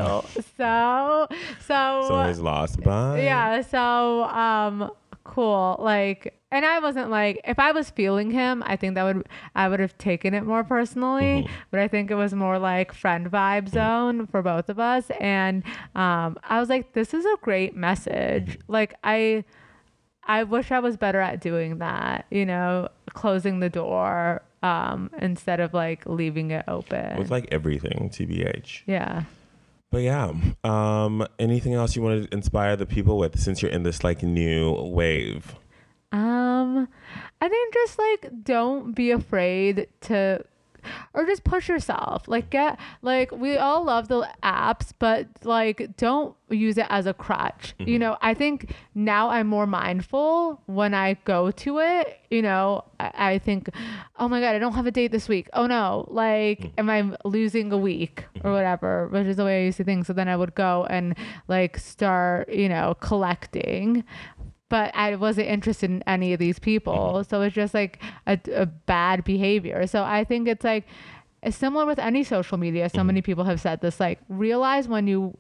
So 0.57 1.27
so 1.67 2.05
So 2.09 2.25
he's 2.29 2.39
lost. 2.39 2.81
Bye. 2.83 3.23
yeah, 3.23 3.63
so 3.63 4.25
um 4.25 4.91
cool. 5.25 5.77
Like 5.81 6.35
and 6.51 6.65
I 6.65 6.79
wasn't 6.79 7.11
like 7.11 7.41
if 7.45 7.59
I 7.59 7.73
was 7.73 7.91
feeling 7.91 8.31
him, 8.31 8.63
I 8.67 8.77
think 8.77 8.95
that 8.95 9.03
would 9.05 9.27
I 9.55 9.69
would 9.69 9.81
have 9.81 9.97
taken 9.99 10.35
it 10.35 10.45
more 10.45 10.63
personally. 10.63 11.47
But 11.71 11.81
I 11.81 11.89
think 11.89 12.11
it 12.11 12.15
was 12.15 12.33
more 12.35 12.59
like 12.59 12.93
friend 12.93 13.31
vibe 13.31 13.69
zone 13.69 14.27
for 14.27 14.43
both 14.43 14.69
of 14.69 14.79
us. 14.79 15.11
And 15.21 15.63
um 15.95 16.39
I 16.45 16.61
was 16.61 16.69
like, 16.69 16.93
this 16.93 17.13
is 17.15 17.25
a 17.25 17.37
great 17.43 17.75
message. 17.77 18.59
Like 18.69 18.95
I 19.03 19.45
I 20.31 20.43
wish 20.45 20.71
I 20.71 20.81
was 20.81 20.99
better 20.99 21.21
at 21.21 21.41
doing 21.41 21.79
that, 21.79 22.27
you 22.31 22.45
know, 22.45 22.89
closing 23.15 23.61
the 23.61 23.71
door 23.71 24.43
um 24.63 25.11
instead 25.21 25.61
of 25.61 25.75
like 25.75 26.07
leaving 26.07 26.51
it 26.51 26.65
open. 26.69 27.19
With 27.19 27.31
like 27.31 27.49
everything, 27.53 28.11
TBH. 28.13 28.83
yeah. 28.87 29.25
But 29.91 30.03
yeah, 30.03 30.33
um, 30.65 31.27
anything 31.39 31.73
else 31.73 31.97
you 31.97 32.03
want 32.03 32.29
to 32.29 32.35
inspire 32.37 32.77
the 32.77 32.85
people 32.85 33.17
with 33.17 33.41
since 33.41 33.63
you're 33.63 33.71
in 33.71 33.85
this 33.85 34.05
like 34.05 34.23
new 34.23 34.73
wave? 34.73 35.55
Um, 36.13 36.89
I 37.41 37.49
think 37.49 37.73
just 37.75 37.99
like 37.99 38.31
don't 38.43 38.93
be 38.93 39.11
afraid 39.11 39.89
to 40.03 40.45
or 41.15 41.27
just 41.27 41.45
push 41.45 41.69
yourself. 41.69 42.27
Like 42.27 42.51
get 42.51 42.79
like 43.03 43.33
we 43.33 43.57
all 43.57 43.85
love 43.85 44.09
the 44.09 44.29
apps, 44.43 44.93
but 44.99 45.29
like 45.45 45.97
don't 45.97 46.35
use 46.51 46.79
it 46.79 46.87
as 46.89 47.07
a 47.07 47.15
crutch. 47.15 47.75
You 47.79 47.87
mm-hmm. 47.87 48.01
know, 48.01 48.17
I 48.21 48.35
think 48.35 48.75
now 48.95 49.29
I'm 49.31 49.47
more 49.47 49.67
mindful 49.67 50.61
when 50.67 50.95
I 50.95 51.15
go 51.25 51.51
to 51.51 51.79
it. 51.79 52.21
You 52.31 52.43
know, 52.43 52.85
I, 53.01 53.33
I 53.33 53.39
think, 53.39 53.71
oh 54.19 54.29
my 54.29 54.41
god, 54.41 54.55
I 54.55 54.59
don't 54.59 54.75
have 54.75 54.87
a 54.87 54.91
date 54.91 55.13
this 55.13 55.29
week. 55.29 55.49
Oh 55.53 55.67
no, 55.67 56.07
like 56.09 56.61
mm. 56.61 56.73
am 56.79 56.91
I 56.91 57.17
losing 57.25 57.73
a 57.73 57.79
week 57.79 58.25
or 58.37 58.41
mm-hmm. 58.41 58.53
whatever? 58.53 59.09
Which 59.09 59.27
is 59.27 59.37
the 59.37 59.45
way 59.45 59.63
I 59.63 59.65
used 59.67 59.79
to 59.79 59.85
think. 59.85 60.07
So 60.07 60.13
then 60.13 60.29
I 60.29 60.37
would 60.37 60.55
go 60.55 60.87
and 60.89 61.15
like 61.49 61.79
start, 61.79 62.53
you 62.53 62.69
know, 62.69 62.95
collecting 63.01 64.05
but 64.69 64.95
I 64.95 65.15
wasn't 65.17 65.49
interested 65.49 65.91
in 65.91 66.03
any 66.07 66.33
of 66.33 66.39
these 66.39 66.59
people. 66.59 66.95
Mm-hmm. 66.95 67.29
So 67.29 67.43
it's 67.43 67.55
just 67.55 67.75
like 67.75 68.03
a, 68.27 68.39
a 68.53 68.67
bad 68.67 69.25
behavior. 69.25 69.87
So 69.87 70.03
I 70.03 70.25
think 70.25 70.49
it's 70.49 70.65
like 70.65 70.87
it's 71.43 71.57
similar 71.57 71.87
with 71.87 71.99
any 71.99 72.25
social 72.25 72.59
media. 72.59 72.89
So 72.89 73.03
many 73.05 73.21
mm-hmm. 73.21 73.27
people 73.27 73.45
have 73.45 73.61
said 73.61 73.81
this 73.81 74.01
like 74.01 74.21
realize 74.29 74.89
when 74.89 75.07
you 75.07 75.37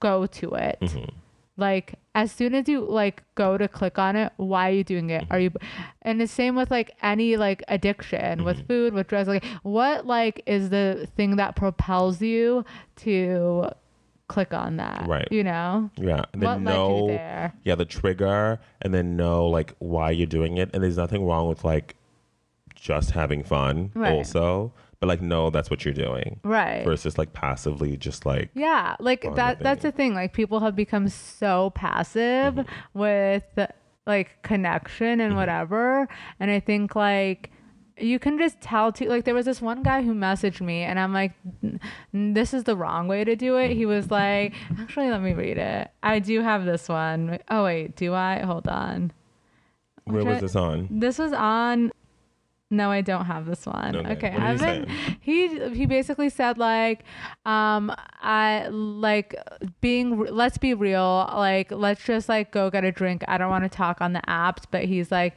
go 0.00 0.26
to 0.26 0.54
it. 0.54 0.78
Mm-hmm. 0.80 1.16
Like 1.56 1.94
as 2.14 2.32
soon 2.32 2.54
as 2.54 2.68
you 2.68 2.80
like 2.80 3.22
go 3.34 3.58
to 3.58 3.68
click 3.68 3.98
on 3.98 4.16
it, 4.16 4.32
why 4.36 4.70
are 4.70 4.72
you 4.72 4.84
doing 4.84 5.10
it? 5.10 5.26
Are 5.30 5.38
you 5.38 5.52
and 6.02 6.20
the 6.20 6.26
same 6.26 6.56
with 6.56 6.70
like 6.70 6.96
any 7.02 7.36
like 7.36 7.62
addiction 7.68 8.44
with 8.44 8.66
food, 8.66 8.94
with 8.94 9.08
drugs, 9.08 9.28
like 9.28 9.44
what 9.62 10.06
like 10.06 10.42
is 10.46 10.70
the 10.70 11.08
thing 11.16 11.36
that 11.36 11.56
propels 11.56 12.20
you 12.20 12.64
to 12.96 13.70
click 14.30 14.54
on 14.54 14.76
that? 14.78 15.06
Right. 15.06 15.28
You 15.30 15.44
know? 15.44 15.90
Yeah, 15.96 16.24
and 16.32 16.40
What 16.42 16.54
then 16.54 16.64
led 16.64 16.72
you 17.00 17.06
there? 17.08 17.52
yeah, 17.64 17.74
the 17.74 17.84
trigger, 17.84 18.58
and 18.80 18.94
then 18.94 19.16
know 19.16 19.46
like 19.46 19.74
why 19.78 20.10
you're 20.12 20.26
doing 20.38 20.56
it, 20.56 20.70
and 20.72 20.82
there's 20.82 20.96
nothing 20.96 21.26
wrong 21.26 21.48
with 21.48 21.64
like 21.64 21.96
just 22.74 23.10
having 23.10 23.42
fun, 23.44 23.90
Right. 23.94 24.12
also, 24.14 24.72
but 25.00 25.08
like 25.08 25.20
know 25.20 25.50
that's 25.50 25.68
what 25.70 25.84
you're 25.84 25.94
doing, 25.94 26.40
Right. 26.44 26.84
versus 26.84 27.18
like 27.18 27.32
passively 27.32 27.96
just 27.96 28.24
like 28.24 28.50
Yeah, 28.54 28.96
like 29.00 29.22
that 29.34 29.58
the 29.58 29.64
that's 29.64 29.82
the 29.82 29.92
thing. 29.92 30.14
Like 30.14 30.32
people 30.32 30.60
have 30.60 30.74
become 30.76 31.08
so 31.08 31.70
passive 31.74 32.54
Mm-hmm. 32.54 32.98
with 32.98 33.44
like 34.06 34.42
connection 34.42 35.20
and 35.20 35.36
whatever. 35.36 36.08
And 36.40 36.50
I 36.50 36.60
think 36.60 36.96
like 36.96 37.50
you 38.00 38.18
can 38.18 38.38
just 38.38 38.60
tell 38.60 38.92
too 38.92 39.06
like 39.06 39.24
there 39.24 39.34
was 39.34 39.46
this 39.46 39.60
one 39.60 39.82
guy 39.82 40.02
who 40.02 40.14
messaged 40.14 40.60
me 40.60 40.82
and 40.82 40.98
I'm 40.98 41.12
like 41.12 41.32
this 42.12 42.54
is 42.54 42.64
the 42.64 42.76
wrong 42.76 43.08
way 43.08 43.24
to 43.24 43.36
do 43.36 43.56
it. 43.56 43.70
He 43.70 43.86
was 43.86 44.10
like, 44.10 44.54
actually 44.78 45.10
let 45.10 45.22
me 45.22 45.32
read 45.32 45.58
it. 45.58 45.90
I 46.02 46.18
do 46.18 46.40
have 46.42 46.64
this 46.64 46.88
one. 46.88 47.38
Oh 47.48 47.64
wait, 47.64 47.96
do 47.96 48.14
I? 48.14 48.40
Hold 48.40 48.68
on. 48.68 49.12
where 50.04 50.24
was 50.24 50.40
this 50.40 50.56
on? 50.56 50.88
This 50.90 51.18
was 51.18 51.32
on. 51.32 51.92
No, 52.72 52.92
I 52.92 53.00
don't 53.00 53.24
have 53.24 53.46
this 53.46 53.66
one. 53.66 53.96
Okay. 53.96 54.12
Okay, 54.12 54.30
What 54.30 54.60
he 55.20 55.44
I've 55.46 55.68
he 55.70 55.70
he 55.70 55.86
basically 55.86 56.28
said 56.28 56.56
like, 56.56 57.02
um, 57.44 57.92
I 58.22 58.68
like 58.68 59.34
being. 59.80 60.16
Let's 60.20 60.56
be 60.56 60.74
real. 60.74 61.28
Like, 61.34 61.72
let's 61.72 62.04
just 62.04 62.28
like 62.28 62.52
go 62.52 62.70
get 62.70 62.84
a 62.84 62.92
drink. 62.92 63.24
I 63.26 63.38
don't 63.38 63.50
want 63.50 63.64
to 63.64 63.68
talk 63.68 64.00
on 64.00 64.12
the 64.12 64.22
apps. 64.28 64.62
But 64.70 64.84
he's 64.84 65.10
like, 65.10 65.36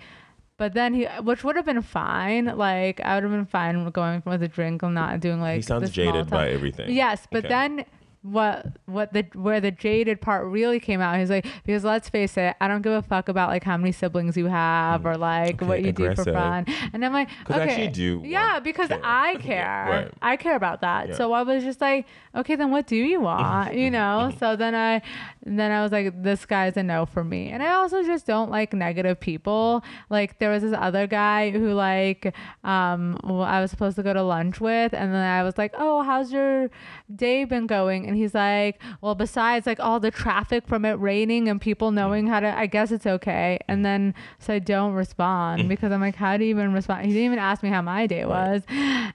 but 0.57 0.73
then 0.73 0.93
he, 0.93 1.05
which 1.21 1.43
would 1.43 1.55
have 1.55 1.65
been 1.65 1.81
fine. 1.81 2.45
Like, 2.45 3.01
I 3.01 3.15
would 3.15 3.23
have 3.23 3.31
been 3.31 3.45
fine 3.45 3.89
going 3.89 4.21
with 4.25 4.43
a 4.43 4.47
drink. 4.47 4.83
I'm 4.83 4.93
not 4.93 5.19
doing 5.19 5.41
like. 5.41 5.55
He 5.55 5.61
sounds 5.61 5.91
jaded 5.91 6.29
by 6.29 6.49
everything. 6.49 6.91
Yes, 6.93 7.27
but 7.31 7.39
Okay. 7.39 7.47
then 7.49 7.85
what 8.23 8.65
what 8.85 9.13
the 9.13 9.25
where 9.33 9.61
the 9.61 9.71
jaded 9.71 10.19
part 10.19 10.47
really 10.47 10.79
came 10.79 10.99
out. 10.99 11.19
He's 11.19 11.29
like 11.29 11.45
because 11.65 11.83
let's 11.83 12.09
face 12.09 12.37
it 12.37 12.55
i 12.61 12.67
don't 12.67 12.81
give 12.81 12.93
a 12.93 13.01
fuck 13.01 13.29
about 13.29 13.49
like 13.49 13.63
how 13.63 13.77
many 13.77 13.91
siblings 13.91 14.37
you 14.37 14.45
have 14.47 15.05
or 15.05 15.17
like 15.17 15.55
Okay, 15.55 15.65
what 15.65 15.83
you 15.83 15.91
do 15.91 16.13
for 16.15 16.25
fun. 16.25 16.65
And 16.93 17.03
i'm 17.05 17.13
like, 17.13 17.29
okay. 17.49 17.59
actually 17.61 17.87
do 17.89 18.21
yeah 18.23 18.59
because 18.59 18.89
care. 18.89 19.01
i 19.03 19.35
care. 19.39 19.85
right. 19.89 20.11
i 20.21 20.37
care 20.37 20.55
about 20.55 20.81
that. 20.81 21.09
Yeah. 21.09 21.15
so 21.15 21.33
i 21.33 21.41
was 21.43 21.63
just 21.63 21.81
like 21.81 22.05
okay 22.35 22.55
then 22.55 22.71
what 22.71 22.87
do 22.87 22.95
you 22.95 23.19
want? 23.29 23.75
You 23.75 23.91
know? 23.91 24.33
So 24.39 24.55
then 24.55 24.75
i 24.75 25.01
then 25.45 25.71
i 25.71 25.81
was 25.81 25.91
like 25.91 26.21
this 26.23 26.45
guy's 26.45 26.77
a 26.77 26.83
no 26.83 27.05
for 27.05 27.23
me. 27.23 27.49
And 27.49 27.61
i 27.63 27.73
also 27.73 28.03
just 28.03 28.25
don't 28.25 28.49
like 28.49 28.73
negative 28.73 29.19
people. 29.19 29.83
Like 30.09 30.39
there 30.39 30.49
was 30.49 30.63
this 30.63 30.75
other 30.77 31.07
guy 31.07 31.51
who 31.51 31.73
like 31.73 32.33
um 32.63 33.17
well, 33.23 33.41
i 33.41 33.59
was 33.61 33.71
supposed 33.71 33.95
to 33.97 34.03
go 34.03 34.13
to 34.13 34.23
lunch 34.23 34.59
with. 34.61 34.93
And 34.93 35.13
then 35.13 35.21
i 35.23 35.43
was 35.43 35.57
like 35.57 35.73
oh 35.77 36.03
how's 36.03 36.31
your 36.31 36.69
day 37.13 37.43
been 37.45 37.67
going? 37.67 38.07
And 38.07 38.12
he's 38.15 38.33
like 38.33 38.81
well 39.01 39.15
besides 39.15 39.65
like 39.65 39.79
all 39.79 39.99
the 39.99 40.11
traffic 40.11 40.67
from 40.67 40.85
it 40.85 40.93
raining 40.93 41.47
and 41.47 41.59
people 41.61 41.91
mm. 41.91 41.95
knowing 41.95 42.27
how 42.27 42.39
to 42.39 42.57
i 42.57 42.65
guess 42.65 42.91
it's 42.91 43.05
okay. 43.05 43.59
And 43.67 43.79
mm. 43.79 43.83
then 43.83 44.15
so 44.39 44.53
i 44.53 44.59
don't 44.59 44.93
respond 44.93 45.63
mm. 45.63 45.67
because 45.67 45.91
i'm 45.91 46.01
like 46.01 46.15
how 46.15 46.37
do 46.37 46.43
you 46.43 46.49
even 46.51 46.73
respond? 46.73 47.05
He 47.05 47.13
didn't 47.13 47.25
even 47.25 47.39
ask 47.39 47.63
me 47.63 47.69
how 47.69 47.81
my 47.81 48.07
day 48.07 48.25
was. 48.25 48.63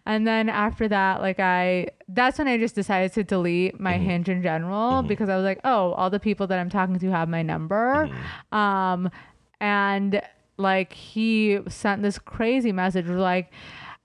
And 0.07 0.27
then 0.27 0.49
after 0.49 0.89
that 0.89 1.21
like 1.21 1.41
i 1.41 1.89
that's 2.09 2.39
when 2.39 2.49
i 2.49 2.57
just 2.57 2.75
decided 2.75 3.13
to 3.13 3.25
delete 3.25 3.79
my 3.79 3.95
mm-hmm. 3.95 4.05
hinge 4.05 4.29
in 4.29 4.43
general 4.43 4.93
mm-hmm. 4.93 5.09
because 5.09 5.29
i 5.29 5.37
was 5.37 5.45
like 5.45 5.61
oh 5.65 5.93
all 5.93 6.11
the 6.11 6.21
people 6.21 6.47
that 6.47 6.59
i'm 6.59 6.71
talking 6.71 6.99
to 6.99 7.11
have 7.11 7.29
my 7.29 7.43
number. 7.43 8.09
Mm-hmm. 8.09 8.57
Um 8.57 9.11
and 9.61 10.23
like 10.57 10.93
he 10.93 11.61
sent 11.69 12.03
this 12.03 12.19
crazy 12.19 12.73
message 12.73 13.07
like 13.07 13.53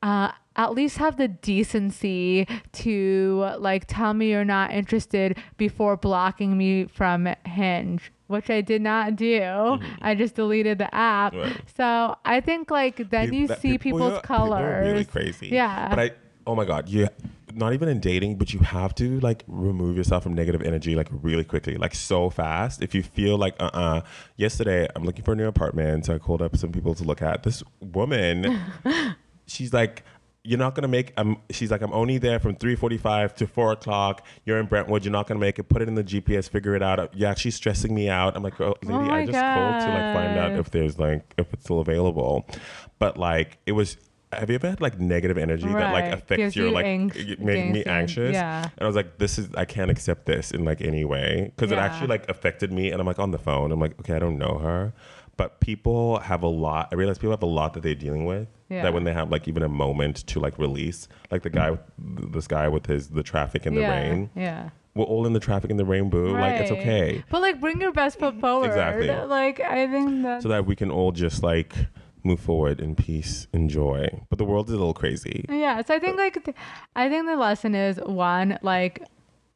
uh 0.04 0.32
at 0.56 0.72
least 0.76 0.98
have 0.98 1.18
the 1.18 1.28
decency 1.28 2.48
to 2.74 3.50
like 3.58 3.86
tell 3.88 4.14
me 4.14 4.30
you're 4.30 4.46
not 4.46 4.72
interested 4.72 5.36
before 5.58 5.98
blocking 5.98 6.56
me 6.58 6.86
from 6.86 7.28
hinge 7.46 8.12
which 8.28 8.50
i 8.52 8.62
did 8.62 8.82
not 8.82 9.16
do 9.16 9.80
i 10.02 10.14
just 10.14 10.36
deleted 10.36 10.78
the 10.78 10.94
app 10.94 11.34
Right. 11.34 11.58
so 11.76 12.16
i 12.24 12.40
think 12.40 12.70
like 12.70 13.10
then 13.10 13.34
you 13.34 13.48
that 13.48 13.62
see 13.62 13.78
people- 13.80 13.98
people's 14.00 14.20
people 14.22 14.36
colors 14.36 14.86
really 14.92 15.06
crazy. 15.06 15.48
Yeah. 15.48 15.90
But 15.90 16.00
I, 16.00 16.12
oh 16.46 16.56
my 16.56 16.66
God, 16.66 16.88
you 16.90 17.08
not 17.56 17.74
even 17.74 17.88
in 17.88 18.00
dating, 18.00 18.38
but 18.38 18.52
you 18.54 18.60
have 18.62 18.96
to 18.96 19.20
like 19.20 19.44
remove 19.48 19.96
yourself 19.96 20.24
from 20.24 20.34
negative 20.34 20.62
energy 20.64 20.96
like 20.96 21.08
really 21.12 21.44
quickly, 21.44 21.76
like 21.78 21.94
so 21.94 22.32
fast. 22.32 22.82
If 22.82 22.96
you 22.96 23.04
feel 23.04 23.38
like, 23.38 23.54
uh 23.60 23.70
uh 23.74 24.02
Yesterday, 24.38 24.88
I'm 24.96 25.04
looking 25.04 25.24
for 25.24 25.34
a 25.34 25.36
new 25.36 25.48
apartment. 25.48 26.06
So 26.08 26.16
I 26.16 26.18
called 26.18 26.42
up 26.42 26.58
some 26.58 26.72
people 26.72 26.96
to 26.96 27.04
look 27.04 27.22
at. 27.22 27.44
This 27.44 27.62
woman, 27.80 28.60
she's 29.48 29.74
like, 29.74 30.04
you're 30.46 30.60
not 30.60 30.76
gonna 30.76 30.90
make. 30.90 31.14
Um, 31.16 31.42
she's 31.52 31.72
like, 31.72 31.82
I'm 31.82 31.94
only 31.94 32.18
there 32.18 32.38
from 32.38 32.56
3:45 32.56 33.36
to 33.36 33.48
4 33.48 33.72
o'clock. 33.72 34.26
You're 34.46 34.60
in 34.60 34.66
Brentwood. 34.66 35.06
You're 35.06 35.14
not 35.14 35.26
gonna 35.26 35.40
make 35.40 35.58
it. 35.58 35.64
Put 35.70 35.82
it 35.82 35.88
in 35.88 35.96
the 35.96 36.04
GPS. 36.04 36.50
Figure 36.50 36.76
it 36.76 36.84
out. 36.84 37.16
You're 37.16 37.30
actually 37.30 37.52
stressing 37.52 37.96
me 37.96 38.10
out. 38.10 38.36
I'm 38.36 38.44
like, 38.44 38.60
oh, 38.60 38.76
lady, 38.84 39.08
my 39.08 39.20
I 39.22 39.26
just 39.26 39.40
called 39.40 39.82
to 39.82 39.88
like 39.88 40.14
find 40.14 40.38
out 40.38 40.52
if 40.52 40.70
there's 40.70 41.00
like 41.00 41.34
if 41.38 41.54
it's 41.54 41.64
still 41.64 41.80
available. 41.80 42.46
But 43.00 43.18
like, 43.18 43.58
it 43.66 43.72
was. 43.72 43.98
Have 44.34 44.50
you 44.50 44.56
ever 44.56 44.68
had 44.68 44.82
like 44.82 45.00
negative 45.00 45.38
energy 45.38 45.68
that 45.68 45.94
like 45.94 46.06
affects 46.12 46.38
Gives 46.38 46.56
your 46.56 46.68
you 46.70 46.74
like 46.74 46.86
ang- 46.88 47.12
it 47.16 47.40
made 47.40 47.72
me 47.72 47.84
anxious? 47.86 48.34
yeah. 48.34 48.64
And 48.64 48.82
I 48.82 48.88
was 48.88 48.96
like, 48.96 49.20
this 49.20 49.38
is 49.38 49.48
I 49.56 49.64
can't 49.66 49.92
accept 49.92 50.26
this 50.26 50.50
in 50.50 50.66
like 50.66 50.82
any 50.82 51.06
way 51.06 51.52
because 51.56 51.72
it 51.72 51.78
actually 51.78 52.08
like 52.08 52.28
affected 52.30 52.74
me. 52.74 52.90
And 52.92 53.00
I'm 53.00 53.06
like 53.06 53.20
on 53.20 53.30
the 53.30 53.38
phone. 53.38 53.72
I'm 53.72 53.80
like, 53.80 53.98
okay, 54.00 54.16
I 54.16 54.20
don't 54.20 54.40
know 54.40 54.58
her, 54.58 54.92
but 55.38 55.60
people 55.60 56.20
have 56.20 56.44
a 56.44 56.48
lot. 56.48 56.90
I 56.92 56.96
realize 56.96 57.18
people 57.18 57.32
have 57.32 57.44
a 57.44 57.48
lot 57.48 57.74
that 57.74 57.84
they're 57.84 57.96
dealing 57.96 58.26
with. 58.26 58.48
Yeah. 58.70 58.84
That 58.84 58.94
when 58.94 59.04
they 59.04 59.14
have 59.14 59.32
like 59.32 59.48
even 59.48 59.64
a 59.64 59.70
moment 59.70 60.26
to 60.28 60.40
like 60.40 60.58
release, 60.58 61.08
like 61.32 61.44
the 61.44 61.50
guy, 61.50 61.72
with, 61.72 62.34
this 62.34 62.48
guy 62.48 62.68
with 62.68 62.86
his 62.88 63.10
the 63.10 63.24
traffic 63.24 63.66
and 63.66 63.78
the 63.78 63.82
yeah, 63.82 64.00
rain. 64.00 64.30
Yeah. 64.36 64.70
We're 64.96 65.06
all 65.06 65.26
in 65.26 65.34
the 65.34 65.40
traffic 65.40 65.72
and 65.72 65.80
the 65.80 65.86
rain, 65.86 66.10
boo. 66.10 66.34
Like 66.38 66.62
it's 66.62 66.72
okay, 66.72 67.24
But 67.30 67.42
like, 67.42 67.60
bring 67.60 67.82
your 67.82 67.92
best 67.92 68.20
foot 68.20 68.40
forward. 68.40 68.68
Exactly. 68.68 69.10
Like, 69.10 69.60
I 69.60 69.88
think 69.88 70.22
that. 70.24 70.44
so 70.44 70.50
that 70.50 70.68
we 70.68 70.76
can 70.76 70.92
all 70.92 71.12
just 71.12 71.42
like 71.42 71.74
move 72.24 72.40
forward 72.40 72.80
in 72.80 72.96
peace 72.96 73.48
and 73.54 73.70
joy. 73.70 74.08
But 74.30 74.38
the 74.38 74.46
world 74.46 74.68
is 74.68 74.74
a 74.74 74.78
little 74.78 74.94
crazy. 74.94 75.46
yeah. 75.50 75.82
So 75.82 75.96
I 75.96 76.00
think 76.00 76.18
like, 76.18 76.44
th- 76.44 76.56
I 76.96 77.10
think 77.10 77.26
the 77.26 77.36
lesson 77.36 77.74
is 77.76 77.98
one 77.98 78.60
like. 78.62 79.04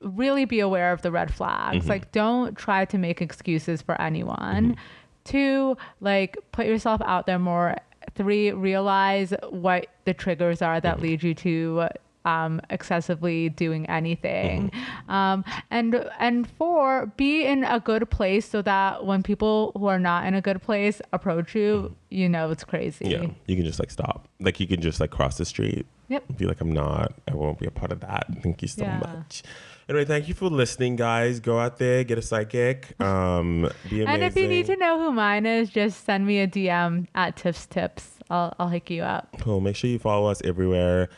Really 0.01 0.45
be 0.45 0.59
aware 0.59 0.91
of 0.93 1.01
the 1.01 1.09
red 1.11 1.34
flags. 1.34 1.78
Mm-hmm. 1.78 1.89
Like, 1.89 2.11
don't 2.11 2.55
try 2.55 2.86
to 2.86 2.99
make 2.99 3.19
excuses 3.19 3.82
for 3.82 3.99
anyone. 3.99 4.38
Mm-hmm. 4.38 4.82
Two, 5.28 5.78
like, 6.01 6.38
put 6.51 6.65
yourself 6.65 7.01
out 7.05 7.25
there 7.25 7.39
more. 7.39 7.75
Three, 8.15 8.51
realize 8.51 9.34
what 9.49 9.88
the 10.05 10.13
triggers 10.13 10.61
are 10.61 10.80
that 10.82 11.01
lead 11.01 11.21
you 11.21 11.34
to 11.36 11.88
um, 12.25 12.59
excessively 12.69 13.49
doing 13.49 13.86
anything. 13.88 14.71
Um, 15.07 15.45
and 15.69 16.09
and 16.19 16.49
four, 16.49 17.05
be 17.15 17.45
in 17.45 17.63
a 17.63 17.80
good 17.80 18.09
place 18.09 18.47
so 18.49 18.61
that 18.63 19.05
when 19.05 19.23
people 19.23 19.71
who 19.78 19.86
are 19.88 19.99
not 19.99 20.25
in 20.25 20.34
a 20.34 20.41
good 20.41 20.61
place 20.61 21.01
approach 21.13 21.55
you, 21.55 21.95
you 22.09 22.28
know 22.28 22.49
it's 22.51 22.63
crazy. 22.63 23.05
Yeah, 23.07 23.28
you 23.45 23.55
can 23.55 23.65
just 23.65 23.80
like 23.80 23.91
stop. 23.91 24.28
Like 24.39 24.59
you 24.59 24.67
can 24.67 24.82
just 24.82 24.99
like 24.99 25.11
cross 25.11 25.38
the 25.38 25.45
street. 25.45 25.86
Yep. 26.09 26.23
Be 26.38 26.45
like, 26.45 26.59
I'm 26.61 26.71
not. 26.71 27.13
I 27.28 27.34
won't 27.36 27.59
be 27.59 27.65
a 27.67 27.71
part 27.71 27.91
of 27.91 27.99
that. 27.99 28.25
Thank 28.41 28.61
you 28.61 28.67
so 28.67 28.84
Yeah. 28.84 28.99
much. 28.99 29.43
Anyway, 29.89 30.05
thank 30.05 30.27
you 30.27 30.33
for 30.33 30.49
listening, 30.49 30.97
guys. 30.97 31.39
Go 31.39 31.59
out 31.59 31.77
there, 31.77 32.03
get 32.03 32.17
a 32.17 32.21
psychic. 32.21 32.99
Um, 33.01 33.69
be 33.89 34.03
amazing. 34.03 34.07
And 34.07 34.23
if 34.23 34.35
you 34.35 34.47
need 34.47 34.65
to 34.65 34.75
know 34.75 34.99
who 34.99 35.11
mine 35.11 35.45
is, 35.45 35.69
just 35.69 36.03
send 36.03 36.27
me 36.27 36.39
a 36.39 36.47
DM 36.47 37.07
at 37.15 37.38
Tips 37.38 37.65
Tips. 37.65 38.17
I'll 38.29 38.53
I'll 38.59 38.69
hook 38.69 38.89
you 38.89 39.03
up. 39.03 39.29
Cool. 39.39 39.61
Make 39.61 39.75
sure 39.75 39.89
you 39.89 39.99
follow 39.99 40.29
us 40.29 40.41
everywhere 40.43 41.09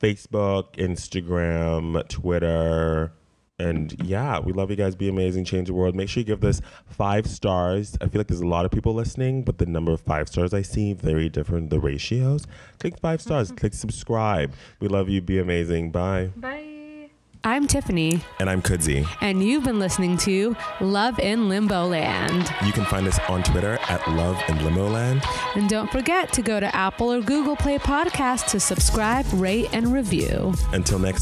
Facebook, 0.00 0.72
Instagram, 0.76 2.06
Twitter. 2.08 3.12
And 3.58 3.96
yeah, 4.04 4.38
we 4.38 4.52
love 4.52 4.70
you 4.70 4.76
guys. 4.76 4.94
Be 4.94 5.08
amazing. 5.08 5.44
Change 5.46 5.68
the 5.68 5.74
world. 5.74 5.94
Make 5.94 6.10
sure 6.10 6.20
you 6.20 6.26
give 6.26 6.40
this 6.40 6.60
five 6.84 7.26
stars. 7.26 7.96
I 8.02 8.08
feel 8.08 8.20
like 8.20 8.26
there's 8.26 8.42
a 8.42 8.46
lot 8.46 8.66
of 8.66 8.70
people 8.70 8.92
listening, 8.92 9.44
but 9.44 9.56
the 9.56 9.64
number 9.64 9.92
of 9.92 10.00
five 10.02 10.28
stars 10.28 10.52
I 10.52 10.60
see 10.62 10.92
very 10.92 11.30
different. 11.30 11.70
The 11.70 11.80
ratios. 11.80 12.46
Click 12.80 12.98
five 12.98 13.22
stars. 13.22 13.50
Click 13.56 13.72
subscribe. 13.72 14.52
We 14.80 14.88
love 14.88 15.08
you. 15.08 15.22
Be 15.22 15.38
amazing. 15.38 15.90
Bye. 15.90 16.32
Bye. 16.36 16.75
I'm 17.46 17.68
Tiffany, 17.68 18.22
And 18.40 18.50
I'm 18.50 18.60
Kudzi. 18.60 19.06
and 19.20 19.40
you've 19.40 19.62
been 19.62 19.78
listening 19.78 20.16
to 20.18 20.56
Love 20.80 21.20
in 21.20 21.48
Limbo 21.48 21.86
Land. 21.86 22.52
You 22.64 22.72
can 22.72 22.84
find 22.86 23.06
us 23.06 23.20
on 23.28 23.44
Twitter 23.44 23.78
at 23.88 24.04
Love 24.10 24.42
in 24.48 24.64
Limbo 24.64 24.88
Land. 24.88 25.22
And 25.54 25.68
don't 25.68 25.88
forget 25.92 26.32
to 26.32 26.42
go 26.42 26.58
to 26.58 26.74
Apple 26.74 27.12
or 27.12 27.20
Google 27.20 27.54
Play 27.54 27.78
Podcast 27.78 28.46
to 28.48 28.58
subscribe, 28.58 29.26
rate, 29.32 29.68
and 29.72 29.92
review. 29.92 30.54
Until 30.72 30.98
next 30.98 31.14